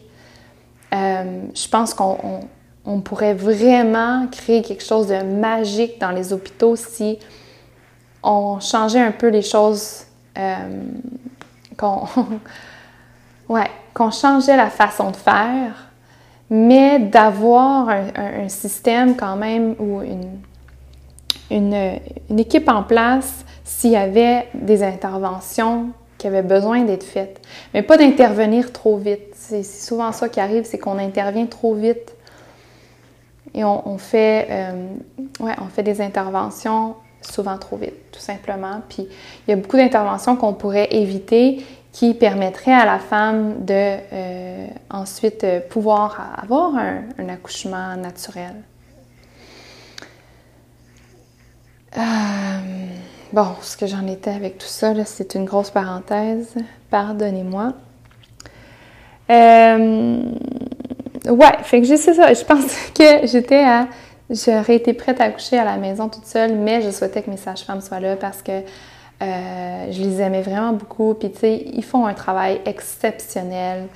euh, 0.95 1.43
je 1.55 1.69
pense 1.69 1.93
qu'on 1.95 2.41
pourrait 3.01 3.35
vraiment 3.35 4.27
créer 4.29 4.63
quelque 4.63 4.83
chose 4.83 5.09
de 5.09 5.23
magique 5.23 6.01
dans 6.01 6.11
les 6.11 6.33
hôpitaux 6.33 6.75
si 6.75 7.19
on 8.23 8.61
changeait 8.61 9.01
un 9.01 9.13
peu 9.13 9.29
les 9.29 9.43
choses, 9.43 10.05
euh, 10.39 10.83
qu'on 11.77 12.07
ouais, 13.49 13.71
changeait 14.11 14.57
la 14.57 14.71
façon 14.71 15.11
de 15.11 15.17
faire, 15.17 15.91
mais 16.51 16.99
d'avoir 16.99 17.91
un, 17.91 18.49
système 18.49 19.17
quand 19.17 19.37
même 19.37 19.75
ou 19.79 20.01
une, 20.01 20.41
une, 21.51 22.01
une 22.31 22.39
équipe 22.39 22.69
en 22.69 22.83
place 22.83 23.45
s'il 23.65 23.91
y 23.91 23.97
avait 23.97 24.49
des 24.55 24.83
interventions 24.83 25.91
qui 26.17 26.27
avaient 26.27 26.43
besoin 26.43 26.83
d'être 26.83 27.05
faites. 27.05 27.41
Mais 27.75 27.83
pas 27.83 27.97
d'intervenir 27.97 28.73
trop 28.73 28.97
vite. 28.97 29.35
C'est 29.35 29.63
souvent 29.63 30.11
ça 30.11 30.29
qui 30.29 30.41
arrive, 30.41 30.65
c'est 30.65 30.79
qu'on 30.79 30.99
intervient 30.99 31.47
trop 31.47 31.75
vite 31.75 32.15
et 33.55 33.65
on, 33.65 33.99
fait, 33.99 34.47
euh, 34.51 34.89
ouais, 35.41 35.55
on 35.61 35.69
fait 35.69 35.83
des 35.83 36.01
interventions 36.01 36.95
souvent 37.23 37.59
trop 37.59 37.77
vite, 37.77 38.13
tout 38.13 38.21
simplement. 38.21 38.81
Puis 38.89 39.09
il 39.47 39.51
y 39.51 39.53
a 39.53 39.57
beaucoup 39.57 39.77
d'interventions 39.77 40.37
qu'on 40.37 40.55
pourrait 40.55 40.89
éviter 40.91 41.65
qui 41.93 42.15
permettraient 42.15 42.75
à 42.75 42.85
la 42.85 42.99
femme 42.99 43.65
de 43.65 43.97
euh, 44.13 44.67
ensuite 44.91 45.43
euh, 45.45 45.61
pouvoir 45.61 46.35
avoir 46.41 46.75
un, 46.77 47.29
accouchement 47.29 47.97
naturel. 47.97 48.55
bon, 53.33 53.47
ce 53.63 53.77
que 53.77 53.87
j'en 53.87 54.07
étais 54.07 54.31
avec 54.31 54.59
tout 54.59 54.67
ça, 54.67 54.95
c'est 55.05 55.35
une 55.35 55.45
grosse 55.45 55.71
parenthèse. 55.71 56.55
Pardonnez-moi. 56.91 57.73
Ouais, 61.27 61.53
fait 61.63 61.81
que 61.81 61.87
j'ai 61.87 61.97
ça. 61.97 62.33
Je 62.33 62.45
pense 62.45 62.65
que 62.95 63.27
j'étais 63.27 63.65
à. 63.65 63.89
J'aurais 64.31 64.77
été 64.77 64.93
prête 64.93 65.21
à 65.23 65.25
accoucher 65.25 65.59
à 65.59 65.65
la 65.65 65.77
maison 65.79 66.09
toute 66.09 66.27
seule, 66.27 66.55
mais 66.55 66.83
je 66.83 66.91
souhaitais 66.91 67.23
que 67.23 67.31
mes 67.31 67.39
sages-femmes 67.39 67.81
soient 67.81 68.01
là 68.01 68.15
parce 68.15 68.43
que 68.43 68.53
euh, 69.23 69.87
je 69.91 70.03
les 70.03 70.21
aimais 70.21 70.43
vraiment 70.43 70.73
beaucoup. 70.75 71.15
Puis, 71.15 71.31
tu 71.31 71.39
sais, 71.39 71.65
ils 71.73 71.85
font 71.85 72.07
un 72.07 72.13
travail 72.13 72.61
exceptionnel. 72.67 73.87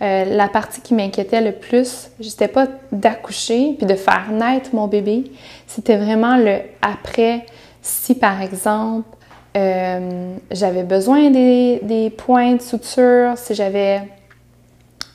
Euh, 0.00 0.24
la 0.24 0.48
partie 0.48 0.80
qui 0.80 0.94
m'inquiétait 0.94 1.40
le 1.40 1.52
plus, 1.52 2.10
c'était 2.20 2.48
pas 2.48 2.66
d'accoucher 2.92 3.74
puis 3.76 3.86
de 3.86 3.94
faire 3.94 4.30
naître 4.30 4.70
mon 4.72 4.86
bébé, 4.86 5.24
c'était 5.66 5.98
vraiment 5.98 6.36
le 6.36 6.60
après. 6.80 7.44
Si, 7.82 8.14
par 8.14 8.40
exemple, 8.40 9.08
euh, 9.56 10.34
j'avais 10.50 10.84
besoin 10.84 11.30
des, 11.30 11.80
des 11.82 12.08
points 12.08 12.54
de 12.54 12.62
suture, 12.62 13.32
si 13.36 13.54
j'avais 13.54 14.00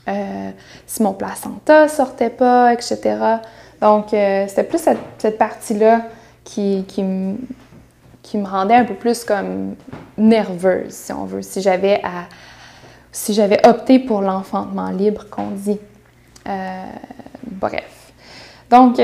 euh, 0.08 0.50
si 0.86 1.02
mon 1.02 1.12
placenta 1.12 1.88
sortait 1.88 2.30
pas, 2.30 2.72
etc. 2.72 3.16
Donc, 3.80 4.14
euh, 4.14 4.44
c'était 4.46 4.64
plus 4.64 4.78
cette, 4.78 5.38
partie-là 5.38 6.02
qui, 6.44 6.84
qui, 6.86 7.02
me 7.02 8.46
rendait 8.46 8.74
un 8.74 8.84
peu 8.84 8.94
plus 8.94 9.24
comme 9.24 9.74
nerveuse, 10.16 10.92
si 10.92 11.12
on 11.12 11.24
veut, 11.24 11.42
si 11.42 11.60
j'avais 11.60 12.00
à 12.04 12.26
si 13.10 13.32
j'avais 13.32 13.66
opté 13.66 13.98
pour 13.98 14.20
l'enfantement 14.20 14.90
libre 14.90 15.24
qu'on 15.30 15.50
dit. 15.50 15.78
Euh, 16.46 16.84
bref. 17.42 18.12
Donc, 18.68 18.98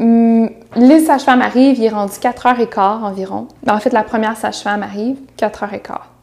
les 0.00 1.00
sages-femmes 1.00 1.42
arrivent, 1.42 1.76
il 1.76 1.84
est 1.84 1.90
rendu 1.90 2.12
4h15 2.12 3.02
environ. 3.02 3.48
En 3.68 3.78
fait, 3.80 3.92
la 3.92 4.02
première 4.02 4.36
sage-femme 4.36 4.82
arrive, 4.82 5.18
4h15. 5.38 6.17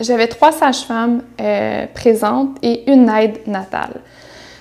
J'avais 0.00 0.28
trois 0.28 0.52
sages-femmes 0.52 1.22
euh, 1.40 1.86
présentes 1.92 2.56
et 2.62 2.90
une 2.90 3.08
aide 3.08 3.40
natale. 3.46 4.00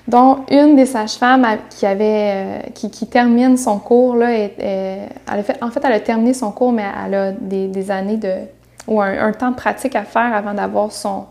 dont 0.08 0.46
une 0.50 0.76
des 0.76 0.86
sages-femmes 0.86 1.46
qui 1.70 1.86
avait 1.86 2.32
euh, 2.34 2.60
qui, 2.74 3.08
termine 3.08 3.58
son 3.58 3.78
cours 3.78 4.16
là, 4.16 4.32
elle 4.32 5.44
fait, 5.44 5.62
en 5.62 5.70
fait, 5.70 5.82
elle 5.84 5.92
a 5.92 6.00
terminé 6.00 6.34
son 6.34 6.52
cours, 6.52 6.72
mais 6.72 6.86
elle 7.06 7.14
a 7.14 7.32
des, 7.34 7.92
années 7.92 8.18
de 8.18 8.34
ou 8.88 9.02
un, 9.02 9.32
temps 9.34 9.52
de 9.52 9.56
pratique 9.56 9.96
à 9.96 10.04
faire 10.04 10.34
avant 10.34 10.54
d'avoir 10.54 10.92
son 10.92 11.26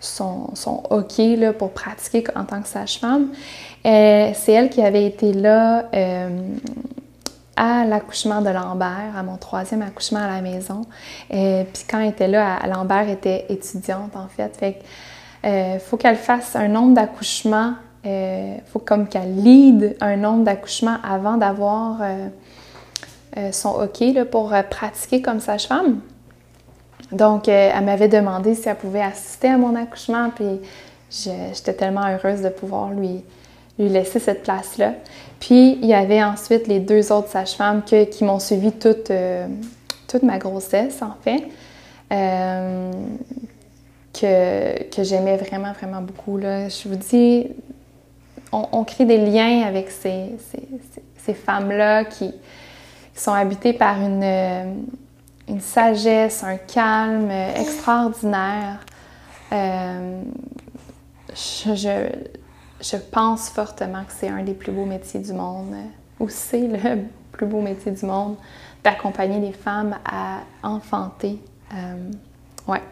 son, 0.00 0.82
hockey 0.90 1.36
là, 1.36 1.52
pour 1.52 1.70
pratiquer 1.70 2.24
en 2.34 2.44
tant 2.44 2.60
que 2.60 2.68
sage-femme. 2.68 3.28
Euh, 3.86 4.30
c'est 4.34 4.52
elle 4.52 4.68
qui 4.70 4.82
avait 4.82 5.06
été 5.06 5.32
là 5.32 5.84
à 7.56 7.84
l'accouchement 7.84 8.40
de 8.40 8.50
Lambert, 8.50 9.12
à 9.16 9.22
mon 9.22 9.36
troisième 9.36 9.82
accouchement 9.82 10.20
à 10.20 10.26
la 10.26 10.40
maison. 10.40 10.82
Euh, 11.32 11.64
puis 11.72 11.84
quand 11.88 12.00
elle 12.00 12.10
était 12.10 12.28
là, 12.28 12.58
Lambert 12.66 13.08
était 13.08 13.46
étudiante 13.48 14.16
en 14.16 14.28
fait. 14.28 14.56
Fait 14.56 14.78
euh, 15.44 15.78
faut 15.78 15.96
qu'elle 15.96 16.16
fasse 16.16 16.56
un 16.56 16.68
nombre 16.68 16.94
d'accouchements, 16.94 17.74
euh, 18.06 18.56
faut 18.66 18.78
comme 18.78 19.08
qu'elle 19.08 19.36
lead 19.36 19.96
un 20.00 20.16
nombre 20.16 20.44
d'accouchements 20.44 20.96
avant 21.02 21.36
d'avoir 21.36 21.98
son 23.50 23.80
hockey 23.80 24.12
là, 24.12 24.24
pour 24.24 24.54
pratiquer 24.70 25.20
comme 25.20 25.40
sage-femme. 25.40 26.00
Donc, 27.10 27.48
elle 27.48 27.84
m'avait 27.84 28.08
demandé 28.08 28.54
si 28.54 28.68
elle 28.68 28.76
pouvait 28.76 29.02
assister 29.02 29.48
à 29.48 29.58
mon 29.58 29.74
accouchement, 29.74 30.30
puis 30.30 30.60
j'étais 31.10 31.74
tellement 31.74 32.06
heureuse 32.06 32.42
de 32.42 32.48
pouvoir 32.48 32.90
lui, 32.90 33.24
lui 33.78 33.88
laisser 33.88 34.20
cette 34.20 34.44
place-là. 34.44 34.92
Puis 35.44 35.78
il 35.82 35.84
y 35.84 35.92
avait 35.92 36.24
ensuite 36.24 36.68
les 36.68 36.80
deux 36.80 37.12
autres 37.12 37.28
sages-femmes 37.28 37.82
qui 37.82 38.24
m'ont 38.24 38.38
suivi 38.38 38.72
toute, 38.72 39.10
euh, 39.10 39.46
toute 40.08 40.22
ma 40.22 40.38
grossesse, 40.38 41.02
en 41.02 41.14
fait, 41.22 41.44
euh, 42.10 42.90
que, 44.14 44.84
que 44.84 45.02
j'aimais 45.02 45.36
vraiment, 45.36 45.72
vraiment 45.74 46.00
beaucoup. 46.00 46.38
Là. 46.38 46.70
Je 46.70 46.88
vous 46.88 46.96
dis, 46.96 47.48
on, 48.52 48.84
crée 48.84 49.04
des 49.04 49.18
liens 49.18 49.64
avec 49.66 49.90
ces, 49.90 50.34
ces, 50.50 50.66
ces 51.18 51.34
femmes-là 51.34 52.04
qui, 52.06 52.32
sont 53.14 53.34
habitées 53.34 53.74
par 53.74 54.00
une, 54.00 54.24
euh, 54.24 54.64
une 55.48 55.60
sagesse, 55.60 56.42
un 56.42 56.56
calme 56.56 57.30
extraordinaire. 57.30 58.80
je 61.34 62.08
pense 62.96 63.48
fortement 63.48 64.04
que 64.04 64.12
c'est 64.12 64.28
un 64.28 64.42
des 64.42 64.54
plus 64.54 64.72
beaux 64.72 64.84
métiers 64.84 65.20
du 65.20 65.32
monde, 65.32 65.74
ou 66.20 66.28
c'est 66.28 66.66
le 66.66 67.04
plus 67.32 67.46
beau 67.46 67.60
métier 67.60 67.92
du 67.92 68.04
monde, 68.06 68.36
d'accompagner 68.82 69.40
les 69.40 69.52
femmes 69.52 69.96
à 70.04 70.40
enfanter. 70.62 71.40
Euh, 71.72 72.10
ouais. 72.68 72.82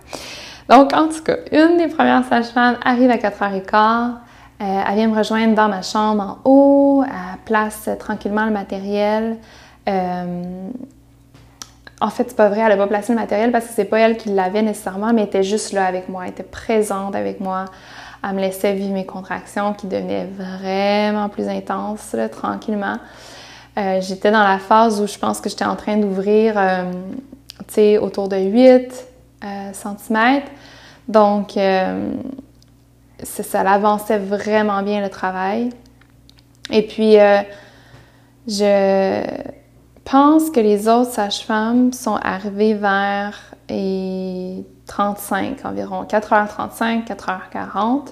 Donc, 0.69 0.93
en 0.95 1.09
tout 1.09 1.23
cas, 1.23 1.37
une 1.51 1.77
des 1.77 1.89
premières 1.89 2.25
sages-femmes 2.25 2.79
arrive 2.85 3.11
à 3.11 3.17
4h15. 3.17 4.15
Euh, 4.63 4.83
elle 4.89 4.95
vient 4.95 5.09
me 5.09 5.17
rejoindre 5.17 5.55
dans 5.55 5.69
ma 5.69 5.83
chambre 5.83 6.23
en 6.23 6.39
haut, 6.49 7.05
elle 7.05 7.39
place 7.45 7.89
tranquillement 7.99 8.47
le 8.47 8.53
matériel. 8.53 9.39
Euh, 9.89 10.71
en 12.01 12.11
fait, 12.11 12.25
c'est 12.29 12.37
pas 12.37 12.49
vrai, 12.49 12.61
elle 12.61 12.69
n'a 12.69 12.77
pas 12.77 12.87
placé 12.87 13.13
le 13.13 13.19
matériel 13.19 13.53
parce 13.53 13.67
que 13.67 13.73
c'est 13.75 13.85
pas 13.85 13.99
elle 13.99 14.17
qui 14.17 14.29
l'avait 14.29 14.63
nécessairement, 14.63 15.13
mais 15.13 15.23
elle 15.23 15.29
était 15.29 15.43
juste 15.43 15.73
là 15.73 15.87
avec 15.87 16.09
moi, 16.09 16.25
elle 16.25 16.31
était 16.31 16.43
présente 16.43 17.15
avec 17.15 17.41
moi. 17.41 17.67
Elle 18.23 18.35
me 18.35 18.41
laissait 18.41 18.75
vivre 18.75 18.93
mes 18.93 19.07
contractions 19.07 19.75
qui 19.75 19.87
devenaient 19.87 20.27
vraiment 20.27 21.29
plus 21.29 21.49
intenses, 21.49 22.15
tranquillement. 22.31 22.99
Euh, 23.79 24.01
j'étais 24.01 24.31
dans 24.31 24.45
la 24.45 24.59
phase 24.59 25.01
où 25.01 25.07
je 25.07 25.19
pense 25.19 25.41
que 25.41 25.49
j'étais 25.49 25.65
en 25.65 25.77
train 25.77 25.97
d'ouvrir, 25.97 26.55
euh, 26.57 27.99
autour 28.01 28.29
de 28.29 28.37
8 28.37 29.07
euh, 29.45 29.73
cm. 29.73 30.43
Donc, 31.09 31.59
ça 33.23 33.61
avançait 33.61 34.19
vraiment 34.19 34.83
bien 34.83 35.01
le 35.01 35.09
travail. 35.09 35.71
Et 36.71 36.83
puis, 36.87 37.17
je 38.47 39.23
pense 40.05 40.51
que 40.51 40.61
les 40.61 40.87
autres 40.87 41.13
sages-femmes 41.13 41.93
sont 41.93 42.17
arrivées 42.23 42.75
vers 42.75 43.55
et 43.69 44.65
35 44.93 45.65
environ, 45.65 46.05
4h35, 46.05 47.07
4h40. 47.07 48.09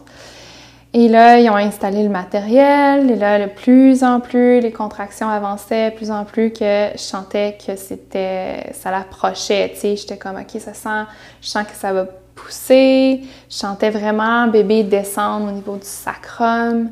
Et 0.92 1.08
là, 1.08 1.38
ils 1.38 1.48
ont 1.50 1.56
installé 1.56 2.02
le 2.02 2.08
matériel, 2.08 3.10
et 3.10 3.16
là, 3.16 3.38
de 3.38 3.52
plus 3.52 4.02
en 4.02 4.18
plus, 4.18 4.60
les 4.60 4.72
contractions 4.72 5.28
avançaient, 5.28 5.92
plus 5.92 6.10
en 6.10 6.24
plus 6.24 6.50
que 6.52 6.88
je 6.92 6.98
sentais 6.98 7.56
que 7.64 7.76
c'était, 7.76 8.72
ça 8.72 8.90
l'approchait, 8.90 9.70
tu 9.74 9.80
sais, 9.80 9.96
j'étais 9.96 10.16
comme, 10.16 10.36
ok, 10.36 10.60
ça 10.60 10.74
sent, 10.74 11.06
je 11.42 11.48
sens 11.48 11.64
que 11.64 11.76
ça 11.76 11.92
va 11.92 12.06
pousser, 12.34 13.20
je 13.48 13.54
sentais 13.54 13.90
vraiment 13.90 14.48
bébé 14.48 14.82
descendre 14.82 15.48
au 15.48 15.52
niveau 15.52 15.76
du 15.76 15.86
sacrum. 15.86 16.90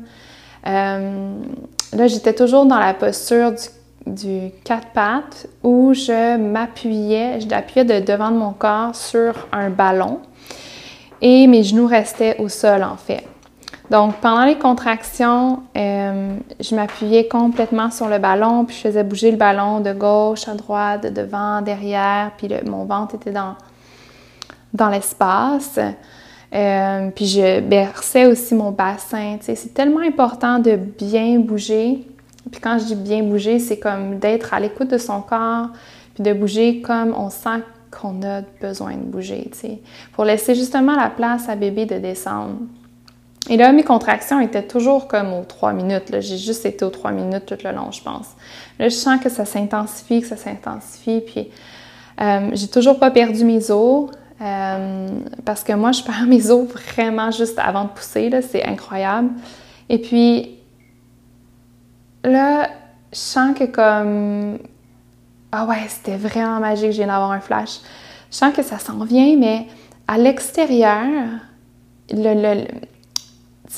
Euh, 0.67 1.31
là, 1.93 2.07
j'étais 2.07 2.33
toujours 2.33 2.65
dans 2.65 2.79
la 2.79 2.93
posture 2.93 3.51
du 3.51 3.63
du 4.05 4.51
quatre 4.63 4.87
pattes 4.89 5.47
où 5.63 5.93
je 5.93 6.37
m'appuyais, 6.37 7.41
je 7.41 7.49
l'appuyais 7.49 7.85
de 7.85 8.05
devant 8.05 8.31
de 8.31 8.37
mon 8.37 8.51
corps 8.51 8.95
sur 8.95 9.47
un 9.51 9.69
ballon 9.69 10.19
et 11.21 11.47
mes 11.47 11.63
genoux 11.63 11.87
restaient 11.87 12.37
au 12.39 12.49
sol 12.49 12.83
en 12.83 12.95
fait. 12.95 13.23
Donc 13.89 14.15
pendant 14.17 14.45
les 14.45 14.57
contractions, 14.57 15.63
euh, 15.75 16.35
je 16.59 16.75
m'appuyais 16.75 17.27
complètement 17.27 17.89
sur 17.89 18.07
le 18.07 18.19
ballon 18.19 18.65
puis 18.65 18.75
je 18.75 18.81
faisais 18.81 19.03
bouger 19.03 19.31
le 19.31 19.37
ballon 19.37 19.79
de 19.79 19.93
gauche 19.93 20.47
à 20.47 20.53
droite, 20.53 21.03
de 21.03 21.09
devant, 21.09 21.61
derrière, 21.61 22.31
puis 22.37 22.49
mon 22.65 22.85
ventre 22.85 23.15
était 23.15 23.31
dans, 23.31 23.55
dans 24.73 24.89
l'espace. 24.89 25.79
Euh, 26.53 27.09
puis 27.15 27.27
je 27.27 27.59
berçais 27.59 28.25
aussi 28.25 28.55
mon 28.55 28.71
bassin. 28.71 29.37
C'est 29.41 29.73
tellement 29.73 30.01
important 30.01 30.59
de 30.59 30.75
bien 30.75 31.39
bouger 31.39 32.07
puis 32.51 32.61
quand 32.61 32.79
je 32.79 32.85
dis 32.85 32.95
bien 32.95 33.23
bouger, 33.23 33.59
c'est 33.59 33.79
comme 33.79 34.19
d'être 34.19 34.53
à 34.53 34.59
l'écoute 34.59 34.89
de 34.89 34.97
son 34.97 35.21
corps, 35.21 35.69
puis 36.15 36.23
de 36.23 36.33
bouger 36.33 36.81
comme 36.81 37.13
on 37.15 37.29
sent 37.29 37.63
qu'on 37.91 38.21
a 38.23 38.41
besoin 38.61 38.93
de 38.93 39.03
bouger, 39.03 39.49
tu 39.51 39.57
sais, 39.57 39.79
pour 40.13 40.25
laisser 40.25 40.55
justement 40.55 40.95
la 40.95 41.09
place 41.09 41.49
à 41.49 41.55
bébé 41.55 41.85
de 41.85 41.97
descendre. 41.97 42.57
Et 43.49 43.57
là, 43.57 43.71
mes 43.71 43.83
contractions 43.83 44.39
étaient 44.39 44.67
toujours 44.67 45.07
comme 45.07 45.33
aux 45.33 45.43
trois 45.43 45.73
minutes. 45.73 46.03
J'ai 46.19 46.37
juste 46.37 46.65
été 46.65 46.85
aux 46.85 46.89
trois 46.89 47.11
minutes 47.11 47.45
tout 47.47 47.57
le 47.63 47.71
long, 47.71 47.91
je 47.91 48.01
pense. 48.03 48.27
Là, 48.77 48.89
je 48.89 48.95
sens 48.95 49.19
que 49.19 49.29
ça 49.29 49.45
s'intensifie, 49.45 50.21
que 50.21 50.27
ça 50.27 50.37
s'intensifie. 50.37 51.21
Puis, 51.21 51.49
euh, 52.21 52.49
j'ai 52.53 52.67
toujours 52.67 52.99
pas 52.99 53.09
perdu 53.09 53.43
mes 53.45 53.71
os. 53.71 54.11
Euh, 54.41 55.07
parce 55.45 55.63
que 55.63 55.73
moi, 55.73 55.91
je 55.91 56.03
perds 56.03 56.25
mes 56.27 56.51
os 56.51 56.67
vraiment 56.67 57.31
juste 57.31 57.57
avant 57.57 57.85
de 57.85 57.89
pousser. 57.89 58.29
C'est 58.41 58.63
incroyable. 58.63 59.29
Et 59.89 59.97
puis, 59.97 60.58
là, 62.23 62.69
je 63.11 63.17
sens 63.17 63.57
que 63.57 63.65
comme... 63.65 64.59
Ah 65.51 65.65
ouais, 65.65 65.87
c'était 65.87 66.17
vraiment 66.17 66.59
magique, 66.59 66.91
je 66.91 66.97
viens 66.97 67.07
d'avoir 67.07 67.31
un 67.31 67.39
flash. 67.39 67.79
Je 68.31 68.37
sens 68.37 68.53
que 68.53 68.61
ça 68.61 68.77
s'en 68.77 69.03
vient, 69.03 69.35
mais 69.37 69.65
à 70.07 70.17
l'extérieur, 70.17 71.05
le, 72.11 72.33
le, 72.33 72.65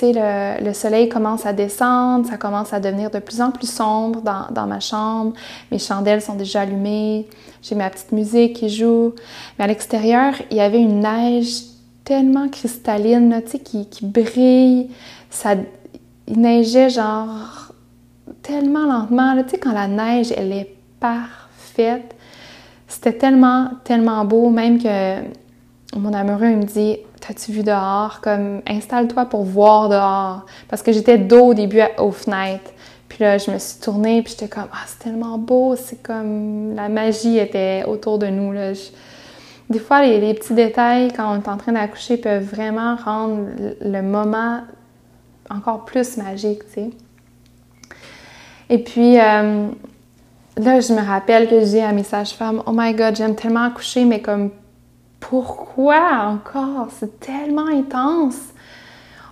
le, 0.02 0.66
le, 0.66 0.74
soleil 0.74 1.08
commence 1.08 1.46
à 1.46 1.54
descendre, 1.54 2.28
ça 2.28 2.38
commence 2.38 2.74
à 2.74 2.80
devenir 2.80 3.10
de 3.10 3.20
plus 3.20 3.42
en 3.42 3.52
plus 3.52 3.70
sombre 3.70 4.22
dans, 4.22 4.48
dans 4.52 4.68
ma 4.68 4.80
chambre. 4.80 5.34
Mes 5.72 5.80
chandelles 5.80 6.22
sont 6.22 6.36
déjà 6.36 6.62
allumées, 6.62 7.28
j'ai 7.62 7.76
ma 7.76 7.90
petite 7.90 8.12
musique 8.12 8.58
qui 8.58 8.70
joue. 8.70 9.14
Mais 9.58 9.66
à 9.66 9.68
l'extérieur, 9.68 10.34
il 10.50 10.58
y 10.58 10.62
avait 10.62 10.82
une 10.82 11.02
neige 11.02 11.64
tellement 12.04 12.50
cristalline, 12.50 13.42
sais, 13.46 13.60
qui, 13.60 13.88
qui 13.88 14.06
brille. 14.06 14.90
Ça, 15.30 15.56
il 16.28 16.40
neigeait 16.40 16.90
genre 16.90 17.71
tellement 18.42 18.86
lentement. 18.86 19.42
Tu 19.44 19.50
sais, 19.50 19.58
quand 19.58 19.74
la 19.74 19.88
neige, 19.88 20.34
elle 20.36 20.52
est 20.52 20.76
parfaite. 21.00 22.16
C'était 22.88 23.14
tellement, 23.14 23.70
tellement 23.84 24.26
beau, 24.26 24.50
même 24.50 24.82
que 24.82 25.22
mon 25.98 26.14
amoureux 26.14 26.50
il 26.50 26.58
me 26.58 26.64
dit 26.64 26.98
T'as-tu 27.20 27.52
vu 27.52 27.64
dehors? 27.64 28.20
Comme, 28.22 28.62
installe-toi 28.68 29.26
pour 29.26 29.44
voir 29.44 29.90
dehors. 29.90 30.46
Parce 30.68 30.82
que 30.82 30.92
j'étais 30.92 31.18
dos 31.18 31.48
au 31.48 31.54
début 31.54 31.82
aux 32.00 32.12
fenêtres. 32.12 32.72
Puis 33.08 33.20
là, 33.20 33.38
je 33.38 33.52
me 33.52 33.60
suis 33.60 33.80
tournée, 33.80 34.22
puis 34.22 34.32
j'étais 34.32 34.48
comme, 34.48 34.70
ah, 34.72 34.84
c'est 34.88 35.00
tellement 35.00 35.38
beau, 35.38 35.76
c'est 35.76 36.02
comme 36.02 36.74
la 36.76 36.88
magie 36.88 37.38
était 37.38 37.84
autour 37.86 38.18
de 38.18 38.28
nous. 38.28 38.54
Là. 38.54 38.72
Des 39.70 39.80
fois, 39.80 40.02
les, 40.02 40.34
petits 40.34 40.54
détails, 40.54 41.12
quand 41.14 41.30
on 41.30 41.42
est 41.42 41.48
en 41.50 41.58
train 41.58 41.74
d'accoucher, 41.74 42.16
peuvent 42.16 42.44
vraiment 42.44 42.96
rendre 42.96 43.48
le 43.82 44.02
moment 44.02 44.62
encore 45.50 45.84
plus 45.84 46.16
magique, 46.16 46.66
tu 46.68 46.74
sais. 46.74 46.90
Et 48.72 48.78
puis, 48.78 49.20
euh, 49.20 49.68
là, 50.56 50.80
je 50.80 50.94
me 50.94 51.06
rappelle 51.06 51.50
que 51.50 51.60
je 51.60 51.66
dis 51.66 51.80
à 51.82 51.92
mes 51.92 52.04
sages-femmes, 52.04 52.64
oh 52.66 52.72
my 52.74 52.94
god, 52.94 53.18
j'aime 53.18 53.36
tellement 53.36 53.66
accoucher, 53.66 54.06
mais 54.06 54.22
comme 54.22 54.50
pourquoi 55.20 56.26
encore? 56.26 56.88
C'est 56.98 57.20
tellement 57.20 57.68
intense. 57.68 58.40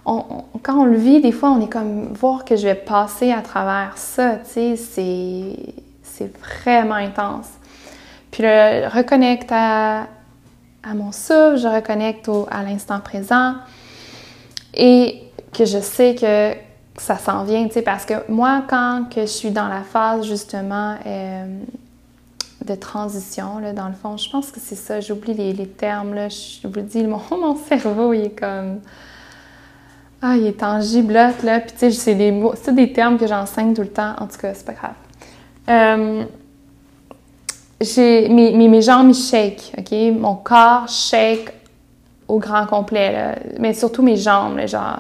quand 0.03 0.81
on 0.81 0.83
le 0.83 0.97
vit, 0.97 1.21
des 1.21 1.31
fois, 1.31 1.51
on 1.51 1.61
est 1.61 1.71
comme 1.71 2.11
voir 2.13 2.43
que 2.43 2.57
je 2.57 2.67
vais 2.67 2.75
passer 2.75 3.31
à 3.31 3.41
travers 3.41 3.93
ça, 3.97 4.35
tu 4.45 4.75
sais, 4.75 5.55
c'est 6.03 6.33
vraiment 6.43 6.95
intense. 6.95 7.47
Puis 8.31 8.43
le 8.43 8.89
reconnecte 8.89 9.51
à, 9.53 10.07
mon 10.85 11.13
souffle, 11.13 11.55
je 11.55 11.67
reconnecte 11.73 12.29
à 12.51 12.61
l'instant 12.63 12.99
présent 12.99 13.53
et 14.73 15.23
que 15.53 15.63
je 15.63 15.79
sais 15.79 16.15
que 16.15 16.68
ça 17.01 17.17
s'en 17.17 17.43
vient, 17.43 17.67
tu 17.67 17.73
sais, 17.73 17.81
parce 17.81 18.05
que 18.05 18.13
moi, 18.29 18.63
quand 18.67 19.05
que 19.13 19.21
je 19.21 19.27
suis 19.27 19.51
dans 19.51 19.67
la 19.67 19.81
phase 19.81 20.25
justement 20.25 20.95
euh, 21.05 21.45
de 22.69 22.75
transition, 22.75 23.59
là, 23.59 23.73
dans 23.73 23.87
le 23.87 23.93
fond. 23.93 24.17
Je 24.17 24.29
pense 24.29 24.51
que 24.51 24.59
c'est 24.59 24.75
ça. 24.75 24.99
J'oublie 25.01 25.33
les, 25.33 25.67
termes. 25.67 26.13
Là. 26.13 26.29
Je 26.29 26.67
vous 26.67 26.81
dis, 26.81 27.03
mon, 27.05 27.21
mon 27.31 27.55
cerveau, 27.55 28.13
il 28.13 28.25
est 28.25 28.39
comme. 28.39 28.79
Ah, 30.21 30.35
il 30.35 30.47
est 30.47 30.59
tangible, 30.59 31.13
là. 31.13 31.31
Puis, 31.31 31.71
tu 31.71 31.77
sais, 31.77 31.91
c'est 31.91 32.15
des 32.15 32.31
mots. 32.31 32.53
C'est 32.61 32.75
des 32.75 32.91
termes 32.91 33.17
que 33.17 33.27
j'enseigne 33.27 33.73
tout 33.73 33.81
le 33.81 33.89
temps. 33.89 34.13
En 34.19 34.27
tout 34.27 34.37
cas, 34.37 34.53
c'est 34.53 34.65
pas 34.65 34.73
grave. 34.73 34.93
Euh, 35.69 36.23
j'ai, 37.79 38.27
mes, 38.27 38.67
mes, 38.67 38.81
jambes, 38.81 39.09
ils 39.09 39.15
shake, 39.15 39.73
OK? 39.77 39.91
Mon 40.19 40.35
corps 40.35 40.87
shake 40.89 41.53
au 42.27 42.37
grand 42.37 42.65
complet, 42.65 43.11
là. 43.13 43.35
Mais 43.59 43.73
surtout 43.73 44.03
mes 44.03 44.17
jambes, 44.17 44.57
là, 44.57 44.65
genre. 44.65 44.99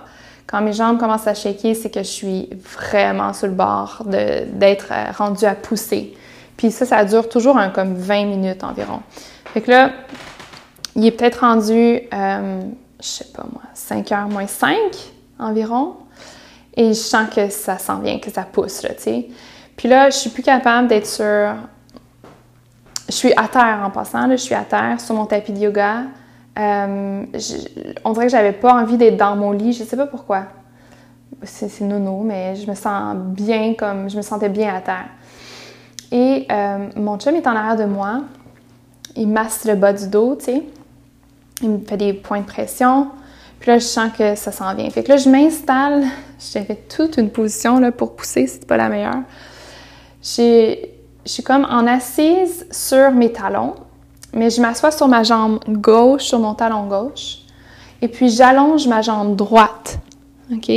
Quand 0.49 0.61
mes 0.61 0.73
jambes 0.73 0.97
commencent 0.97 1.27
à 1.27 1.35
shaker, 1.35 1.75
c'est 1.75 1.93
que 1.93 1.99
je 1.99 2.07
suis 2.07 2.49
vraiment 2.75 3.33
sur 3.33 3.45
le 3.45 3.53
bord 3.53 4.01
d'être 4.05 4.87
euh, 4.91 5.11
rendue 5.15 5.45
à 5.45 5.53
pousser. 5.53 6.17
Puis 6.57 6.71
ça, 6.71 6.87
ça 6.87 7.05
dure 7.05 7.29
toujours 7.29 7.55
comme 7.73 7.93
20 7.93 8.25
minutes 8.25 8.63
environ. 8.63 9.01
Fait 9.53 9.61
que 9.61 9.69
là, 9.69 9.91
il 10.95 11.05
est 11.05 11.11
peut-être 11.11 11.41
rendu, 11.41 12.01
euh, 12.13 12.61
je 12.99 13.05
sais 13.05 13.27
pas 13.33 13.45
moi, 13.51 13.61
5 13.75 14.11
heures 14.11 14.27
moins 14.27 14.47
5 14.47 14.75
environ. 15.37 15.97
Et 16.75 16.89
je 16.89 16.93
sens 16.93 17.29
que 17.29 17.49
ça 17.49 17.77
s'en 17.77 17.99
vient, 17.99 18.17
que 18.17 18.31
ça 18.31 18.43
pousse, 18.43 18.81
là, 18.81 18.89
tu 18.95 19.03
sais. 19.03 19.27
Puis 19.77 19.87
là, 19.87 20.09
je 20.09 20.17
suis 20.17 20.29
plus 20.31 20.43
capable 20.43 20.87
d'être 20.87 21.07
sur... 21.07 21.53
Je 23.07 23.13
suis 23.13 23.33
à 23.33 23.47
terre 23.47 23.81
en 23.83 23.91
passant, 23.91 24.25
là, 24.25 24.35
je 24.35 24.41
suis 24.41 24.55
à 24.55 24.63
terre 24.63 24.99
sur 24.99 25.13
mon 25.13 25.25
tapis 25.25 25.51
de 25.51 25.59
yoga. 25.59 26.03
Euh, 26.59 27.25
on 28.03 28.11
dirait 28.11 28.25
que 28.25 28.31
j'avais 28.31 28.51
pas 28.51 28.73
envie 28.73 28.97
d'être 28.97 29.17
dans 29.17 29.35
mon 29.35 29.51
lit, 29.51 29.73
je 29.73 29.83
sais 29.83 29.97
pas 29.97 30.07
pourquoi. 30.07 30.43
C'est 31.43 31.81
nono, 31.81 32.21
mais 32.23 32.55
je 32.55 32.69
me 32.69 32.75
sens 32.75 33.15
bien 33.15 33.73
comme... 33.75 34.09
Je 34.09 34.17
me 34.17 34.21
sentais 34.21 34.49
bien 34.49 34.75
à 34.75 34.81
terre. 34.81 35.05
Et 36.11 36.45
euh, 36.51 36.89
mon 36.95 37.17
chum 37.17 37.35
est 37.35 37.47
en 37.47 37.55
arrière 37.55 37.77
de 37.77 37.85
moi. 37.85 38.21
Il 39.15 39.29
masse 39.29 39.65
le 39.65 39.75
bas 39.75 39.93
du 39.93 40.07
dos, 40.07 40.35
tu 40.35 40.45
sais. 40.45 40.63
Il 41.61 41.69
me 41.69 41.79
fait 41.79 41.97
des 41.97 42.13
points 42.13 42.41
de 42.41 42.45
pression. 42.45 43.07
Puis 43.59 43.71
là, 43.71 43.77
je 43.77 43.83
sens 43.85 44.11
que 44.17 44.35
ça 44.35 44.51
s'en 44.51 44.73
vient. 44.73 44.89
Fait 44.89 45.03
que 45.03 45.09
là, 45.09 45.17
je 45.17 45.29
m'installe. 45.29 46.03
J'ai 46.39 46.63
fait 46.63 46.87
toute 46.87 47.17
une 47.17 47.29
position 47.29 47.79
là, 47.79 47.91
pour 47.91 48.15
pousser, 48.15 48.47
c'est 48.47 48.65
pas 48.65 48.77
la 48.77 48.89
meilleure. 48.89 49.21
Je 50.21 50.75
suis 51.25 51.43
comme 51.43 51.65
en 51.65 51.85
assise 51.85 52.65
sur 52.71 53.11
mes 53.11 53.31
talons, 53.31 53.75
mais 54.33 54.49
je 54.49 54.61
m'assois 54.61 54.91
sur 54.91 55.07
ma 55.07 55.23
jambe 55.23 55.59
gauche, 55.67 56.23
sur 56.23 56.39
mon 56.39 56.53
talon 56.53 56.87
gauche. 56.87 57.39
Et 58.01 58.07
puis, 58.07 58.29
j'allonge 58.29 58.87
ma 58.87 59.01
jambe 59.01 59.35
droite, 59.35 59.99
OK? 60.51 60.71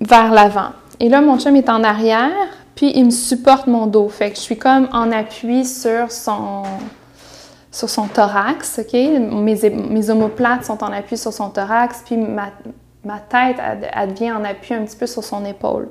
Vers 0.00 0.32
l'avant. 0.32 0.70
Et 0.98 1.08
là, 1.08 1.20
mon 1.20 1.38
chum 1.38 1.56
est 1.56 1.68
en 1.68 1.84
arrière, 1.84 2.48
puis 2.74 2.92
il 2.94 3.06
me 3.06 3.10
supporte 3.10 3.66
mon 3.66 3.86
dos. 3.86 4.08
Fait 4.08 4.30
que 4.30 4.36
je 4.36 4.40
suis 4.40 4.58
comme 4.58 4.88
en 4.92 5.12
appui 5.12 5.64
sur 5.64 6.10
son, 6.10 6.62
sur 7.70 7.88
son 7.88 8.06
thorax, 8.06 8.80
OK? 8.80 8.92
Mes, 8.92 9.70
mes 9.70 10.10
omoplates 10.10 10.64
sont 10.64 10.82
en 10.82 10.92
appui 10.92 11.16
sur 11.16 11.32
son 11.32 11.50
thorax, 11.50 12.02
puis 12.04 12.16
ma, 12.16 12.48
ma 13.04 13.18
tête, 13.18 13.56
elle, 13.60 14.14
devient 14.14 14.32
en 14.32 14.44
appui 14.44 14.74
un 14.74 14.84
petit 14.84 14.96
peu 14.96 15.06
sur 15.06 15.24
son 15.24 15.44
épaule. 15.44 15.88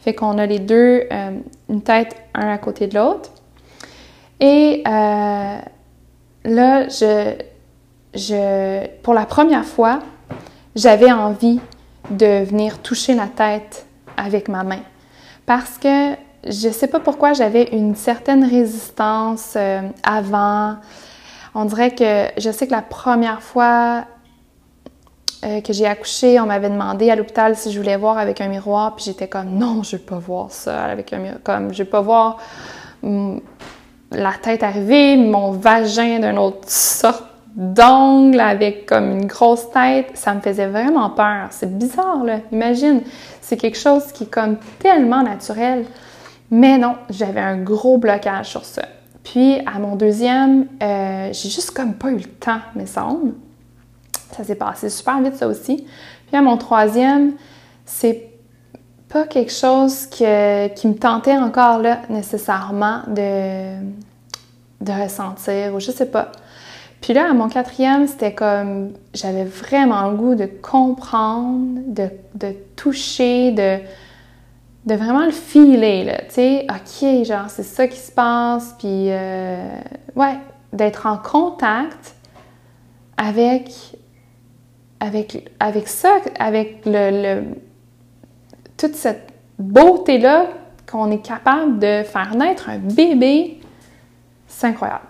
Fait 0.00 0.14
qu'on 0.14 0.38
a 0.38 0.46
les 0.46 0.58
deux, 0.58 1.04
euh, 1.10 1.38
une 1.68 1.82
tête 1.82 2.16
un 2.34 2.48
à 2.48 2.58
côté 2.58 2.86
de 2.86 2.96
l'autre. 2.98 3.30
Et 4.40 4.82
euh, 4.86 5.58
là, 6.44 6.88
je, 6.88 7.34
je, 8.14 8.86
pour 9.02 9.14
la 9.14 9.26
première 9.26 9.64
fois, 9.64 10.00
j'avais 10.74 11.12
envie 11.12 11.60
de 12.10 12.44
venir 12.44 12.78
toucher 12.80 13.14
la 13.14 13.26
tête 13.26 13.86
avec 14.16 14.48
ma 14.48 14.62
main. 14.62 14.82
Parce 15.46 15.78
que 15.78 16.14
je 16.44 16.68
sais 16.68 16.86
pas 16.86 17.00
pourquoi 17.00 17.32
j'avais 17.32 17.64
une 17.72 17.94
certaine 17.94 18.44
résistance 18.44 19.54
euh, 19.56 19.82
avant. 20.02 20.76
On 21.54 21.64
dirait 21.64 21.94
que 21.94 22.28
je 22.38 22.50
sais 22.50 22.66
que 22.66 22.72
la 22.72 22.82
première 22.82 23.42
fois 23.42 24.04
euh, 25.44 25.60
que 25.60 25.72
j'ai 25.72 25.86
accouché, 25.86 26.38
on 26.40 26.46
m'avait 26.46 26.70
demandé 26.70 27.10
à 27.10 27.16
l'hôpital 27.16 27.56
si 27.56 27.72
je 27.72 27.78
voulais 27.78 27.96
voir 27.96 28.18
avec 28.18 28.40
un 28.40 28.48
miroir, 28.48 28.94
puis 28.94 29.04
j'étais 29.06 29.28
comme 29.28 29.50
non, 29.50 29.82
je 29.82 29.96
veux 29.96 30.02
pas 30.02 30.18
voir 30.18 30.50
ça 30.50 30.84
avec 30.84 31.12
un 31.12 31.18
miroir, 31.18 31.40
comme 31.42 31.72
je 31.72 31.82
veux 31.82 31.88
pas 31.88 32.00
voir 32.00 32.38
mm, 33.02 33.38
la 34.12 34.32
tête 34.32 34.62
arriver, 34.62 35.16
mon 35.16 35.52
vagin 35.52 36.20
d'une 36.20 36.38
autre 36.38 36.68
sorte 36.68 37.24
d'ongle 37.56 38.38
avec 38.38 38.86
comme 38.86 39.12
une 39.12 39.26
grosse 39.26 39.70
tête, 39.70 40.10
ça 40.14 40.34
me 40.34 40.40
faisait 40.40 40.66
vraiment 40.66 41.10
peur. 41.10 41.48
C'est 41.50 41.76
bizarre 41.76 42.22
là, 42.22 42.40
imagine, 42.52 43.00
c'est 43.40 43.56
quelque 43.56 43.78
chose 43.78 44.12
qui 44.12 44.24
est 44.24 44.30
comme 44.30 44.56
tellement 44.78 45.22
naturel. 45.22 45.86
Mais 46.50 46.78
non, 46.78 46.94
j'avais 47.10 47.40
un 47.40 47.56
gros 47.56 47.98
blocage 47.98 48.50
sur 48.50 48.64
ça. 48.64 48.82
Puis 49.24 49.58
à 49.66 49.78
mon 49.78 49.96
deuxième, 49.96 50.66
euh, 50.82 51.30
j'ai 51.32 51.48
juste 51.48 51.72
comme 51.72 51.94
pas 51.94 52.10
eu 52.10 52.18
le 52.18 52.24
temps, 52.24 52.60
me 52.76 52.86
semble. 52.86 53.32
Ça 54.36 54.44
s'est 54.44 54.54
passé 54.54 54.90
super 54.90 55.20
vite, 55.20 55.34
ça 55.34 55.48
aussi. 55.48 55.86
Puis 56.26 56.36
à 56.36 56.42
mon 56.42 56.56
troisième, 56.56 57.32
c'est 57.84 58.25
pas 59.16 59.26
quelque 59.26 59.52
chose 59.52 60.06
qui 60.06 60.24
me 60.24 60.92
tentait 60.92 61.38
encore 61.38 61.78
là 61.78 62.02
nécessairement 62.10 63.00
de, 63.06 63.78
de 64.82 64.92
ressentir 65.02 65.74
ou 65.74 65.80
je 65.80 65.90
sais 65.90 66.10
pas. 66.10 66.32
Puis 67.00 67.14
là, 67.14 67.30
à 67.30 67.32
mon 67.32 67.48
quatrième, 67.48 68.06
c'était 68.06 68.34
comme 68.34 68.92
j'avais 69.14 69.44
vraiment 69.44 70.10
le 70.10 70.16
goût 70.16 70.34
de 70.34 70.44
comprendre, 70.44 71.80
de, 71.86 72.10
de 72.34 72.54
toucher, 72.76 73.52
de, 73.52 73.78
de 74.84 74.94
vraiment 74.94 75.24
le 75.24 75.30
filer, 75.30 76.04
là, 76.04 76.18
tu 76.28 76.34
sais, 76.34 76.66
OK, 76.68 77.24
genre, 77.24 77.48
c'est 77.48 77.62
ça 77.62 77.88
qui 77.88 77.98
se 77.98 78.12
passe, 78.12 78.74
puis, 78.78 79.10
euh, 79.10 79.78
ouais, 80.14 80.36
d'être 80.74 81.06
en 81.06 81.16
contact 81.16 82.16
avec 83.16 83.70
avec, 85.00 85.50
avec 85.60 85.88
ça, 85.88 86.18
avec 86.38 86.82
le, 86.86 87.42
toute 88.76 88.94
cette 88.94 89.28
beauté-là 89.58 90.46
qu'on 90.90 91.10
est 91.10 91.24
capable 91.24 91.78
de 91.78 92.02
faire 92.02 92.34
naître 92.36 92.68
un 92.68 92.78
bébé, 92.78 93.60
c'est 94.46 94.68
incroyable. 94.68 95.04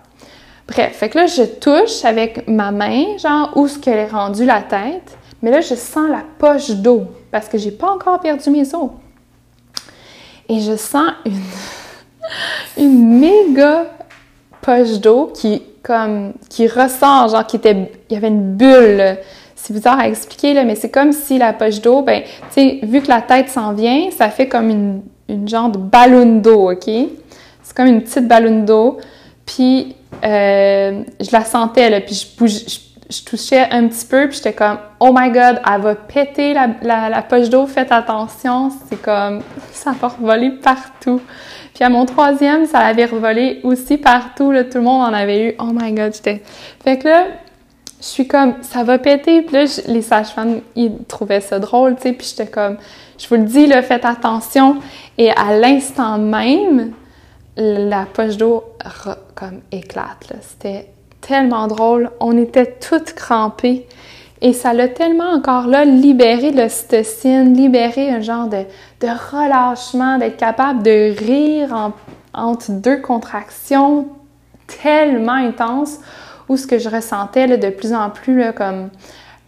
Bref, 0.68 0.96
fait 0.96 1.08
que 1.08 1.18
là, 1.18 1.26
je 1.26 1.42
touche 1.42 2.04
avec 2.04 2.48
ma 2.48 2.72
main, 2.72 3.16
genre, 3.18 3.52
où 3.56 3.68
ce 3.68 3.78
qu'elle 3.78 3.98
est 3.98 4.08
rendue 4.08 4.44
la 4.44 4.62
tête, 4.62 5.16
mais 5.42 5.50
là, 5.50 5.60
je 5.60 5.74
sens 5.74 6.08
la 6.10 6.24
poche 6.38 6.70
d'eau 6.70 7.04
parce 7.30 7.48
que 7.48 7.58
j'ai 7.58 7.70
pas 7.70 7.90
encore 7.90 8.18
perdu 8.20 8.50
mes 8.50 8.74
os. 8.74 8.90
Et 10.48 10.60
je 10.60 10.76
sens 10.76 11.10
une, 11.24 11.42
une 12.84 13.18
méga 13.20 13.86
poche 14.60 14.98
d'eau 14.98 15.26
qui, 15.34 15.62
comme, 15.82 16.32
qui 16.48 16.66
ressort, 16.66 17.28
genre, 17.28 17.46
qui 17.46 17.56
était, 17.56 17.92
il 18.10 18.14
y 18.14 18.16
avait 18.16 18.28
une 18.28 18.56
bulle. 18.56 19.18
C'est 19.66 19.74
bizarre 19.74 19.98
à 19.98 20.06
expliquer, 20.06 20.54
là, 20.54 20.62
mais 20.62 20.76
c'est 20.76 20.90
comme 20.90 21.10
si 21.10 21.38
la 21.38 21.52
poche 21.52 21.80
d'eau, 21.80 22.02
ben, 22.02 22.22
tu 22.22 22.28
sais, 22.50 22.78
vu 22.84 23.02
que 23.02 23.08
la 23.08 23.20
tête 23.20 23.48
s'en 23.48 23.72
vient, 23.72 24.12
ça 24.12 24.30
fait 24.30 24.46
comme 24.46 24.70
une, 24.70 25.02
une 25.28 25.48
genre 25.48 25.70
de 25.70 25.78
ballon 25.78 26.36
d'eau, 26.36 26.70
OK? 26.70 26.84
C'est 26.84 27.76
comme 27.76 27.88
une 27.88 28.00
petite 28.00 28.28
ballon 28.28 28.62
d'eau. 28.62 28.98
Puis, 29.44 29.96
euh, 30.24 31.02
je 31.18 31.32
la 31.32 31.44
sentais, 31.44 31.90
là, 31.90 32.00
puis 32.00 32.14
je, 32.14 32.38
bouge, 32.38 32.60
je, 33.10 33.24
touchais 33.24 33.66
un 33.72 33.88
petit 33.88 34.06
peu, 34.06 34.28
puis 34.28 34.36
j'étais 34.36 34.52
comme, 34.52 34.78
oh 35.00 35.10
my 35.12 35.30
god, 35.30 35.60
elle 35.66 35.80
va 35.80 35.96
péter 35.96 36.54
la, 36.54 36.68
la, 37.08 37.22
poche 37.22 37.48
d'eau, 37.48 37.66
faites 37.66 37.90
attention, 37.90 38.70
c'est 38.88 39.02
comme, 39.02 39.42
ça 39.72 39.90
va 40.00 40.06
revoler 40.06 40.50
partout. 40.50 41.20
Puis 41.74 41.82
à 41.82 41.88
mon 41.88 42.06
troisième, 42.06 42.66
ça 42.66 42.78
avait 42.78 43.06
revolé 43.06 43.58
aussi 43.64 43.98
partout, 43.98 44.52
là, 44.52 44.62
tout 44.62 44.78
le 44.78 44.84
monde 44.84 45.02
en 45.02 45.12
avait 45.12 45.48
eu, 45.48 45.54
oh 45.58 45.72
my 45.72 45.92
god, 45.92 46.14
j'étais... 46.14 46.40
Fait 46.84 46.98
que 46.98 47.08
là, 47.08 47.24
je 48.06 48.12
suis 48.12 48.28
comme, 48.28 48.54
ça 48.62 48.84
va 48.84 48.98
péter, 48.98 49.42
puis 49.42 49.56
là, 49.56 49.64
les 49.88 50.02
sages-femmes, 50.02 50.60
ils 50.76 50.92
trouvaient 51.08 51.40
ça 51.40 51.58
drôle, 51.58 51.96
tu 51.96 52.02
sais, 52.02 52.12
puis 52.12 52.26
j'étais 52.28 52.46
comme, 52.50 52.76
je 53.18 53.26
vous 53.28 53.34
le 53.34 53.44
dis, 53.44 53.66
là, 53.66 53.82
faites 53.82 54.04
attention, 54.04 54.76
et 55.18 55.30
à 55.30 55.58
l'instant 55.58 56.18
même, 56.18 56.92
la 57.56 58.04
poche 58.04 58.36
d'eau 58.36 58.64
comme 59.34 59.60
éclate. 59.72 60.32
C'était 60.40 60.88
tellement 61.20 61.66
drôle. 61.66 62.10
On 62.20 62.36
était 62.36 62.76
toutes 62.80 63.14
crampées. 63.14 63.86
Et 64.42 64.52
ça 64.52 64.74
l'a 64.74 64.88
tellement 64.88 65.30
encore 65.30 65.66
là 65.66 65.86
libéré 65.86 66.50
l'ocytocine, 66.50 67.54
libéré 67.54 68.10
un 68.10 68.20
genre 68.20 68.48
de, 68.48 68.64
de 69.00 69.08
relâchement, 69.08 70.18
d'être 70.18 70.36
capable 70.36 70.82
de 70.82 71.16
rire 71.18 71.92
entre 72.34 72.70
deux 72.70 72.98
contractions 72.98 74.08
tellement 74.82 75.32
intenses 75.32 75.98
où 76.48 76.56
ce 76.56 76.66
que 76.66 76.78
je 76.78 76.88
ressentais 76.88 77.58
de 77.58 77.70
plus 77.70 77.92
en 77.92 78.10
plus 78.10 78.52
comme 78.54 78.90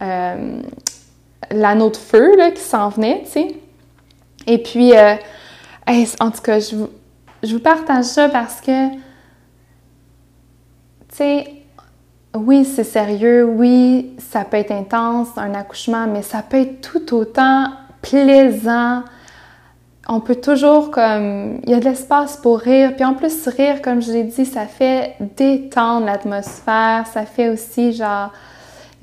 euh, 0.01 0.61
l'anneau 1.51 1.89
de 1.89 1.97
feu 1.97 2.35
là, 2.37 2.51
qui 2.51 2.61
s'en 2.61 2.89
venait, 2.89 3.23
tu 3.25 3.31
sais. 3.31 3.47
Et 4.47 4.57
puis, 4.57 4.97
euh, 4.97 5.15
en 6.19 6.31
tout 6.31 6.41
cas, 6.41 6.59
je 6.59 6.75
je 7.43 7.53
vous 7.53 7.61
partage 7.61 8.05
ça 8.05 8.29
parce 8.29 8.61
que, 8.61 8.89
tu 8.91 8.99
sais, 11.11 11.47
oui, 12.35 12.65
c'est 12.65 12.83
sérieux, 12.83 13.45
oui, 13.45 14.13
ça 14.17 14.43
peut 14.43 14.57
être 14.57 14.71
intense, 14.71 15.29
un 15.37 15.53
accouchement, 15.53 16.07
mais 16.07 16.21
ça 16.21 16.41
peut 16.41 16.57
être 16.57 16.81
tout 16.81 17.15
autant 17.15 17.71
plaisant. 18.01 19.03
On 20.11 20.21
peut 20.21 20.35
toujours 20.35 20.89
comme 20.89 21.59
il 21.63 21.69
y 21.69 21.73
a 21.75 21.79
de 21.79 21.85
l'espace 21.85 22.35
pour 22.37 22.59
rire, 22.59 22.95
puis 22.95 23.05
en 23.05 23.13
plus 23.13 23.47
rire 23.47 23.79
comme 23.83 24.01
je 24.01 24.11
l'ai 24.11 24.23
dit, 24.23 24.43
ça 24.43 24.65
fait 24.65 25.13
détendre 25.37 26.07
l'atmosphère, 26.07 27.05
ça 27.05 27.25
fait 27.27 27.49
aussi 27.49 27.93
genre 27.93 28.31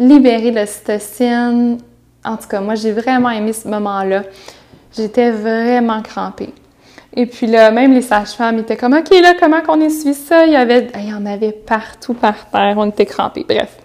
libérer 0.01 0.51
l'ocytocine. 0.51 1.79
En 2.25 2.37
tout 2.37 2.49
cas, 2.49 2.61
moi 2.61 2.75
j'ai 2.75 2.91
vraiment 2.91 3.31
aimé 3.31 3.53
ce 3.53 3.69
moment-là. 3.69 4.25
J'étais 4.97 5.31
vraiment 5.31 6.03
crampée. 6.03 6.53
Et 7.15 7.27
puis 7.27 7.47
là, 7.47 7.71
même 7.71 7.95
les 7.95 8.03
sages-femmes 8.03 8.59
étaient 8.59 8.77
comme, 8.77 8.95
OK, 8.95 9.11
là, 9.11 9.35
comment 9.39 9.63
qu'on 9.63 9.81
essuie 9.81 10.13
ça? 10.13 10.45
Il 10.45 10.53
y 10.53 10.57
avait, 10.57 10.89
il 10.97 11.09
y 11.09 11.15
en 11.15 11.25
avait 11.25 11.53
partout 11.53 12.15
par 12.15 12.51
terre, 12.51 12.75
on 12.77 12.87
était 12.87 13.07
crampés. 13.07 13.47
Bref. 13.49 13.79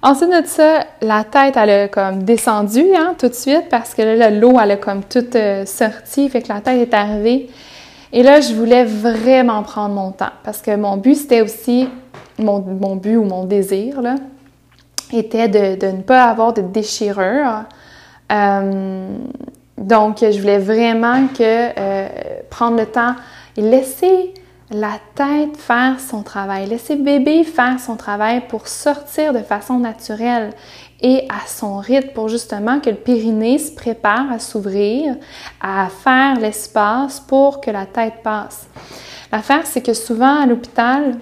Ensuite 0.00 0.30
de 0.30 0.46
ça, 0.46 0.84
la 1.02 1.24
tête, 1.24 1.56
elle 1.56 1.70
a 1.70 1.88
comme 1.88 2.22
descendu, 2.22 2.84
hein, 2.96 3.14
tout 3.18 3.28
de 3.28 3.34
suite, 3.34 3.68
parce 3.68 3.94
que 3.94 4.02
là, 4.02 4.30
l'eau, 4.30 4.56
elle 4.62 4.70
a 4.72 4.76
comme 4.76 5.02
toute 5.02 5.34
euh, 5.34 5.66
sorti, 5.66 6.28
fait 6.28 6.42
que 6.42 6.48
la 6.52 6.60
tête 6.60 6.88
est 6.88 6.94
arrivée. 6.94 7.50
Et 8.12 8.22
là, 8.22 8.40
je 8.40 8.54
voulais 8.54 8.84
vraiment 8.84 9.62
prendre 9.64 9.94
mon 9.94 10.12
temps, 10.12 10.30
parce 10.44 10.62
que 10.62 10.74
mon 10.76 10.96
but, 10.98 11.16
c'était 11.16 11.40
aussi, 11.40 11.88
mon, 12.38 12.60
but 12.94 13.16
ou 13.16 13.24
mon 13.24 13.44
désir, 13.44 14.00
là, 14.00 14.14
était 15.12 15.48
de, 15.48 15.80
de 15.80 15.92
ne 15.96 16.02
pas 16.02 16.24
avoir 16.24 16.52
de 16.52 16.62
déchirure. 16.62 17.64
Euh, 18.30 19.16
donc, 19.76 20.18
je 20.20 20.38
voulais 20.38 20.58
vraiment 20.58 21.26
que 21.26 21.40
euh, 21.42 22.08
prendre 22.50 22.76
le 22.78 22.86
temps 22.86 23.14
et 23.56 23.62
laisser 23.62 24.32
la 24.70 24.98
tête 25.14 25.56
faire 25.56 25.98
son 25.98 26.22
travail, 26.22 26.66
laisser 26.66 26.96
bébé 26.96 27.42
faire 27.44 27.80
son 27.80 27.96
travail 27.96 28.42
pour 28.48 28.68
sortir 28.68 29.32
de 29.32 29.38
façon 29.38 29.78
naturelle 29.78 30.50
et 31.00 31.26
à 31.28 31.46
son 31.46 31.78
rythme 31.78 32.10
pour 32.10 32.28
justement 32.28 32.80
que 32.80 32.90
le 32.90 32.96
périnée 32.96 33.58
se 33.58 33.72
prépare 33.72 34.30
à 34.30 34.38
s'ouvrir, 34.38 35.16
à 35.60 35.88
faire 35.88 36.38
l'espace 36.38 37.20
pour 37.20 37.60
que 37.60 37.70
la 37.70 37.86
tête 37.86 38.22
passe. 38.22 38.66
L'affaire, 39.32 39.64
c'est 39.64 39.82
que 39.82 39.94
souvent 39.94 40.42
à 40.42 40.46
l'hôpital, 40.46 41.16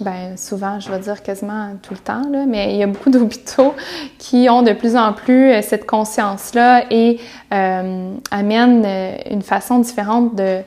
ben 0.00 0.36
souvent, 0.38 0.80
je 0.80 0.90
vais 0.90 0.98
dire 0.98 1.22
quasiment 1.22 1.74
tout 1.82 1.92
le 1.92 2.00
temps, 2.00 2.22
mais 2.48 2.72
il 2.72 2.78
y 2.78 2.82
a 2.82 2.86
beaucoup 2.86 3.10
d'hôpitaux 3.10 3.74
qui 4.18 4.48
ont 4.48 4.62
de 4.62 4.72
plus 4.72 4.96
en 4.96 5.12
plus 5.12 5.52
euh, 5.52 5.60
cette 5.60 5.86
conscience-là 5.86 6.84
et 6.90 7.18
euh, 7.52 8.14
amènent 8.30 8.84
euh, 8.86 9.16
une 9.30 9.42
façon 9.42 9.80
différente 9.80 10.34
de, 10.34 10.62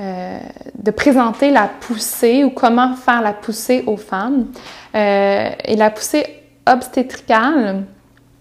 de 0.00 0.90
présenter 0.90 1.50
la 1.50 1.68
poussée 1.68 2.42
ou 2.42 2.50
comment 2.50 2.94
faire 2.94 3.20
la 3.20 3.32
poussée 3.32 3.84
aux 3.86 3.98
femmes. 3.98 4.46
et 4.94 5.76
la 5.76 5.90
poussée 5.90 6.24
obstétricale, 6.66 7.84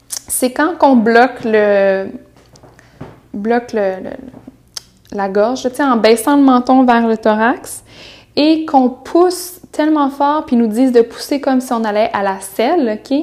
c'est 0.07 0.51
quand 0.51 0.76
on 0.82 0.95
bloque 0.95 1.43
le 1.43 2.07
bloque 3.34 3.74
le, 3.74 4.12
la 5.12 5.30
gorge, 5.30 5.68
en 5.80 5.97
baissant 5.97 6.36
le 6.36 6.43
menton 6.43 6.84
vers 6.84 7.07
le 7.07 7.18
thorax 7.18 7.84
et 8.36 8.66
qu'on 8.66 8.89
pousse 8.89 9.60
tellement 9.72 10.10
fort, 10.10 10.45
puis 10.45 10.55
nous 10.55 10.68
disent 10.68 10.91
de 10.91 11.01
pousser 11.01 11.41
comme 11.41 11.62
si 11.62 11.74
on 11.74 11.84
allait 11.84 12.10
à 12.14 12.24
la 12.24 12.39
selle, 12.39 12.99
OK? 12.99 13.18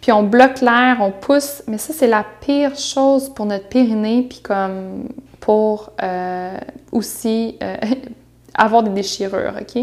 Puis 0.00 0.12
on 0.12 0.22
bloque 0.22 0.60
l'air, 0.60 0.98
on 1.00 1.10
pousse, 1.10 1.62
mais 1.66 1.78
ça, 1.78 1.92
c'est 1.92 2.06
la 2.06 2.24
pire 2.40 2.76
chose 2.76 3.28
pour 3.28 3.46
notre 3.46 3.68
périnée, 3.68 4.26
puis 4.28 4.40
comme 4.40 5.08
pour 5.50 5.90
euh, 6.00 6.56
aussi 6.92 7.58
euh, 7.60 7.76
avoir 8.54 8.84
des 8.84 8.90
déchirures, 8.90 9.52
OK? 9.60 9.82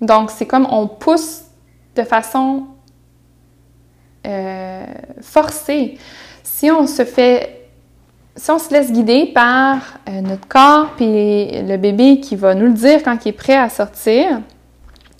Donc, 0.00 0.32
c'est 0.32 0.46
comme 0.46 0.66
on 0.68 0.88
pousse 0.88 1.42
de 1.94 2.02
façon 2.02 2.64
euh, 4.26 4.84
forcée. 5.20 5.96
Si 6.42 6.72
on 6.72 6.88
se 6.88 7.04
fait 7.04 7.68
si 8.34 8.50
on 8.50 8.58
se 8.58 8.72
laisse 8.72 8.90
guider 8.90 9.26
par 9.26 9.78
notre 10.22 10.48
corps 10.48 10.94
puis 10.96 11.06
le 11.06 11.76
bébé 11.76 12.18
qui 12.18 12.34
va 12.34 12.56
nous 12.56 12.66
le 12.66 12.72
dire 12.72 13.04
quand 13.04 13.24
il 13.24 13.28
est 13.28 13.32
prêt 13.32 13.56
à 13.56 13.68
sortir, 13.68 14.40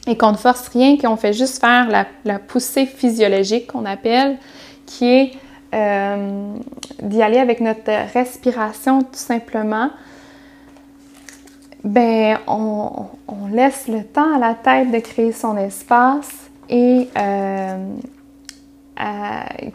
et 0.09 0.17
qu'on 0.17 0.33
ne 0.33 0.37
force 0.37 0.67
rien, 0.69 0.97
qu'on 0.97 1.17
fait 1.17 1.33
juste 1.33 1.61
faire 1.61 1.89
la, 2.25 2.39
poussée 2.41 2.87
physiologique 2.87 3.69
qu'on 3.69 3.85
appelle, 3.85 4.39
qui 4.87 5.07
est 5.07 5.33
euh, 5.73 6.57
d'y 7.01 7.23
aller 7.23 7.39
avec 7.39 7.61
notre 7.61 7.91
respiration 8.13 9.03
tout 9.03 9.09
simplement, 9.13 9.91
ben 11.85 12.39
on, 12.47 13.07
laisse 13.53 13.89
le 13.89 14.05
temps 14.05 14.35
à 14.35 14.39
la 14.39 14.55
tête 14.55 14.93
de 14.93 14.99
créer 14.99 15.33
son 15.33 15.57
espace 15.57 16.51
et 16.69 17.09
euh, 17.19 17.77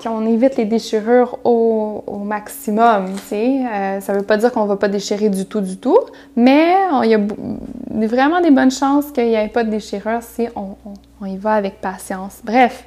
qu'on 0.02 0.26
évite 0.26 0.56
les 0.58 0.66
déchirures 0.66 1.40
au, 1.44 2.04
maximum. 2.24 3.16
Euh, 3.32 4.00
ça 4.02 4.14
ne 4.14 4.20
veut 4.20 4.26
pas 4.26 4.38
dire 4.38 4.52
qu'on 4.52 4.64
ne 4.64 4.68
va 4.68 4.78
pas 4.78 4.88
déchirer 4.88 5.30
du 5.30 5.46
tout, 5.46 5.62
du 5.62 5.78
tout, 5.78 6.00
mais 6.36 6.76
il 7.04 7.10
y 7.10 7.16
a 7.16 8.08
vraiment 8.08 8.42
des 8.42 8.52
bonnes 8.52 8.72
chances 8.72 9.12
qu'il 9.12 9.28
n'y 9.28 9.36
ait 9.36 9.48
pas 9.48 9.64
de 9.64 9.70
déchirure 9.70 10.22
si 10.22 10.48
on, 10.56 11.26
y 11.26 11.38
va 11.38 11.54
avec 11.54 11.80
patience. 11.82 12.42
Bref. 12.44 12.86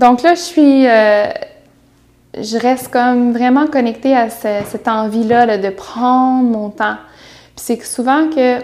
Donc 0.00 0.22
là, 0.22 0.34
je 0.34 0.40
suis. 0.40 0.88
Euh, 0.88 1.26
je 2.34 2.56
reste 2.56 2.88
comme 2.88 3.32
vraiment 3.32 3.66
connectée 3.66 4.16
à 4.16 4.30
cette 4.30 4.88
envie-là 4.88 5.58
de 5.58 5.68
prendre 5.68 6.48
mon 6.48 6.70
temps. 6.70 6.96
Puis 7.54 7.64
c'est 7.66 7.84
souvent 7.84 8.30
que 8.30 8.60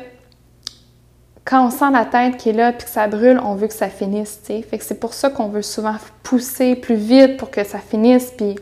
quand 1.44 1.66
on 1.66 1.70
sent 1.70 1.90
la 1.92 2.06
tête 2.06 2.38
qui 2.38 2.48
est 2.48 2.54
là 2.54 2.72
puis 2.72 2.86
que 2.86 2.90
ça 2.90 3.06
brûle, 3.06 3.38
on 3.44 3.54
veut 3.54 3.66
que 3.66 3.74
ça 3.74 3.88
finisse. 3.88 4.40
Fait 4.46 4.78
que 4.78 4.84
c'est 4.84 4.98
pour 4.98 5.12
ça 5.12 5.28
qu'on 5.28 5.48
veut 5.48 5.62
souvent 5.62 5.96
pousser 6.22 6.74
plus 6.74 6.94
vite 6.94 7.36
pour 7.36 7.50
que 7.50 7.64
ça 7.64 7.80
finisse 7.80 8.32
puis 8.34 8.54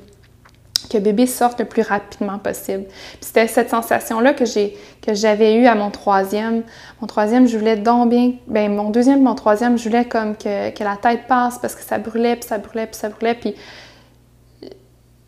que 0.89 0.99
bébé 0.99 1.27
sorte 1.27 1.61
le 1.61 1.65
plus 1.67 1.83
rapidement 1.83 2.39
possible. 2.39 2.85
C'était 3.21 3.47
cette 3.47 3.71
sensation-là 3.71 4.35
que 4.35 4.45
j'ai 4.45 4.77
que 5.03 5.13
j'avais 5.13 5.55
eue 5.57 5.67
à 5.67 5.75
mon 5.75 5.91
troisième. 5.91 6.63
Mon 7.01 7.07
troisième, 7.07 7.47
je 7.47 7.59
voulais 7.59 7.77
donc 7.77 8.09
bien... 8.09 8.33
Ben, 8.47 8.75
mon 8.75 8.89
deuxième 8.89 9.23
mon 9.23 9.35
troisième, 9.35 9.77
je 9.77 9.85
voulais 9.85 10.07
comme 10.07 10.35
que, 10.35 10.71
que 10.71 10.83
la 10.83 10.97
tête 10.97 11.27
passe 11.29 11.59
parce 11.59 11.75
que 11.75 11.83
ça 11.83 11.99
brûlait, 11.99 12.37
puis 12.37 12.49
ça 12.49 12.59
brûlait, 12.59 12.87
puis 12.87 12.97
ça 12.97 13.11
brûlait. 13.11 13.35
Puis 13.35 13.55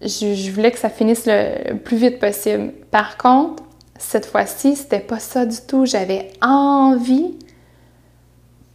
je, 0.01 0.51
voulais 0.51 0.71
que 0.71 0.79
ça 0.79 0.89
finisse 0.89 1.25
le, 1.27 1.75
plus 1.75 1.97
vite 1.97 2.19
possible. 2.19 2.73
Par 2.91 3.17
contre, 3.17 3.63
cette 3.99 4.27
fois-ci, 4.27 4.77
c'était 4.77 5.01
pas 5.01 5.19
ça 5.19 5.47
du 5.47 5.57
tout. 5.67 5.87
J'avais 5.87 6.33
envie, 6.43 7.35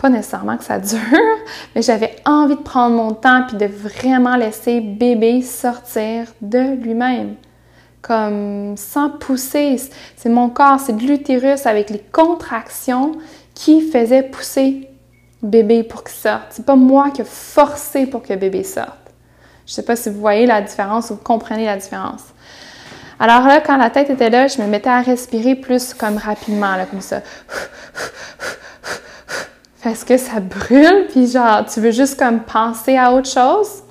pas 0.01 0.09
nécessairement 0.09 0.57
que 0.57 0.63
ça 0.63 0.79
dure, 0.79 0.99
mais 1.75 1.83
j'avais 1.83 2.15
envie 2.25 2.55
de 2.55 2.61
prendre 2.61 2.95
mon 2.95 3.11
temps 3.11 3.43
puis 3.47 3.57
de 3.57 3.67
vraiment 3.67 4.35
laisser 4.35 4.81
bébé 4.81 5.43
sortir 5.43 6.25
de 6.41 6.75
lui-même. 6.75 7.35
Comme 8.01 8.75
sans 8.77 9.11
pousser. 9.11 9.79
C'est 10.15 10.29
mon 10.29 10.49
corps, 10.49 10.79
c'est 10.79 10.97
de 10.97 11.03
l'utérus 11.03 11.67
avec 11.67 11.91
les 11.91 11.99
contractions 11.99 13.11
qui 13.53 13.81
faisaient 13.91 14.23
pousser 14.23 14.89
bébé 15.43 15.83
pour 15.83 16.03
qu'il 16.03 16.15
sorte. 16.15 16.47
C'est 16.49 16.65
pas 16.65 16.75
moi 16.75 17.11
qui 17.11 17.21
ai 17.21 17.25
forcé 17.25 18.07
pour 18.07 18.23
que 18.23 18.33
bébé 18.33 18.63
sorte. 18.63 18.89
Je 19.67 19.73
sais 19.73 19.83
pas 19.83 19.95
si 19.95 20.09
vous 20.09 20.19
voyez 20.19 20.47
la 20.47 20.61
différence 20.63 21.11
ou 21.11 21.13
vous 21.13 21.21
comprenez 21.23 21.65
la 21.65 21.77
différence. 21.77 22.23
Alors 23.19 23.45
là, 23.45 23.61
quand 23.61 23.77
la 23.77 23.91
tête 23.91 24.09
était 24.09 24.31
là, 24.31 24.47
je 24.47 24.59
me 24.59 24.65
mettais 24.65 24.89
à 24.89 25.01
respirer 25.01 25.53
plus 25.53 25.93
comme 25.93 26.17
rapidement, 26.17 26.75
là, 26.75 26.87
comme 26.87 27.01
ça. 27.01 27.21
Parce 29.83 30.03
que 30.03 30.17
ça 30.17 30.39
brûle, 30.39 31.07
puis 31.09 31.27
genre, 31.27 31.65
tu 31.65 31.79
veux 31.79 31.91
juste 31.91 32.19
comme 32.19 32.41
penser 32.41 32.97
à 32.97 33.13
autre 33.13 33.29
chose. 33.29 33.83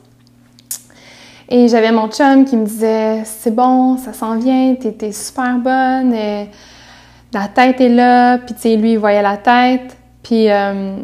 Et 1.48 1.66
j'avais 1.66 1.90
mon 1.90 2.08
chum 2.08 2.44
qui 2.44 2.56
me 2.56 2.64
disait 2.64 3.24
C'est 3.24 3.54
bon, 3.54 3.96
ça 3.96 4.12
s'en 4.12 4.36
vient, 4.36 4.74
t'es 4.76 5.12
super 5.12 5.58
bonne, 5.58 6.14
et 6.14 6.48
la 7.32 7.48
tête 7.48 7.80
est 7.80 7.88
là, 7.88 8.38
puis 8.38 8.54
tu 8.54 8.60
sais, 8.60 8.76
lui, 8.76 8.92
il 8.92 8.98
voyait 8.98 9.22
la 9.22 9.36
tête. 9.36 9.96
Puis 10.22 10.48
euh, 10.48 10.96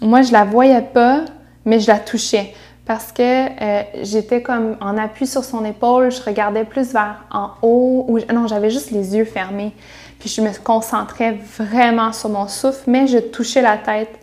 moi, 0.00 0.22
je 0.22 0.32
la 0.32 0.44
voyais 0.44 0.80
pas, 0.80 1.24
mais 1.66 1.78
je 1.78 1.88
la 1.88 1.98
touchais 1.98 2.54
parce 2.84 3.12
que 3.12 3.22
euh, 3.22 3.82
j'étais 4.02 4.42
comme 4.42 4.76
en 4.80 4.98
appui 4.98 5.26
sur 5.26 5.44
son 5.44 5.64
épaule, 5.64 6.10
je 6.10 6.20
regardais 6.20 6.64
plus 6.64 6.92
vers 6.92 7.24
en 7.30 7.50
haut, 7.62 8.04
ou 8.08 8.18
non, 8.32 8.46
j'avais 8.46 8.70
juste 8.70 8.90
les 8.90 9.16
yeux 9.16 9.24
fermés, 9.24 9.72
puis 10.18 10.28
je 10.28 10.40
me 10.40 10.50
concentrais 10.62 11.38
vraiment 11.58 12.12
sur 12.12 12.28
mon 12.28 12.48
souffle, 12.48 12.82
mais 12.88 13.06
je 13.06 13.18
touchais 13.18 13.62
la 13.62 13.76
tête 13.76 14.18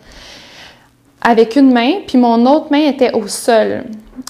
avec 1.20 1.56
une 1.56 1.72
main, 1.72 2.00
puis 2.06 2.18
mon 2.18 2.46
autre 2.46 2.66
main 2.70 2.88
était 2.88 3.12
au 3.12 3.26
sol. 3.28 3.84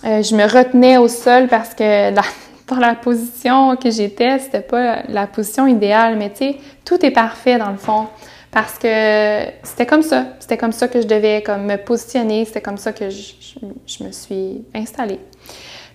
Euh, 0.04 0.22
je 0.22 0.34
me 0.34 0.44
retenais 0.44 0.96
au 0.96 1.08
sol 1.08 1.48
parce 1.48 1.74
que 1.74 2.10
dans 2.68 2.78
la 2.78 2.94
position 2.94 3.76
que 3.76 3.90
j'étais, 3.90 4.38
c'était 4.38 4.60
pas 4.60 5.02
la 5.08 5.26
position 5.26 5.66
idéale, 5.66 6.16
mais 6.16 6.30
tu 6.30 6.38
sais, 6.38 6.56
tout 6.84 7.04
est 7.04 7.10
parfait 7.10 7.58
dans 7.58 7.70
le 7.70 7.76
fond 7.76 8.06
parce 8.50 8.78
que 8.78 9.44
c'était 9.62 9.86
comme 9.86 10.02
ça. 10.02 10.26
C'était 10.40 10.56
comme 10.56 10.72
ça 10.72 10.88
que 10.88 11.00
je 11.00 11.06
devais 11.06 11.42
comme, 11.42 11.66
me 11.66 11.76
positionner. 11.76 12.44
C'était 12.44 12.60
comme 12.60 12.78
ça 12.78 12.92
que 12.92 13.08
je, 13.10 14.04
me 14.04 14.10
suis 14.10 14.64
installée. 14.74 15.20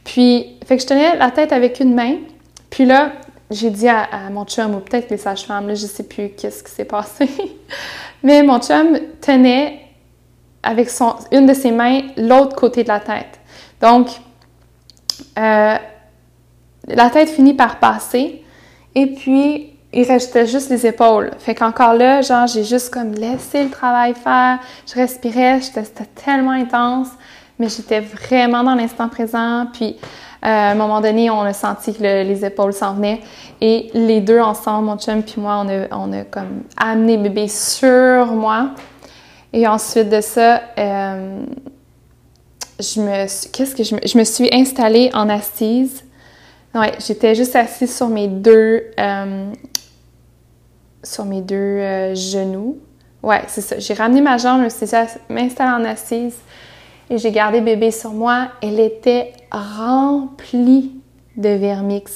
Puis, 0.04 0.58
fait 0.66 0.78
que 0.78 0.82
je 0.82 0.88
tenais 0.88 1.18
la 1.18 1.32
tête 1.32 1.52
avec 1.52 1.80
une 1.80 1.94
main. 1.94 2.16
Puis 2.70 2.86
là, 2.86 3.14
j'ai 3.52 3.70
dit 3.70 3.88
à, 3.88 4.08
mon 4.32 4.46
chum, 4.46 4.76
ou 4.76 4.80
peut-être 4.80 5.10
les 5.10 5.18
sages-femmes, 5.18 5.68
là, 5.68 5.76
je 5.76 5.86
sais 5.86 6.04
plus 6.04 6.30
qu'est-ce 6.30 6.64
qui 6.64 6.72
s'est 6.72 6.86
passé. 6.86 7.30
Mais 8.24 8.42
mon 8.42 8.60
chum 8.60 8.98
tenait 9.22 9.85
avec 10.66 10.90
son, 10.90 11.16
une 11.32 11.46
de 11.46 11.54
ses 11.54 11.72
mains 11.72 12.02
l'autre 12.18 12.56
côté 12.56 12.84
de 12.84 12.90
la 12.90 13.00
tête. 13.00 13.40
Donc, 13.82 14.08
euh, 15.38 15.76
la 16.88 17.10
tête 17.10 17.30
finit 17.30 17.54
par 17.54 17.80
passer. 17.80 18.44
Et 18.96 19.08
puis, 19.08 19.74
il 19.94 20.04
restait 20.04 20.48
juste 20.48 20.70
les 20.70 20.86
épaules. 20.86 21.32
Fait 21.40 21.56
qu'encore 21.56 21.94
là, 21.94 22.22
genre, 22.22 22.48
j'ai 22.48 22.64
juste 22.64 22.94
comme 22.94 23.14
laissé 23.14 23.64
le 23.64 23.70
travail 23.70 24.14
faire. 24.14 24.60
Je 24.88 24.96
respirais, 24.96 25.62
c'était 25.62 25.84
tellement 26.06 26.52
intense, 26.52 27.10
mais 27.60 27.70
j'étais 27.70 28.02
vraiment 28.02 28.64
dans 28.64 28.76
l'instant 28.76 29.08
présent. 29.08 29.68
Puis, 29.72 29.96
euh, 30.44 30.48
à 30.48 30.72
un 30.72 30.76
moment 30.76 31.00
donné, 31.00 31.30
on 31.30 31.42
a 31.42 31.54
senti 31.54 31.94
que 31.94 32.02
les 32.02 32.44
épaules 32.44 32.74
s'en 32.74 32.94
venaient. 32.94 33.22
Et 33.62 33.90
les 33.94 34.20
deux 34.20 34.40
ensemble, 34.40 34.86
mon 34.86 34.98
chum 34.98 35.24
puis 35.24 35.40
moi, 35.40 35.64
on 35.64 35.70
a, 35.70 35.88
on 35.92 36.12
a 36.12 36.24
comme 36.24 36.64
amené 36.78 37.18
bébé 37.18 37.48
sur 37.48 38.26
moi. 38.34 38.72
Et 39.56 39.66
ensuite 39.68 40.10
de 40.10 40.20
ça, 40.20 40.62
euh, 40.78 41.46
je 42.78 43.00
me 43.00 43.74
que 43.78 43.84
je 43.84 43.96
je 44.06 44.18
me 44.18 44.26
suis 44.26 44.50
installée 44.52 45.10
en 45.14 45.30
assise. 45.30 46.04
Ouais, 46.74 46.92
j'étais 47.00 47.36
juste 47.36 47.56
assise 47.56 47.96
sur 47.96 48.10
mes 48.10 48.28
deux 48.28 48.84
euh, 49.00 49.54
sur 51.02 51.24
mes 51.24 51.40
deux 51.40 51.56
euh, 51.56 52.16
genoux. 52.16 52.80
Ouais, 53.24 53.44
c'est 53.48 53.62
ça. 53.62 53.80
J'ai 53.80 53.94
ramené 53.94 54.20
ma 54.20 54.38
jambe, 54.38 54.60
je 54.60 54.66
me 54.66 54.70
suis 54.70 54.98
m'installer 55.30 55.84
en 55.84 55.86
assise 55.86 56.36
et 57.10 57.18
j'ai 57.18 57.32
gardé 57.32 57.62
bébé 57.62 57.92
sur 57.92 58.12
moi. 58.12 58.50
Elle 58.62 58.82
était 58.82 59.32
remplie 59.54 60.92
de 61.38 61.50
vermix, 61.50 62.12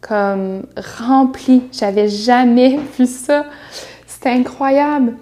comme 0.00 0.64
remplie. 0.76 1.64
J'avais 1.72 2.06
jamais 2.06 2.78
vu 2.98 3.06
ça. 3.06 3.46
C'était 4.06 4.30
incroyable. 4.30 5.14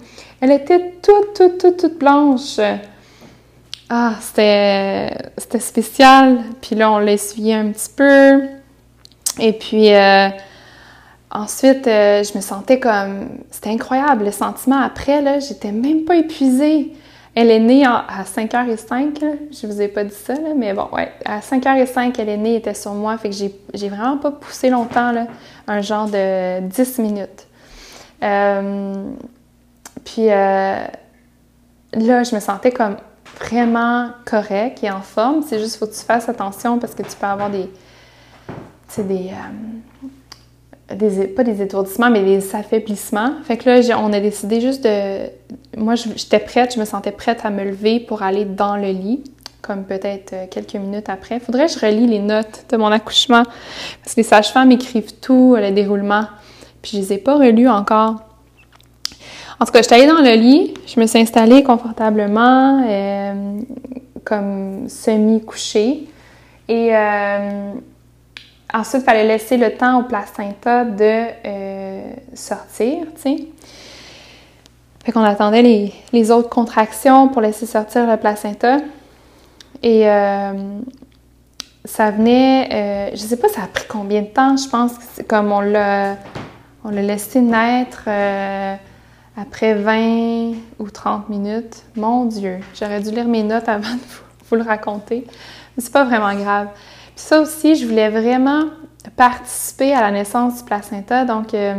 Elle 0.43 0.51
était 0.51 0.97
toute, 1.01 1.33
toute, 1.35 1.59
toute, 1.59 1.77
toute 1.79 1.99
blanche. 1.99 2.61
Ah, 3.89 4.17
c'était, 4.21 5.59
spécial. 5.59 6.41
Puis 6.61 6.77
là, 6.77 6.93
on 6.93 6.99
l'a 6.99 7.13
essuyé 7.13 7.55
un 7.55 7.71
petit 7.71 7.91
peu. 7.97 8.43
Et 9.41 9.55
puis, 9.55 9.95
euh, 9.95 10.29
Ensuite, 11.35 11.87
euh, 11.87 12.23
je 12.23 12.37
me 12.37 12.43
sentais 12.43 12.79
comme... 12.79 13.39
C'était 13.51 13.71
incroyable, 13.71 14.25
le 14.25 14.33
sentiment 14.33 14.81
après, 14.83 15.23
là, 15.23 15.39
j'étais 15.41 15.73
même 15.73 16.05
pas 16.05 16.17
épuisée. 16.17 16.93
Elle 17.35 17.51
est 17.51 17.59
née 17.59 17.87
à 17.87 18.25
5h05, 18.25 19.25
là. 19.25 19.33
je 19.51 19.67
vous 19.67 19.81
ai 19.81 19.89
pas 19.89 20.05
dit 20.05 20.15
ça, 20.15 20.35
là, 20.35 20.51
mais 20.55 20.75
bon, 20.75 20.89
ouais, 20.93 21.11
à 21.25 21.41
5h05, 21.41 22.17
elle 22.19 22.29
est 22.29 22.37
née, 22.37 22.57
était 22.57 22.75
sur 22.75 22.93
moi, 22.93 23.17
fait 23.17 23.31
que 23.31 23.35
j'ai 23.73 23.89
vraiment 23.89 24.19
pas 24.19 24.31
poussé 24.31 24.69
longtemps, 24.69 25.13
là, 25.13 25.27
un 25.67 25.81
genre 25.81 26.07
de 26.07 26.61
10 26.61 26.99
minutes. 26.99 27.47
Euh, 28.23 29.05
puis 30.05 30.31
euh, 30.31 30.85
là, 31.95 32.23
je 32.23 32.35
me 32.35 32.41
sentais 32.41 32.73
comme 32.73 32.97
vraiment 33.39 34.11
correcte 34.25 34.83
et 34.83 34.91
en 34.91 35.01
forme. 35.01 35.43
C'est 35.47 35.59
juste, 35.59 35.77
faut 35.77 35.87
que 35.87 35.95
tu 35.95 36.05
fasses 36.05 36.29
attention 36.29 36.79
parce 36.79 36.95
que 36.95 37.03
tu 37.03 37.17
peux 37.19 37.27
avoir 37.27 37.51
des, 37.51 37.69
des, 40.95 41.27
pas 41.29 41.45
des 41.45 41.63
étourdissements, 41.63 42.11
mais 42.11 42.23
des 42.23 42.55
affaiblissements. 42.55 43.33
Fait 43.45 43.57
que 43.57 43.69
là, 43.69 43.99
on 43.99 44.13
a 44.13 44.21
décidé 44.21 44.61
juste 44.61 44.85
de... 44.85 45.31
Moi, 45.77 45.95
j'étais 45.95 46.39
prête, 46.39 46.75
je 46.75 46.81
me 46.81 46.85
sentais 46.85 47.13
prête 47.13 47.45
à 47.45 47.51
me 47.51 47.65
lever 47.65 48.01
pour 48.01 48.23
aller 48.23 48.45
dans 48.45 48.77
le 48.77 48.91
lit, 48.91 49.25
comme 49.63 49.85
peut-être 49.85 50.33
euh, 50.33 50.47
quelques 50.51 50.75
minutes 50.75 51.09
après. 51.09 51.41
Faudrait 51.41 51.67
que 51.67 51.73
je 51.73 51.79
relis 51.79 52.07
les 52.07 52.19
notes 52.19 52.67
de 52.71 52.77
mon 52.77 52.89
accouchement, 52.89 53.45
parce 54.03 54.15
que 54.15 54.21
les 54.21 54.25
sages-femmes 54.25 54.73
écrivent 54.73 55.15
tout, 55.21 55.57
le 55.57 55.71
déroulement, 55.71 56.27
puis 56.83 56.93
je 56.95 56.97
les 56.99 57.13
ai 57.15 57.19
pas 57.19 57.39
relus 57.39 57.69
encore. 57.69 58.17
En 59.63 59.65
tout 59.65 59.71
cas, 59.71 59.83
j'étais 59.83 59.95
allée 59.95 60.09
dans 60.09 60.21
le 60.21 60.35
lit, 60.35 60.75
je 60.89 60.99
me 60.99 61.07
suis 61.07 61.21
installée 61.21 61.63
confortablement, 61.63 62.85
euh, 62.85 63.61
comme 64.25 64.89
semi-couchée, 64.89 66.09
et... 66.69 66.89
Euh, 66.93 67.71
Ensuite, 68.75 69.03
il 69.03 69.05
fallait 69.05 69.27
laisser 69.27 69.59
le 69.59 69.77
temps 69.77 70.01
au 70.01 70.05
placenta 70.05 70.87
de 70.87 71.27
euh, 71.45 72.13
sortir, 72.33 73.01
tu 73.17 73.21
sais. 73.21 73.37
Fait 75.05 75.13
qu'on 75.13 75.23
attendait 75.23 75.93
les, 76.13 76.31
autres 76.31 76.49
contractions 76.49 77.29
pour 77.29 77.43
laisser 77.43 77.67
sortir 77.67 78.11
le 78.11 78.17
placenta. 78.17 78.79
Et 79.83 80.05
ça 81.85 82.11
venait, 82.11 83.11
je 83.13 83.19
sais 83.19 83.37
pas, 83.37 83.49
ça 83.49 83.65
a 83.65 83.67
pris 83.67 83.85
combien 83.87 84.23
de 84.23 84.29
temps? 84.29 84.57
Je 84.57 84.67
pense 84.71 84.93
que 84.95 85.23
comme 85.23 85.53
on 85.53 85.61
l'a, 85.61 86.17
on 86.83 86.89
l'a 86.89 87.03
laissé 87.03 87.43
naître 87.43 88.09
après 89.37 89.75
20 89.75 90.55
ou 90.79 90.91
30 90.91 91.29
minutes. 91.29 91.85
Mon 91.97 92.27
Dieu, 92.27 92.59
j'aurais 92.79 93.01
dû 93.01 93.11
lire 93.11 93.27
mes 93.27 93.43
notes 93.43 93.69
avant 93.69 93.95
de 93.95 94.01
vous, 94.49 94.57
le 94.57 94.63
raconter. 94.63 95.25
Mais 95.77 95.83
c'est 95.83 95.93
pas 95.93 96.05
vraiment 96.05 96.35
grave. 96.35 96.69
Puis 97.17 97.25
ça 97.25 97.41
aussi, 97.41 97.75
je 97.77 97.87
voulais 97.87 98.11
vraiment 98.11 98.65
participer 99.17 99.95
à 99.95 100.01
la 100.01 100.11
naissance 100.11 100.59
du 100.59 100.65
placenta. 100.65 101.25
Donc, 101.25 101.55
euh, 101.55 101.75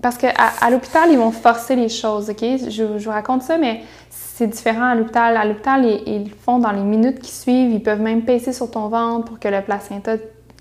parce 0.00 0.16
qu'à 0.18 0.32
à, 0.60 0.70
l'hôpital, 0.70 1.10
ils 1.10 1.18
vont 1.18 1.32
forcer 1.32 1.74
les 1.74 1.88
choses, 1.88 2.30
OK? 2.30 2.40
Je, 2.40 2.84
vous 2.84 3.10
raconte 3.10 3.42
ça, 3.42 3.58
mais 3.58 3.82
c'est 4.10 4.46
différent 4.46 4.84
à 4.84 4.94
l'hôpital. 4.94 5.36
À 5.36 5.44
l'hôpital, 5.44 5.84
ils, 6.06 6.24
le 6.24 6.30
font 6.30 6.58
dans 6.58 6.70
les 6.70 6.82
minutes 6.82 7.18
qui 7.18 7.32
suivent. 7.32 7.72
Ils 7.72 7.82
peuvent 7.82 8.00
même 8.00 8.22
passer 8.22 8.52
sur 8.52 8.70
ton 8.70 8.88
ventre 8.88 9.24
pour 9.24 9.40
que 9.40 9.48
le 9.48 9.62
placenta 9.62 10.12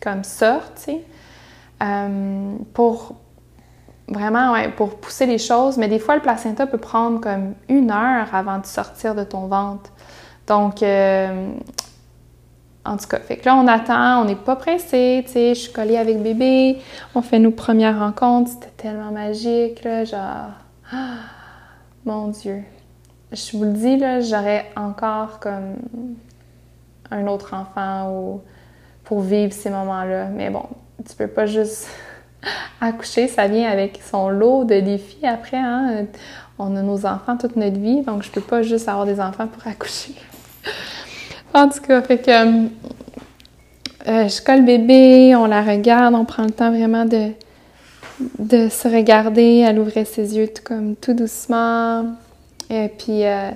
comme 0.01 0.23
sorte, 0.23 0.73
tu 0.77 0.83
sais. 0.83 1.01
Euh, 1.83 2.55
pour 2.73 3.15
vraiment, 4.07 4.53
ouais, 4.53 4.69
pour 4.69 4.95
pousser 4.97 5.25
les 5.25 5.37
choses. 5.37 5.77
Mais 5.77 5.87
des 5.87 5.99
fois, 5.99 6.15
le 6.15 6.21
placenta 6.21 6.67
peut 6.67 6.77
prendre 6.77 7.19
comme 7.21 7.53
une 7.69 7.91
heure 7.91 8.33
avant 8.33 8.59
de 8.59 8.65
sortir 8.65 9.15
de 9.15 9.23
ton 9.23 9.47
ventre. 9.47 9.91
Donc, 10.47 10.83
euh, 10.83 11.49
en 12.85 12.97
tout 12.97 13.07
cas, 13.07 13.19
fait 13.19 13.37
que 13.37 13.45
là, 13.45 13.55
on 13.55 13.67
attend, 13.67 14.21
on 14.21 14.25
n'est 14.25 14.35
pas 14.35 14.55
pressé, 14.55 15.23
tu 15.25 15.31
sais, 15.31 15.55
je 15.55 15.59
suis 15.61 15.73
collée 15.73 15.97
avec 15.97 16.21
bébé, 16.21 16.77
on 17.15 17.21
fait 17.23 17.39
nos 17.39 17.49
premières 17.49 17.97
rencontres, 17.97 18.51
c'était 18.51 18.73
tellement 18.77 19.11
magique, 19.11 19.83
là, 19.83 20.05
genre, 20.05 20.51
ah, 20.93 21.15
mon 22.05 22.27
Dieu. 22.27 22.63
Je 23.31 23.57
vous 23.57 23.63
le 23.63 23.73
dis, 23.73 23.97
là, 23.97 24.21
j'aurais 24.21 24.71
encore 24.75 25.39
comme 25.39 25.77
un 27.09 27.25
autre 27.27 27.55
enfant 27.55 28.11
ou 28.11 28.41
pour 29.03 29.21
vivre 29.21 29.51
ces 29.51 29.71
moments-là. 29.71 30.25
Mais 30.25 30.51
bon, 30.51 30.65
tu 31.07 31.15
peux 31.15 31.27
pas 31.27 31.47
juste 31.47 31.87
accoucher, 32.81 33.27
ça 33.27 33.47
vient 33.47 33.69
avec 33.69 33.99
son 34.09 34.29
lot 34.29 34.63
de 34.63 34.79
défis 34.79 35.25
après. 35.25 35.57
Hein? 35.57 36.05
On 36.57 36.75
a 36.75 36.81
nos 36.81 37.05
enfants 37.05 37.37
toute 37.37 37.55
notre 37.55 37.79
vie, 37.79 38.01
donc 38.01 38.23
je 38.23 38.31
peux 38.31 38.41
pas 38.41 38.61
juste 38.61 38.87
avoir 38.87 39.05
des 39.05 39.19
enfants 39.19 39.47
pour 39.47 39.67
accoucher. 39.67 40.15
en 41.53 41.67
tout 41.69 41.81
cas, 41.81 42.01
fait 42.01 42.19
que 42.19 42.67
euh, 44.07 44.27
je 44.27 44.41
colle 44.41 44.63
bébé, 44.63 45.35
on 45.35 45.45
la 45.47 45.63
regarde, 45.63 46.13
on 46.13 46.25
prend 46.25 46.43
le 46.43 46.51
temps 46.51 46.71
vraiment 46.71 47.05
de, 47.05 47.31
de 48.39 48.69
se 48.69 48.87
regarder. 48.87 49.65
Elle 49.67 49.79
ouvrait 49.79 50.05
ses 50.05 50.37
yeux 50.37 50.47
tout 50.47 50.63
comme 50.63 50.95
tout 50.95 51.13
doucement. 51.13 52.05
Et 52.69 52.89
puis, 52.89 53.25
euh, 53.25 53.49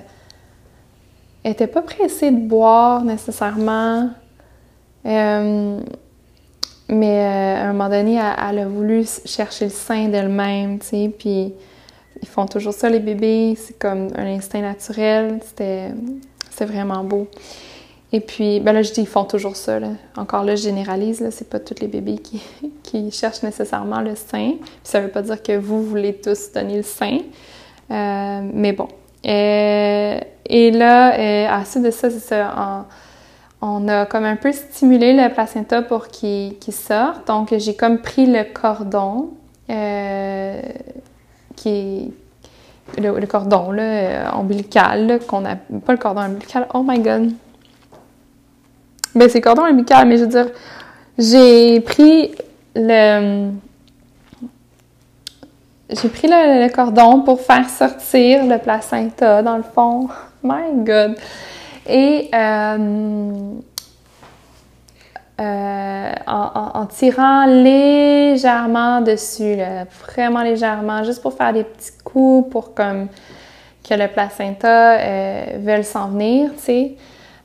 elle 1.42 1.52
n'était 1.52 1.66
pas 1.66 1.82
pressée 1.82 2.30
de 2.30 2.48
boire 2.48 3.04
nécessairement. 3.04 4.10
Euh, 5.06 5.80
mais 6.90 7.20
à 7.20 7.68
un 7.68 7.72
moment 7.72 7.88
donné, 7.88 8.16
elle, 8.16 8.58
a 8.58 8.66
voulu 8.66 9.04
chercher 9.24 9.66
le 9.66 9.70
sein 9.70 10.08
d'elle-même, 10.08 10.78
tu 10.78 10.86
sais. 10.86 11.12
Puis, 11.16 11.52
ils 12.22 12.28
font 12.28 12.46
toujours 12.46 12.74
ça, 12.74 12.88
les 12.88 13.00
bébés. 13.00 13.56
C'est 13.56 13.78
comme 13.78 14.08
un 14.16 14.26
instinct 14.26 14.60
naturel. 14.60 15.40
C'était 15.42 15.92
vraiment 16.64 17.04
beau. 17.04 17.28
Et 18.12 18.20
puis, 18.20 18.58
ben 18.60 18.72
là, 18.72 18.82
je 18.82 18.92
dis, 18.92 19.02
ils 19.02 19.06
font 19.06 19.24
toujours 19.24 19.54
ça. 19.54 19.78
Encore 20.16 20.44
là, 20.44 20.56
je 20.56 20.62
généralise. 20.62 21.20
Là, 21.20 21.30
c'est 21.30 21.48
pas 21.48 21.60
tous 21.60 21.80
les 21.80 21.86
bébés 21.86 22.18
qui, 22.82 23.10
cherchent 23.12 23.42
nécessairement 23.42 24.00
le 24.00 24.16
sein. 24.16 24.54
Puis 24.60 24.80
ça 24.82 25.00
veut 25.00 25.10
pas 25.10 25.22
dire 25.22 25.42
que 25.42 25.56
vous 25.56 25.82
voulez 25.84 26.14
tous 26.14 26.52
donner 26.52 26.78
le 26.78 26.82
sein. 26.82 27.18
Euh, 27.90 28.50
mais 28.52 28.72
bon. 28.72 28.88
Euh, 29.26 30.20
et 30.46 30.70
là, 30.70 31.14
euh, 31.18 31.48
à 31.48 31.64
suite 31.64 31.84
de 31.84 31.90
ça, 31.90 32.10
c'est 32.10 32.18
ça. 32.18 32.86
On, 33.62 33.88
a 33.88 34.06
comme 34.06 34.24
un 34.24 34.36
peu 34.36 34.52
stimulé 34.52 35.12
le 35.12 35.32
placenta 35.32 35.82
pour 35.82 36.08
qu'il 36.08 36.56
sorte. 36.70 37.26
Donc, 37.26 37.54
j'ai 37.56 37.74
comme 37.74 37.98
pris 37.98 38.26
le 38.26 38.44
cordon 38.44 39.30
qui 41.56 41.68
est 41.68 43.00
le, 43.00 43.26
cordon 43.26 43.70
là, 43.70 44.36
ombilical, 44.36 45.20
qu'on 45.28 45.44
a 45.44 45.56
pas 45.56 45.92
le 45.92 45.98
cordon 45.98 46.22
ombilical, 46.22 46.66
oh 46.74 46.82
my 46.82 46.98
god, 46.98 47.30
ben, 49.14 49.28
c'est 49.28 49.40
cordon 49.40 49.62
ombilical, 49.62 50.06
mais 50.06 50.16
je 50.16 50.24
veux 50.24 50.30
dire, 50.30 50.46
j'ai 51.18 51.80
pris 51.80 52.32
le. 52.74 53.50
J'ai 55.90 56.08
pris 56.08 56.28
le, 56.28 56.72
cordon 56.72 57.22
pour 57.22 57.40
faire 57.40 57.68
sortir 57.68 58.46
le 58.46 58.58
placenta, 58.58 59.42
dans 59.42 59.56
le 59.56 59.64
fond. 59.64 60.08
My 60.44 60.84
God! 60.84 61.16
Et 61.90 62.30
euh, 62.32 63.54
euh, 65.40 66.12
en, 66.26 66.86
tirant 66.86 67.46
légèrement 67.46 69.00
dessus, 69.00 69.56
vraiment 70.06 70.42
légèrement, 70.42 71.02
juste 71.02 71.20
pour 71.20 71.32
faire 71.34 71.52
des 71.52 71.64
petits 71.64 71.92
coups 72.04 72.50
pour 72.50 72.74
comme 72.74 73.08
que 73.88 73.94
le 73.94 74.06
placenta 74.06 74.98
euh, 74.98 75.44
veuille 75.58 75.84
s'en 75.84 76.08
venir, 76.08 76.50
tu 76.56 76.62
sais. 76.62 76.96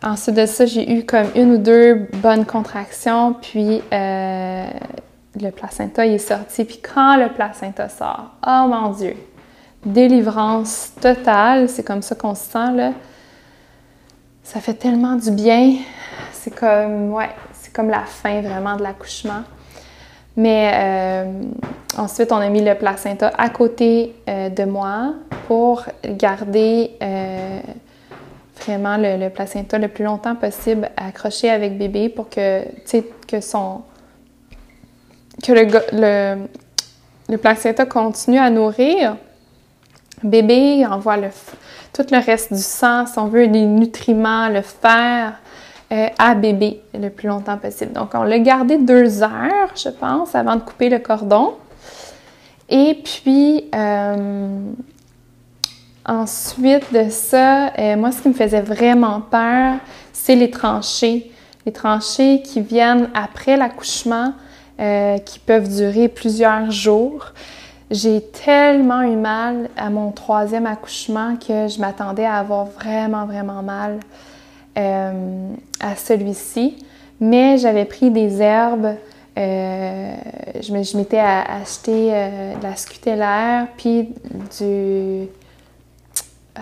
Ensuite 0.03 0.35
de 0.35 0.45
ça, 0.45 0.65
j'ai 0.65 0.91
eu 0.91 1.05
comme 1.05 1.27
une 1.35 1.53
ou 1.53 1.57
deux 1.57 2.07
bonnes 2.21 2.45
contractions, 2.45 3.33
puis 3.33 3.81
le 3.91 5.49
placenta 5.51 6.05
est 6.05 6.19
sorti. 6.19 6.65
Puis 6.65 6.81
quand 6.81 7.17
le 7.17 7.29
placenta 7.29 7.89
sort, 7.89 8.31
oh 8.45 8.67
mon 8.67 8.91
Dieu, 8.91 9.15
délivrance 9.83 10.91
totale, 11.01 11.69
c'est 11.69 11.83
comme 11.83 12.03
ça 12.03 12.13
qu'on 12.13 12.35
se 12.35 12.43
sent 12.43 12.71
là. 12.75 12.91
Ça 14.45 14.61
fait 14.61 14.75
tellement 14.75 15.15
du 15.15 15.31
bien. 15.31 15.73
C'est 16.31 16.53
comme, 16.53 17.11
ouais, 17.11 17.31
c'est 17.51 17.73
comme 17.73 17.89
la 17.89 18.03
fin 18.03 18.41
vraiment 18.41 18.77
de 18.77 18.83
l'accouchement. 18.83 19.41
Mais 20.37 20.71
euh, 20.71 21.41
ensuite, 21.97 22.31
on 22.31 22.35
a 22.35 22.47
mis 22.49 22.63
le 22.63 22.75
placenta 22.75 23.31
à 23.39 23.49
côté 23.49 24.13
euh, 24.29 24.49
de 24.49 24.63
moi 24.65 25.15
pour 25.47 25.83
garder 26.05 26.91
vraiment 28.61 28.97
le, 28.97 29.29
placenta 29.29 29.79
le 29.79 29.87
plus 29.87 30.03
longtemps 30.05 30.35
possible 30.35 30.91
accroché 30.95 31.49
avec 31.49 31.77
bébé 31.77 32.09
pour 32.09 32.29
que, 32.29 32.65
que 33.27 33.41
son... 33.41 33.81
que 35.43 35.53
le, 35.53 36.47
le, 37.29 37.37
placenta 37.37 37.87
continue 37.87 38.37
à 38.37 38.51
nourrir. 38.51 39.17
Bébé 40.23 40.85
envoie 40.85 41.17
le, 41.17 41.29
tout 41.95 42.05
le 42.11 42.19
reste 42.19 42.51
du 42.51 42.61
sang, 42.61 43.05
si 43.05 43.17
on 43.17 43.27
veut, 43.27 43.45
les 43.45 43.65
nutriments, 43.65 44.49
le 44.49 44.61
fer 44.61 45.33
euh, 45.93 46.07
à 46.19 46.35
bébé 46.35 46.81
le 46.93 47.09
plus 47.09 47.29
longtemps 47.29 47.57
possible. 47.57 47.93
Donc, 47.93 48.09
on 48.15 48.23
l'a 48.23 48.39
gardé 48.39 48.77
deux 48.77 49.23
heures, 49.23 49.71
je 49.75 49.89
pense, 49.89 50.35
avant 50.35 50.57
de 50.57 50.61
couper 50.61 50.89
le 50.89 50.99
cordon. 50.99 51.53
Et 52.69 53.01
puis, 53.03 53.65
euh, 53.73 54.59
Ensuite 56.07 56.93
de 56.93 57.09
ça, 57.09 57.73
euh, 57.79 57.95
moi, 57.95 58.11
ce 58.11 58.21
qui 58.21 58.27
me 58.27 58.35
faisait 58.35 58.61
vraiment 58.61 59.21
peur, 59.21 59.77
c'est 60.13 60.35
les 60.35 60.51
tranchées. 60.51 61.31
Les 61.65 61.71
tranchées 61.71 62.43
qui 62.43 62.61
viennent 62.61 63.09
après 63.15 63.57
l'accouchement, 63.57 64.33
qui 64.77 65.39
peuvent 65.39 65.67
durer 65.67 66.07
plusieurs 66.07 66.69
jours. 66.69 67.31
J'ai 67.91 68.21
tellement 68.21 69.01
eu 69.03 69.15
mal 69.15 69.69
à 69.77 69.89
mon 69.89 70.11
troisième 70.11 70.65
accouchement 70.65 71.35
que 71.35 71.67
je 71.67 71.79
m'attendais 71.79 72.25
à 72.25 72.35
avoir 72.35 72.65
vraiment, 72.65 73.25
vraiment 73.25 73.61
mal 73.61 73.99
euh, 74.77 75.53
à 75.79 75.95
celui-ci. 75.95 76.83
Mais 77.19 77.57
j'avais 77.57 77.85
pris 77.85 78.11
des 78.11 78.41
herbes. 78.41 78.95
je 79.37 80.97
m'étais 80.97 81.19
acheté 81.19 82.09
de 82.59 82.63
la 82.63 82.75
scutellaire 82.75 83.67
puis 83.77 84.09
du 84.57 85.29
euh, 86.57 86.61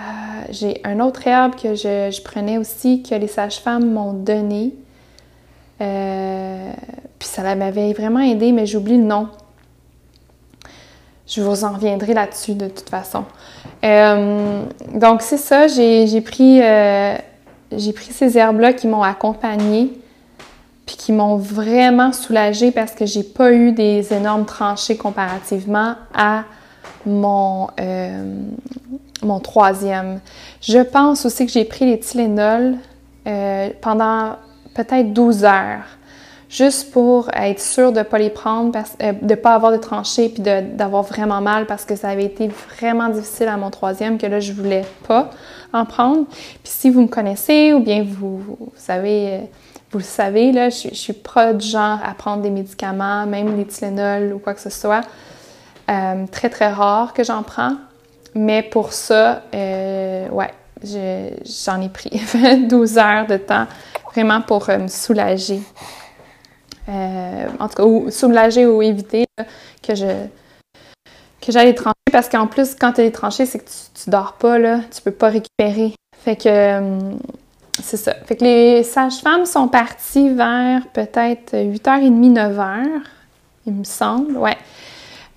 j'ai 0.49 0.81
un 0.83 0.99
autre 0.99 1.27
herbe 1.27 1.55
que 1.55 1.75
je, 1.75 2.21
prenais 2.23 2.57
aussi, 2.57 3.03
que 3.03 3.13
les 3.13 3.27
sages-femmes 3.27 3.91
m'ont 3.91 4.13
donné. 4.13 4.73
Euh, 5.81 6.71
puis 7.19 7.27
ça 7.27 7.55
m'avait 7.55 7.93
vraiment 7.93 8.19
aidé, 8.19 8.51
mais 8.51 8.65
j'oublie 8.65 8.97
le 8.97 9.03
nom. 9.03 9.27
Je 11.33 11.41
vous 11.41 11.63
en 11.63 11.73
reviendrai 11.73 12.13
là-dessus 12.13 12.53
de 12.53 12.67
toute 12.67 12.89
façon. 12.89 13.23
Euh, 13.83 14.63
donc 14.93 15.21
c'est 15.21 15.37
ça, 15.37 15.67
j'ai 15.67 16.21
pris, 16.21 16.57
j'ai 16.57 17.93
pris 17.93 18.11
ces 18.11 18.37
herbes-là 18.37 18.73
qui 18.73 18.87
m'ont 18.87 19.01
accompagnée, 19.01 19.93
puis 20.85 20.95
qui 20.95 21.11
m'ont 21.11 21.37
vraiment 21.37 22.11
soulagée 22.11 22.71
parce 22.71 22.91
que 22.91 23.05
j'ai 23.05 23.23
pas 23.23 23.51
eu 23.51 23.71
des 23.71 24.13
énormes 24.13 24.45
tranchées 24.45 24.97
comparativement 24.97 25.95
à 26.13 26.43
mon, 27.05 27.67
mon 29.23 29.39
troisième. 29.39 30.19
Je 30.61 30.79
pense 30.79 31.25
aussi 31.25 31.45
que 31.45 31.51
j'ai 31.51 31.65
pris 31.65 31.85
les 31.85 31.99
Tylenol 31.99 32.75
euh, 33.25 33.69
pendant 33.81 34.35
peut-être 34.75 35.13
12 35.13 35.45
heures, 35.45 35.85
juste 36.53 36.91
pour 36.91 37.29
être 37.33 37.59
sûre 37.59 37.91
de 37.91 37.99
ne 37.99 38.03
pas 38.03 38.19
les 38.19 38.29
prendre, 38.29 38.77
euh, 39.01 39.11
de 39.11 39.25
ne 39.25 39.35
pas 39.35 39.55
avoir 39.55 39.71
de 39.71 39.77
tranchées 39.77 40.29
puis 40.29 40.43
d'avoir 40.43 41.03
vraiment 41.03 41.41
mal 41.41 41.65
parce 41.65 41.83
que 41.83 41.95
ça 41.95 42.09
avait 42.09 42.25
été 42.25 42.49
vraiment 42.77 43.09
difficile 43.09 43.47
à 43.47 43.57
mon 43.57 43.71
troisième, 43.71 44.17
que 44.17 44.27
là, 44.27 44.39
je 44.39 44.53
voulais 44.53 44.85
pas 45.07 45.31
en 45.73 45.85
prendre. 45.85 46.25
Puis 46.27 46.71
si 46.71 46.89
vous 46.89 47.01
me 47.01 47.07
connaissez 47.07 47.73
ou 47.73 47.79
bien 47.79 48.05
vous, 48.07 48.41
savez... 48.75 49.29
Euh, 49.33 49.39
vous 49.91 49.99
le 49.99 50.05
savez, 50.05 50.51
là, 50.51 50.69
je, 50.69 50.87
je, 50.89 50.95
suis 50.95 51.13
pas 51.13 51.53
du 51.53 51.67
genre 51.67 51.99
à 52.03 52.15
prendre 52.15 52.41
des 52.41 52.49
médicaments, 52.49 53.27
même 53.27 53.55
les 53.55 54.33
ou 54.33 54.39
quoi 54.39 54.55
que 54.55 54.59
ce 54.59 54.71
soit. 54.71 55.01
très, 55.85 56.49
très 56.49 56.69
rare 56.69 57.13
que 57.13 57.23
j'en 57.23 57.43
prends. 57.43 57.73
Mais 58.35 58.63
pour 58.63 58.93
ça, 58.93 59.43
euh, 59.53 60.27
ouais, 60.29 60.51
j'en 60.83 61.81
ai 61.81 61.89
pris 61.89 62.21
12 62.67 62.97
heures 62.97 63.27
de 63.27 63.37
temps 63.37 63.67
vraiment 64.11 64.41
pour 64.41 64.69
euh, 64.69 64.79
me 64.79 64.87
soulager. 64.87 65.61
Euh, 66.89 67.47
en 67.59 67.67
tout 67.67 67.75
cas, 67.75 67.83
ou 67.83 68.11
soulager 68.11 68.65
ou 68.65 68.81
éviter 68.81 69.25
que 69.81 69.95
je 69.95 70.05
que 71.41 71.51
j'aille 71.51 71.75
trancher 71.75 71.93
parce 72.11 72.29
qu'en 72.29 72.47
plus, 72.47 72.73
quand 72.73 72.93
tu 72.93 73.01
es 73.01 73.11
tranché, 73.11 73.45
c'est 73.45 73.59
que 73.59 73.65
tu, 73.65 74.03
tu, 74.03 74.09
dors 74.09 74.33
pas, 74.33 74.57
là, 74.59 74.79
tu 74.93 75.01
peux 75.01 75.11
pas 75.11 75.27
récupérer. 75.27 75.93
Fait 76.23 76.37
que 76.37 76.79
c'est 77.81 77.97
ça. 77.97 78.13
Fait 78.25 78.37
que 78.37 78.45
les 78.45 78.83
sages-femmes 78.83 79.45
sont 79.45 79.67
parties 79.67 80.29
vers 80.29 80.87
peut-être 80.93 81.53
8h30, 81.53 82.33
9h, 82.33 82.85
il 83.65 83.73
me 83.73 83.83
semble. 83.83 84.37
Ouais. 84.37 84.57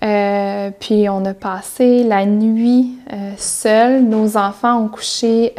Euh, 0.03 0.69
puis 0.79 1.09
on 1.09 1.25
a 1.25 1.33
passé 1.33 2.03
la 2.03 2.25
nuit 2.25 2.99
euh, 3.11 3.31
seuls. 3.37 4.03
Nos 4.03 4.37
enfants 4.37 4.81
ont 4.83 4.87
couché 4.87 5.53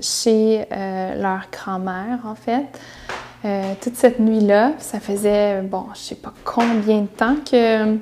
chez 0.00 0.66
leur 0.70 1.42
grand-mère, 1.52 2.20
en 2.24 2.34
fait. 2.34 2.66
Toute 3.80 3.94
cette 3.94 4.18
nuit-là, 4.18 4.72
ça 4.78 5.00
faisait, 5.00 5.62
bon, 5.62 5.84
je 5.94 6.00
sais 6.00 6.14
pas 6.16 6.32
combien 6.44 7.02
de 7.02 7.06
temps 7.06 7.36
que 7.48 7.96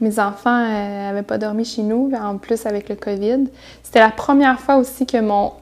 mes 0.00 0.18
enfants 0.18 0.66
n'avaient 0.66 1.22
pas 1.22 1.38
dormi 1.38 1.64
chez 1.64 1.82
nous, 1.82 2.10
en 2.20 2.38
plus 2.38 2.66
avec 2.66 2.88
le 2.88 2.96
COVID. 2.96 3.44
C'était 3.82 4.00
la 4.00 4.10
première 4.10 4.58
fois 4.58 4.76
aussi 4.76 5.06
que 5.06 5.20
mon 5.20 5.52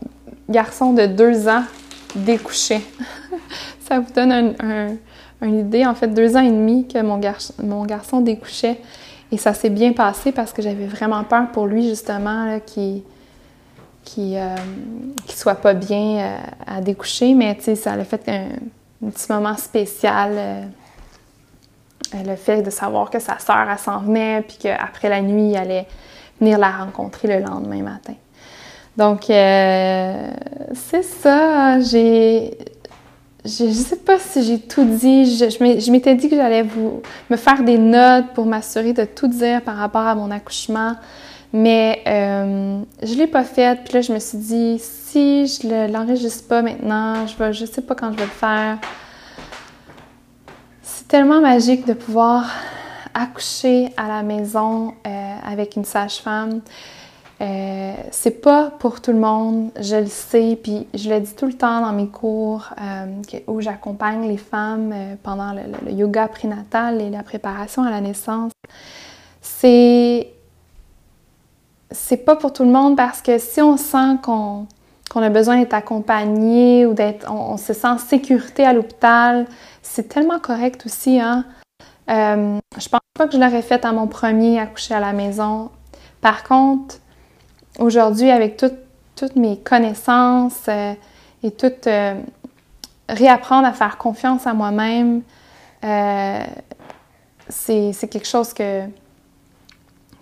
garçon 0.49 0.93
de 0.93 1.07
deux 1.07 1.49
ans 1.49 1.65
découchait. 2.15 2.83
ça 3.81 4.01
vous 4.01 4.13
donne 4.13 4.55
une 5.43 5.59
idée. 5.61 5.85
En 5.87 5.95
fait, 5.95 6.09
deux 6.09 6.37
ans 6.37 6.43
et 6.43 6.51
demi 6.51 6.89
que 6.89 7.01
mon, 7.03 7.21
mon 7.63 7.85
garçon 7.85 8.21
découchait. 8.21 8.79
Et 9.33 9.37
ça 9.37 9.55
s'est 9.55 9.71
bien 9.71 9.93
passé 9.93 10.33
parce 10.33 10.53
que 10.53 10.61
j'avais 10.63 10.87
vraiment 10.87 11.23
peur 11.25 11.51
pour 11.53 11.67
lui, 11.67 11.89
justement, 11.89 12.59
qu'il 12.67 13.03
qui, 14.05 14.37
euh, 14.37 14.57
soit 15.29 15.55
pas 15.55 15.75
bien 15.75 16.19
euh, 16.19 16.39
à 16.67 16.81
découcher. 16.81 17.35
Mais, 17.35 17.55
tu 17.57 17.63
sais, 17.63 17.75
ça 17.77 17.93
a 17.93 18.05
fait 18.05 18.29
un, 19.05 19.11
petit 19.11 19.31
moment 19.31 19.57
spécial. 19.57 20.33
Euh, 20.37 20.63
le 22.13 22.35
fait 22.37 22.63
de 22.63 22.71
savoir 22.71 23.09
que 23.11 23.21
sa 23.21 23.39
sœur, 23.39 23.67
s'en 23.79 24.01
venait, 24.01 24.43
puis 24.43 24.57
qu'après 24.61 25.09
la 25.09 25.21
nuit, 25.21 25.51
il 25.51 25.57
allait 25.57 25.87
venir 26.41 26.59
la 26.59 26.71
rencontrer 26.71 27.29
le 27.29 27.45
lendemain 27.45 27.83
matin. 27.83 28.15
Donc, 28.97 29.31
euh, 29.31 30.31
c'est 30.75 31.05
ça. 31.05 31.81
J'ai. 31.81 32.59
Je 33.43 33.65
ne 33.65 33.73
sais 33.73 33.97
pas 33.97 34.19
si 34.19 34.43
j'ai 34.43 34.59
tout 34.59 34.85
dit. 34.85 35.37
Je, 35.37 35.49
je 35.49 35.91
m'étais 35.91 36.15
dit 36.15 36.29
que 36.29 36.37
j'allais 36.37 36.63
vous 36.63 37.01
me 37.31 37.37
faire 37.37 37.63
des 37.63 37.79
notes 37.79 38.27
pour 38.35 38.45
m'assurer 38.45 38.93
de 38.93 39.05
tout 39.05 39.29
dire 39.29 39.63
par 39.63 39.77
rapport 39.77 40.07
à 40.07 40.15
mon 40.15 40.31
accouchement. 40.31 40.97
Mais 41.53 42.03
euh, 42.07 42.83
je 43.03 43.15
l'ai 43.15 43.27
pas 43.27 43.45
fait. 43.45 43.83
Puis 43.85 43.95
là, 43.95 44.01
je 44.01 44.13
me 44.13 44.19
suis 44.19 44.39
dit, 44.39 44.79
si 44.79 45.47
je 45.47 45.91
l'enregistre 45.93 46.47
pas 46.47 46.63
maintenant, 46.63 47.27
je 47.27 47.43
ne 47.43 47.53
je 47.53 47.65
sais 47.65 47.83
pas 47.83 47.95
quand 47.95 48.13
je 48.13 48.17
vais 48.17 48.25
le 48.25 48.31
faire. 48.31 48.79
C'est 50.83 51.09
tellement 51.09 51.41
magique 51.41 51.87
de 51.87 51.95
pouvoir 51.95 52.51
accoucher 53.15 53.93
à 53.97 54.07
la 54.07 54.23
maison 54.23 54.95
euh, 55.07 55.35
avec 55.45 55.77
une 55.77 55.85
sage-femme. 55.85 56.61
Euh, 57.41 57.95
c'est 58.11 58.43
pas 58.43 58.71
pour 58.71 59.01
tout 59.01 59.13
le 59.13 59.19
monde, 59.19 59.71
je 59.81 59.97
le 59.97 60.07
sais, 60.07 60.59
puis 60.63 60.87
je 60.93 61.09
le 61.09 61.21
dis 61.21 61.35
tout 61.35 61.47
le 61.47 61.55
temps 61.55 61.81
dans 61.81 61.93
mes 61.93 62.09
cours 62.09 62.69
euh, 62.79 63.43
où 63.47 63.63
j'accompagne 63.63 64.29
les 64.29 64.37
femmes 64.37 64.93
euh, 64.93 65.15
pendant 65.23 65.55
le, 65.55 65.91
yoga 65.91 66.29
prénatal 66.29 67.01
et 67.01 67.09
la 67.09 67.23
préparation 67.23 67.83
à 67.83 67.91
la 67.91 68.03
naissance. 68.03 68.53
C'est 69.41 70.29
c'est 71.91 72.25
pas 72.25 72.37
pour 72.37 72.53
tout 72.53 72.65
le 72.65 72.71
monde 72.71 72.97
parce 72.97 73.23
que 73.23 73.39
si 73.39 73.61
on 73.61 73.77
sent 73.77 74.19
qu'on 74.23 74.67
a 75.15 75.29
besoin 75.29 75.59
d'être 75.59 75.75
accompagné 75.75 76.87
ou 76.87 76.95
d'être 76.95 77.31
on, 77.31 77.57
se 77.57 77.73
sent 77.73 77.89
en 77.89 77.99
sécurité 77.99 78.65
à 78.65 78.73
l'hôpital, 78.73 79.47
c'est 79.83 80.09
tellement 80.09 80.39
correct 80.39 80.83
aussi 80.87 81.21
hein. 81.21 81.45
je 82.09 82.89
pense 82.89 83.01
pas 83.15 83.27
que 83.27 83.35
je 83.35 83.39
l'aurais 83.39 83.63
fait 83.63 83.85
à 83.85 83.93
mon 83.93 84.07
premier 84.07 84.59
accoucher 84.59 84.95
à 84.95 85.01
la 85.01 85.13
maison. 85.13 85.71
Par 86.21 86.45
contre, 86.45 86.97
aujourd'hui, 87.79 88.31
avec 88.31 88.57
toutes 88.57 89.37
mes 89.37 89.59
connaissances 89.59 90.67
euh, 90.69 90.95
et 91.43 91.51
tout 91.51 91.73
euh, 91.87 92.15
réapprendre 93.09 93.67
à 93.67 93.73
faire 93.73 93.99
confiance 93.99 94.47
à 94.47 94.55
moi-même, 94.55 95.23
euh, 95.85 96.45
c'est 97.49 98.09
quelque 98.11 98.29
chose 98.29 98.53
que, 98.53 98.83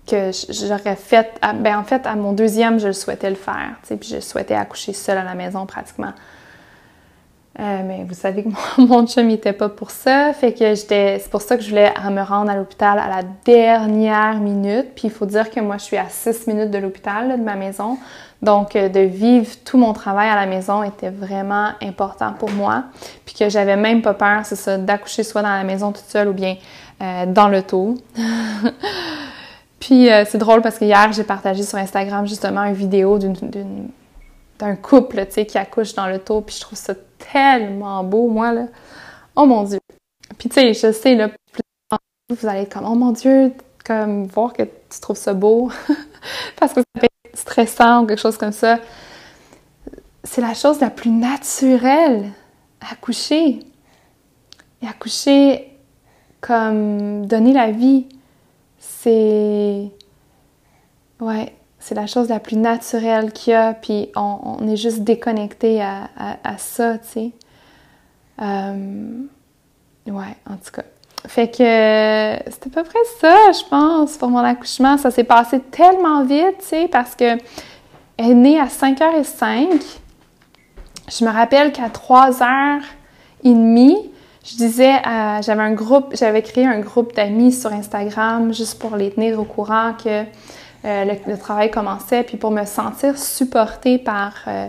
que 0.08 0.30
j'aurais 0.50 0.96
fait. 0.96 1.38
ben 1.56 1.78
en 1.78 1.84
fait, 1.84 2.06
à 2.06 2.16
mon 2.16 2.32
deuxième, 2.32 2.78
je 2.78 2.88
le 2.88 2.92
souhaitais 2.92 3.30
le 3.30 3.36
faire. 3.36 3.76
Puis 3.86 4.10
je 4.10 4.20
souhaitais 4.20 4.54
accoucher 4.54 4.92
seule 4.92 5.18
à 5.18 5.24
la 5.24 5.34
maison 5.34 5.66
pratiquement. 5.66 6.12
Euh, 7.60 7.82
mais 7.84 8.04
vous 8.04 8.14
savez 8.14 8.44
que 8.44 8.48
mon, 8.78 8.86
mon 8.86 9.06
chum 9.06 9.26
n'était 9.26 9.52
pas 9.52 9.68
pour 9.68 9.90
ça. 9.90 10.32
Fait 10.32 10.52
que 10.52 10.74
j'étais. 10.74 11.18
C'est 11.18 11.30
pour 11.30 11.42
ça 11.42 11.56
que 11.56 11.62
je 11.62 11.68
voulais 11.68 11.92
me 12.10 12.22
rendre 12.22 12.50
à 12.50 12.56
l'hôpital 12.56 12.98
à 12.98 13.08
la 13.08 13.22
dernière 13.44 14.38
minute. 14.38 14.94
Puis 14.94 15.08
il 15.08 15.10
faut 15.10 15.26
dire 15.26 15.50
que 15.50 15.60
moi, 15.60 15.76
je 15.78 15.84
suis 15.84 15.96
à 15.96 16.08
6 16.08 16.46
minutes 16.46 16.70
de 16.70 16.78
l'hôpital, 16.78 17.36
de 17.36 17.42
ma 17.42 17.56
maison. 17.56 17.98
Donc, 18.40 18.76
euh, 18.76 18.88
de 18.88 19.00
vivre 19.00 19.50
tout 19.64 19.78
mon 19.78 19.92
travail 19.92 20.28
à 20.28 20.36
la 20.36 20.46
maison 20.46 20.84
était 20.84 21.10
vraiment 21.10 21.70
important 21.82 22.32
pour 22.38 22.50
moi. 22.50 22.84
Puis 23.26 23.34
que 23.34 23.48
j'avais 23.48 23.76
même 23.76 24.00
pas 24.02 24.14
peur, 24.14 24.42
c'est 24.44 24.56
ça, 24.56 24.78
d'accoucher 24.78 25.24
soit 25.24 25.42
dans 25.42 25.48
la 25.48 25.64
maison 25.64 25.90
toute 25.90 26.06
seule 26.06 26.28
ou 26.28 26.32
bien 26.32 26.56
euh, 27.02 27.26
dans 27.26 27.48
l'auto. 27.48 27.96
Puis 29.80 30.08
c'est 30.26 30.38
drôle 30.38 30.60
parce 30.60 30.78
que 30.78 30.84
hier, 30.84 31.12
j'ai 31.12 31.24
partagé 31.24 31.62
sur 31.62 31.78
Instagram 31.78 32.26
justement 32.26 32.64
une 32.64 32.74
vidéo 32.74 33.18
d'un 34.58 34.76
couple, 34.76 35.24
qui 35.26 35.56
accouche 35.56 35.94
dans 35.94 36.08
l'auto. 36.08 36.40
Puis 36.40 36.56
je 36.56 36.60
trouve 36.62 36.78
ça 36.78 36.94
tellement 37.32 38.02
beau, 38.02 38.28
moi, 38.28 38.52
là. 38.52 38.66
Oh 39.36 39.46
mon 39.46 39.62
Dieu! 39.62 39.78
Puis, 40.36 40.48
tu 40.48 40.54
sais, 40.54 40.74
je 40.74 40.92
sais, 40.92 41.14
là, 41.14 41.30
vous 42.28 42.46
allez 42.46 42.62
être 42.62 42.74
comme, 42.74 42.84
oh 42.86 42.94
mon 42.94 43.12
Dieu, 43.12 43.52
comme 43.84 44.26
voir 44.26 44.52
que 44.52 44.62
tu 44.62 45.00
trouves 45.00 45.16
ça 45.16 45.32
beau, 45.32 45.70
parce 46.56 46.74
que 46.74 46.80
ça 46.80 47.00
peut 47.00 47.06
être 47.06 47.38
stressant 47.38 48.02
ou 48.02 48.06
quelque 48.06 48.20
chose 48.20 48.36
comme 48.36 48.52
ça. 48.52 48.78
C'est 50.24 50.40
la 50.40 50.54
chose 50.54 50.80
la 50.80 50.90
plus 50.90 51.10
naturelle 51.10 52.30
à 52.80 52.94
coucher. 52.96 53.60
Et 54.82 54.86
accoucher 54.86 55.72
comme 56.40 57.26
donner 57.26 57.52
la 57.52 57.70
vie, 57.70 58.06
c'est. 59.02 59.90
Ouais, 61.20 61.52
c'est 61.78 61.94
la 61.94 62.06
chose 62.06 62.28
la 62.28 62.40
plus 62.40 62.56
naturelle 62.56 63.32
qu'il 63.32 63.52
y 63.52 63.56
a, 63.56 63.74
puis 63.74 64.10
on, 64.16 64.66
est 64.68 64.76
juste 64.76 65.00
déconnecté 65.00 65.82
à, 65.82 66.08
ça, 66.58 66.98
tu 66.98 67.08
sais. 67.08 67.32
Euh, 68.40 69.22
ouais, 70.06 70.36
en 70.48 70.56
tout 70.56 70.70
cas. 70.72 70.84
Fait 71.26 71.48
que 71.48 71.56
c'est 71.58 72.66
à 72.66 72.70
peu 72.72 72.84
près 72.84 72.98
ça, 73.20 73.52
je 73.52 73.68
pense, 73.68 74.16
pour 74.16 74.28
mon 74.28 74.38
accouchement. 74.38 74.96
Ça 74.96 75.10
s'est 75.10 75.24
passé 75.24 75.58
tellement 75.60 76.24
vite, 76.24 76.58
tu 76.60 76.66
sais, 76.66 76.88
parce 76.88 77.16
que 77.16 77.36
elle 78.16 78.30
est 78.30 78.34
née 78.34 78.60
à 78.60 78.66
5h05. 78.66 79.98
Je 81.10 81.24
me 81.24 81.30
rappelle 81.30 81.72
qu'à 81.72 81.88
3h30, 81.88 82.82
je 84.48 84.56
disais, 84.56 84.94
j'avais 85.42 85.62
un 85.62 85.74
groupe, 85.74 86.14
j'avais 86.14 86.42
créé 86.42 86.64
un 86.64 86.80
groupe 86.80 87.14
d'amis 87.14 87.52
sur 87.52 87.72
Instagram 87.72 88.54
juste 88.54 88.78
pour 88.78 88.96
les 88.96 89.10
tenir 89.10 89.38
au 89.38 89.44
courant 89.44 89.92
que 90.02 90.24
euh, 90.84 91.04
le, 91.26 91.36
travail 91.36 91.70
commençait, 91.70 92.22
puis 92.22 92.36
pour 92.36 92.50
me 92.50 92.64
sentir 92.64 93.18
supportée 93.18 93.98
par 93.98 94.32
euh, 94.46 94.68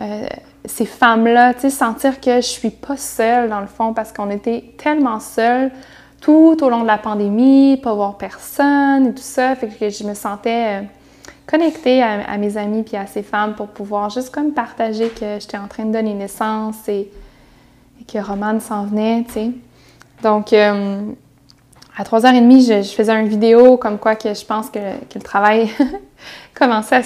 euh, 0.00 0.26
ces 0.64 0.84
femmes-là, 0.84 1.54
tu 1.54 1.60
sais, 1.60 1.70
sentir 1.70 2.20
que 2.20 2.36
je 2.36 2.46
suis 2.46 2.70
pas 2.70 2.96
seule 2.96 3.48
dans 3.48 3.60
le 3.60 3.68
fond, 3.68 3.94
parce 3.94 4.12
qu'on 4.12 4.30
était 4.30 4.74
tellement 4.76 5.20
seuls 5.20 5.70
tout 6.20 6.56
au 6.60 6.68
long 6.68 6.82
de 6.82 6.86
la 6.86 6.98
pandémie, 6.98 7.78
pas 7.82 7.94
voir 7.94 8.18
personne 8.18 9.06
et 9.06 9.14
tout 9.14 9.22
ça, 9.22 9.54
fait 9.54 9.68
que 9.68 9.88
je 9.88 10.04
me 10.04 10.14
sentais 10.14 10.82
connectée 11.46 12.02
à, 12.02 12.36
mes 12.38 12.56
amis 12.56 12.82
puis 12.82 12.96
à 12.96 13.06
ces 13.06 13.22
femmes 13.22 13.54
pour 13.54 13.68
pouvoir 13.68 14.10
juste 14.10 14.30
comme 14.34 14.52
partager 14.52 15.08
que 15.08 15.38
j'étais 15.38 15.58
en 15.58 15.68
train 15.68 15.84
de 15.84 15.92
donner 15.92 16.14
naissance 16.14 16.88
et, 16.88 17.08
que 18.06 18.18
Romane 18.18 18.60
s'en 18.60 18.84
venait, 18.84 19.24
tu 19.26 19.32
sais. 19.32 19.50
Donc, 20.22 20.52
à 20.52 22.02
3h30, 22.02 22.60
je, 22.60 22.82
je, 22.82 22.94
faisais 22.94 23.12
une 23.12 23.28
vidéo 23.28 23.76
comme 23.78 23.98
quoi 23.98 24.16
que 24.16 24.34
je 24.34 24.44
pense 24.44 24.68
que, 24.70 24.78
le 24.78 25.20
travail 25.20 25.70
commençait 26.54 26.96
à 26.96 27.02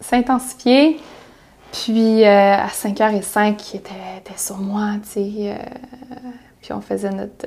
s'intensifier. 0.00 1.00
Puis 1.72 2.22
euh, 2.22 2.54
à 2.56 2.68
5h05, 2.68 3.70
il 3.72 3.76
était, 3.78 4.36
sur 4.36 4.58
moi, 4.58 4.92
tu 5.02 5.08
sais. 5.08 5.32
Euh, 5.38 5.56
puis 6.60 6.72
on 6.72 6.80
faisait 6.80 7.10
notre, 7.10 7.46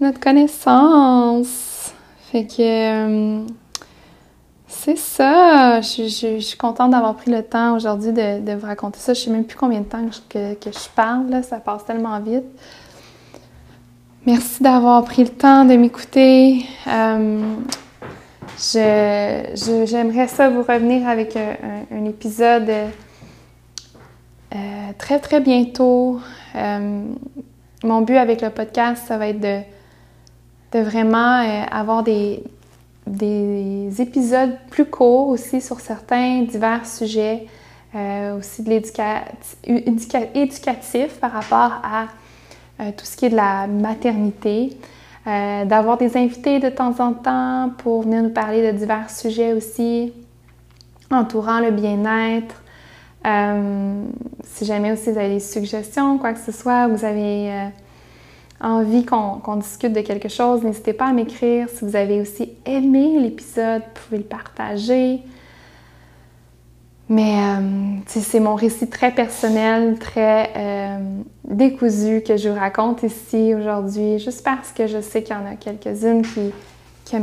notre 0.00 0.20
connaissance. 0.20 1.94
Fait 2.30 2.44
que 2.44 2.60
euh, 2.60 3.46
c'est 4.68 4.98
ça. 4.98 5.80
Je, 5.80 6.38
suis 6.40 6.58
contente 6.58 6.90
d'avoir 6.90 7.16
pris 7.16 7.30
le 7.30 7.42
temps 7.42 7.74
aujourd'hui 7.74 8.12
de, 8.12 8.54
vous 8.54 8.66
raconter 8.66 8.98
ça. 9.00 9.14
Je 9.14 9.20
sais 9.20 9.30
même 9.30 9.44
plus 9.44 9.56
combien 9.56 9.80
de 9.80 9.86
temps 9.86 10.04
que, 10.28 10.54
que 10.54 10.70
je 10.70 10.88
parle, 10.94 11.30
là. 11.30 11.42
ça 11.42 11.56
passe 11.56 11.86
tellement 11.86 12.20
vite. 12.20 12.44
Merci 14.26 14.62
d'avoir 14.62 15.02
pris 15.04 15.24
le 15.24 15.30
temps 15.30 15.64
de 15.64 15.74
m'écouter. 15.74 16.66
Euh, 16.86 17.56
j'aimerais 19.86 20.28
ça 20.28 20.50
vous 20.50 20.62
revenir 20.62 21.08
avec 21.08 21.34
un, 21.34 22.04
épisode 22.04 22.68
euh, 24.54 24.90
très 24.98 25.18
très 25.18 25.40
bientôt. 25.40 26.20
Euh, 26.54 27.04
mon 27.82 28.02
but 28.02 28.16
avec 28.16 28.42
le 28.42 28.50
podcast, 28.50 29.04
ça 29.06 29.16
va 29.16 29.28
être 29.28 29.40
de, 29.40 29.60
de 30.72 30.80
vraiment 30.80 31.40
avoir 31.70 32.02
des, 32.02 32.42
des 33.08 34.00
épisodes 34.00 34.56
plus 34.70 34.84
courts 34.86 35.28
aussi 35.28 35.60
sur 35.60 35.80
certains 35.80 36.42
divers 36.42 36.86
sujets, 36.86 37.46
aussi 38.36 38.62
de 38.62 38.70
l'éducatif 40.34 41.18
par 41.20 41.32
rapport 41.32 41.80
à 41.82 42.08
euh, 42.80 42.92
tout 42.96 43.04
ce 43.04 43.16
qui 43.16 43.26
est 43.26 43.30
de 43.30 43.36
la 43.36 43.66
maternité, 43.66 44.76
euh, 45.26 45.64
d'avoir 45.64 45.98
des 45.98 46.16
invités 46.16 46.60
de 46.60 46.68
temps 46.68 46.94
en 47.00 47.12
temps 47.12 47.72
pour 47.78 48.02
venir 48.02 48.22
nous 48.22 48.30
parler 48.30 48.72
de 48.72 48.78
divers 48.78 49.10
sujets 49.10 49.52
aussi, 49.52 50.12
entourant 51.10 51.58
le 51.58 51.72
bien-être. 51.72 52.62
Euh, 53.26 54.04
si 54.44 54.64
jamais 54.64 54.92
aussi 54.92 55.10
vous 55.10 55.18
avez 55.18 55.34
des 55.34 55.40
suggestions, 55.40 56.18
quoi 56.18 56.32
que 56.34 56.38
ce 56.38 56.52
soit, 56.52 56.86
vous 56.86 57.04
avez 57.04 57.50
envie 58.60 59.04
qu'on 59.04 59.56
discute 59.56 59.92
de 59.92 60.00
quelque 60.00 60.28
chose, 60.28 60.62
n'hésitez 60.64 60.92
pas 60.92 61.06
à 61.06 61.12
m'écrire. 61.12 61.68
Si 61.68 61.84
vous 61.84 61.94
avez 61.94 62.20
aussi 62.20 62.52
aimé 62.66 63.18
l'épisode, 63.20 63.82
vous 63.82 64.00
pouvez 64.02 64.18
le 64.18 64.24
partager. 64.24 65.20
Mais 67.08 67.40
euh, 67.40 67.96
c'est 68.06 68.40
mon 68.40 68.54
récit 68.54 68.88
très 68.88 69.12
personnel, 69.12 69.98
très 69.98 70.52
euh, 70.56 70.98
décousu 71.44 72.22
que 72.26 72.36
je 72.36 72.50
vous 72.50 72.58
raconte 72.58 73.02
ici 73.02 73.54
aujourd'hui, 73.54 74.18
juste 74.18 74.44
parce 74.44 74.72
que 74.72 74.86
je 74.86 75.00
sais 75.00 75.22
qu'il 75.22 75.34
y 75.34 75.38
en 75.38 75.46
a 75.46 75.54
quelques-unes 75.54 76.22
qui, 77.06 77.16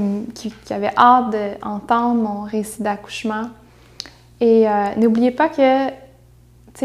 avaient 0.71 0.93
hâte 0.97 1.35
d'entendre 1.61 2.21
mon 2.21 2.41
récit 2.43 2.81
d'accouchement. 2.81 3.49
Et 4.41 4.67
euh, 4.67 4.95
n'oubliez 4.97 5.31
pas 5.31 5.49
que 5.49 5.89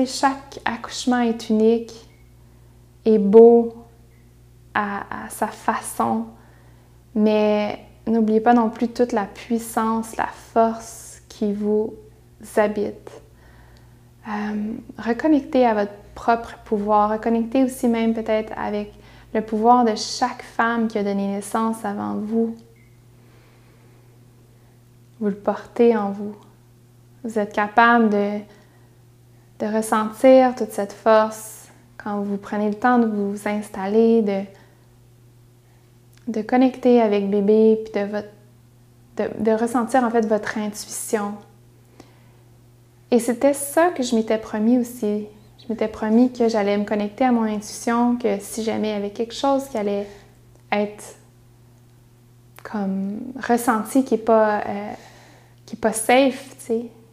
chaque 0.04 0.60
accouchement 0.66 1.20
est 1.20 1.48
unique 1.48 1.94
et 3.06 3.18
beau 3.18 3.79
à, 4.74 5.28
sa 5.28 5.48
façon, 5.48 6.26
mais 7.14 7.78
n'oubliez 8.06 8.40
pas 8.40 8.54
non 8.54 8.70
plus 8.70 8.88
toute 8.88 9.12
la 9.12 9.24
puissance, 9.24 10.16
la 10.16 10.28
force 10.28 11.22
qui 11.28 11.52
vous 11.52 11.94
habite. 12.56 13.22
Euh, 14.28 14.74
reconnectez 14.98 15.66
à 15.66 15.74
votre 15.74 15.92
propre 16.14 16.58
pouvoir, 16.64 17.10
reconnectez 17.10 17.64
aussi 17.64 17.88
même 17.88 18.14
peut-être 18.14 18.52
avec 18.56 18.92
le 19.32 19.40
pouvoir 19.40 19.84
de 19.84 19.94
chaque 19.94 20.42
femme 20.42 20.88
qui 20.88 20.98
a 20.98 21.04
donné 21.04 21.28
naissance 21.28 21.84
avant 21.84 22.14
vous. 22.14 22.54
Vous 25.20 25.28
le 25.28 25.34
portez 25.34 25.96
en 25.96 26.10
vous. 26.10 26.34
Vous 27.24 27.38
êtes 27.38 27.52
capable 27.52 28.10
de, 28.10 28.38
de 29.60 29.66
ressentir 29.66 30.54
toute 30.54 30.72
cette 30.72 30.92
force 30.92 31.68
quand 32.02 32.20
vous 32.20 32.38
prenez 32.38 32.68
le 32.68 32.74
temps 32.74 32.98
de 32.98 33.06
vous 33.06 33.46
installer, 33.46 34.22
de, 34.22 34.40
de 36.30 36.42
connecter 36.42 37.00
avec 37.00 37.28
bébé, 37.28 37.82
puis 37.84 38.02
de, 39.16 39.50
ressentir 39.52 40.04
en 40.04 40.10
fait 40.10 40.26
votre 40.26 40.56
intuition, 40.56 41.34
et 43.10 43.18
c'était 43.18 43.54
ça 43.54 43.88
que 43.88 44.02
je 44.02 44.14
m'étais 44.14 44.38
promis 44.38 44.78
aussi. 44.78 45.26
Je 45.58 45.64
m'étais 45.68 45.88
promis 45.88 46.32
que 46.32 46.48
j'allais 46.48 46.78
me 46.78 46.84
connecter 46.84 47.24
à 47.24 47.32
mon 47.32 47.42
intuition, 47.42 48.16
que 48.16 48.38
si 48.38 48.62
jamais 48.62 48.90
il 48.90 48.92
y 48.92 48.96
avait 48.96 49.10
quelque 49.10 49.34
chose 49.34 49.66
qui 49.68 49.76
allait 49.76 50.06
être 50.70 51.16
comme 52.62 53.20
ressenti 53.42 54.04
qui 54.04 54.14
n'est 54.14 54.20
pas, 54.20 54.60
euh, 54.60 54.92
pas 55.80 55.92
safe, 55.92 56.56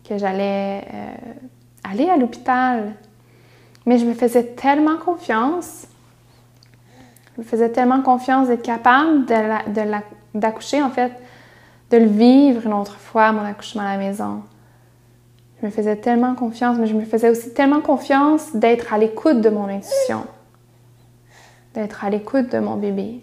que 0.07 0.17
j'allais 0.17 0.85
euh, 0.93 1.15
aller 1.83 2.09
à 2.09 2.17
l'hôpital. 2.17 2.93
Mais 3.85 3.97
je 3.97 4.05
me 4.05 4.13
faisais 4.13 4.43
tellement 4.43 4.97
confiance. 4.97 5.87
Me 7.37 7.43
faisais 7.43 7.69
tellement 7.69 8.01
confiance 8.01 8.47
d'être 8.47 8.63
capable 8.63 9.25
d'accoucher, 10.33 10.81
en 10.81 10.89
fait, 10.89 11.11
de 11.91 11.97
le 11.97 12.05
vivre 12.05 12.65
une 12.65 12.73
autre 12.73 12.97
fois, 12.97 13.31
mon 13.31 13.43
accouchement 13.43 13.83
à 13.83 13.93
la 13.93 13.97
maison. 13.97 14.41
Je 15.59 15.65
me 15.65 15.71
faisais 15.71 15.95
tellement 15.95 16.35
confiance, 16.35 16.77
mais 16.77 16.87
je 16.87 16.95
me 16.95 17.05
faisais 17.05 17.29
aussi 17.29 17.53
tellement 17.53 17.81
confiance 17.81 18.55
d'être 18.55 18.93
à 18.93 18.97
l'écoute 18.97 19.41
de 19.41 19.49
mon 19.49 19.65
intuition, 19.65 20.23
d'être 21.73 22.03
à 22.03 22.09
l'écoute 22.09 22.51
de 22.51 22.59
mon 22.59 22.75
bébé. 22.75 23.21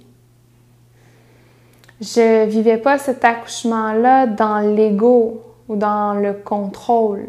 Je 2.01 2.47
vivais 2.47 2.79
pas 2.79 2.99
cet 2.99 3.25
accouchement-là 3.25 4.27
dans 4.27 4.59
l'ego 4.59 5.43
ou 5.69 5.77
dans 5.77 6.15
le 6.15 6.33
contrôle. 6.35 7.27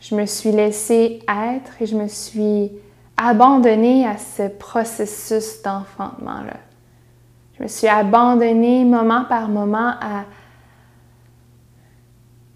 Je 0.00 0.14
me 0.14 0.26
suis 0.26 0.50
laissée 0.50 1.20
être 1.28 1.80
et 1.80 1.86
je 1.86 1.96
me 1.96 2.08
suis 2.08 2.72
abandonnée 3.18 4.06
à 4.06 4.16
ce 4.16 4.48
processus 4.48 5.60
d'enfantement-là. 5.62 6.56
Je 7.56 7.64
me 7.64 7.68
suis 7.68 7.88
abandonnée 7.88 8.84
moment 8.84 9.24
par 9.24 9.48
moment 9.48 9.94
à, 10.00 10.24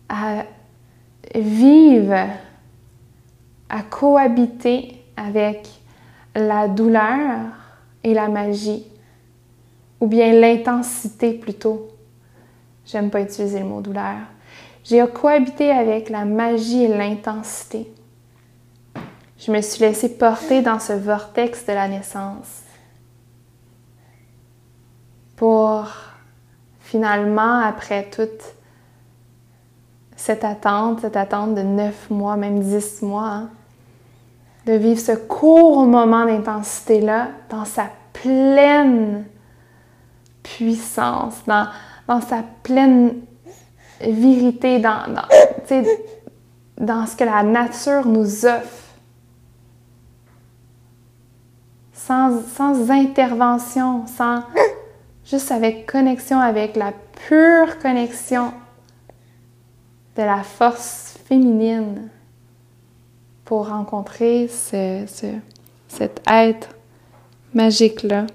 à 0.08 0.44
vivre 1.34 2.28
à 3.68 3.82
cohabiter 3.82 5.02
avec 5.16 5.68
la 6.34 6.68
douleur 6.68 7.40
et 8.04 8.14
la 8.14 8.28
magie, 8.28 8.86
ou 10.00 10.06
bien 10.06 10.32
l'intensité 10.32 11.32
plutôt. 11.32 11.88
J'aime 12.84 13.10
pas 13.10 13.22
utiliser 13.22 13.60
le 13.60 13.64
mot 13.64 13.80
douleur. 13.80 14.16
J'ai 14.84 15.04
cohabité 15.06 15.70
avec 15.70 16.10
la 16.10 16.24
magie 16.24 16.84
et 16.84 16.88
l'intensité. 16.88 17.90
Je 19.44 19.50
me 19.50 19.60
suis 19.60 19.80
laissée 19.80 20.08
porter 20.08 20.62
dans 20.62 20.78
ce 20.78 20.92
vortex 20.92 21.66
de 21.66 21.72
la 21.72 21.88
naissance 21.88 22.62
pour 25.34 25.88
finalement, 26.78 27.58
après 27.58 28.04
toute 28.04 28.54
cette 30.14 30.44
attente, 30.44 31.00
cette 31.00 31.16
attente 31.16 31.56
de 31.56 31.62
neuf 31.62 32.08
mois, 32.08 32.36
même 32.36 32.60
dix 32.60 33.02
mois, 33.02 33.26
hein, 33.26 33.50
de 34.66 34.74
vivre 34.74 35.00
ce 35.00 35.16
court 35.16 35.86
moment 35.86 36.24
d'intensité-là 36.24 37.30
dans 37.50 37.64
sa 37.64 37.86
pleine 38.12 39.24
puissance, 40.44 41.42
dans, 41.48 41.66
sa 42.20 42.44
pleine 42.62 43.14
vérité, 44.00 44.78
dans 44.78 45.02
ce 47.06 47.16
que 47.16 47.24
la 47.24 47.42
nature 47.42 48.06
nous 48.06 48.46
offre. 48.46 48.81
Sans, 52.06 52.90
intervention, 52.90 54.06
sans 54.06 54.42
juste 55.24 55.52
avec 55.52 55.86
connexion, 55.86 56.40
avec 56.40 56.76
la 56.76 56.92
pure 57.28 57.78
connexion 57.78 58.52
de 60.16 60.22
la 60.22 60.42
force 60.42 61.16
féminine 61.26 62.08
pour 63.44 63.68
rencontrer 63.68 64.48
ce, 64.48 65.04
cet 65.88 66.20
être 66.28 66.68
magique-là. 67.54 68.26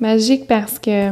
Magique 0.00 0.46
parce 0.46 0.78
que 0.78 1.10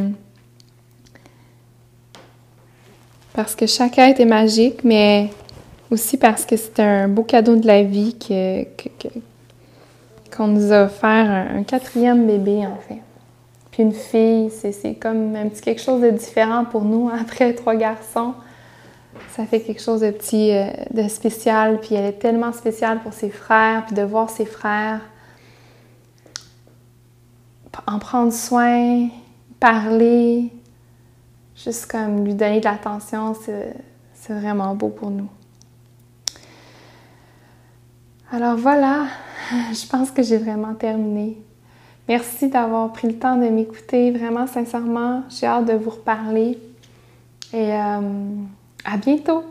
parce 3.35 3.55
que 3.55 3.67
chaque 3.67 3.99
être 3.99 4.21
est 4.21 4.25
magique, 4.25 4.85
mais 4.85 5.31
aussi 5.91 6.17
parce 6.17 6.47
que 6.47 6.57
c'est 6.57 6.81
un 6.81 7.09
beau 7.09 7.25
cadeau 7.25 7.57
de 7.57 7.67
la 7.67 7.83
vie 7.83 8.17
que, 8.17 8.65
qu'on 10.35 10.49
nous 10.49 10.73
a 10.73 10.85
offert 10.85 11.31
un, 11.57 11.63
quatrième 11.63 12.27
bébé 12.27 12.67
en 12.67 12.77
fait. 12.89 13.01
Puis 13.71 13.83
une 13.83 13.93
fille, 13.93 14.51
c'est, 14.51 14.95
comme 14.95 15.35
un 15.37 15.49
petit 15.49 15.61
quelque 15.61 15.81
chose 15.81 16.01
de 16.01 16.11
différent 16.11 16.65
pour 16.65 16.85
nous 16.85 17.11
après 17.21 17.55
trois 17.55 17.77
garçons 17.77 18.35
ça 19.31 19.47
fait 19.47 19.61
quelque 19.61 19.81
chose 19.81 20.01
de 20.01 20.11
petit, 20.11 20.53
euh, 20.53 20.67
de 20.93 21.09
spécial. 21.09 21.81
Puis 21.81 21.95
elle 21.95 22.05
est 22.05 22.19
tellement 22.19 22.53
spéciale 22.53 23.01
pour 23.01 23.13
ses 23.13 23.31
frères, 23.31 23.85
puis 23.87 23.95
de 23.95 24.03
voir 24.03 24.31
ses 24.31 24.47
frères 24.47 25.01
en 27.87 27.99
prendre 27.99 28.33
soin, 28.33 29.09
parler, 29.61 30.53
juste 31.57 31.91
comme 31.91 32.25
lui 32.25 32.35
donner 32.35 32.61
de 32.61 32.65
l'attention, 32.65 33.35
c'est 33.35 34.33
vraiment 34.33 34.75
beau 34.75 34.89
pour 34.89 35.11
nous. 35.11 35.29
Alors 38.33 38.57
voilà, 38.57 39.07
je 39.73 39.87
pense 39.87 40.11
que 40.11 40.23
j'ai 40.23 40.39
vraiment 40.39 40.75
terminé. 40.75 41.39
Merci 42.09 42.49
d'avoir 42.49 42.93
pris 42.93 43.09
le 43.09 43.19
temps 43.19 43.37
de 43.37 43.49
m'écouter, 43.49 44.11
vraiment 44.11 44.47
sincèrement. 44.47 45.23
J'ai 45.31 45.47
hâte 45.47 45.67
de 45.67 45.73
vous 45.73 45.91
reparler. 45.91 46.59
Et 47.53 47.73
euh, 47.73 48.01
à 48.85 48.97
bientôt! 48.99 49.45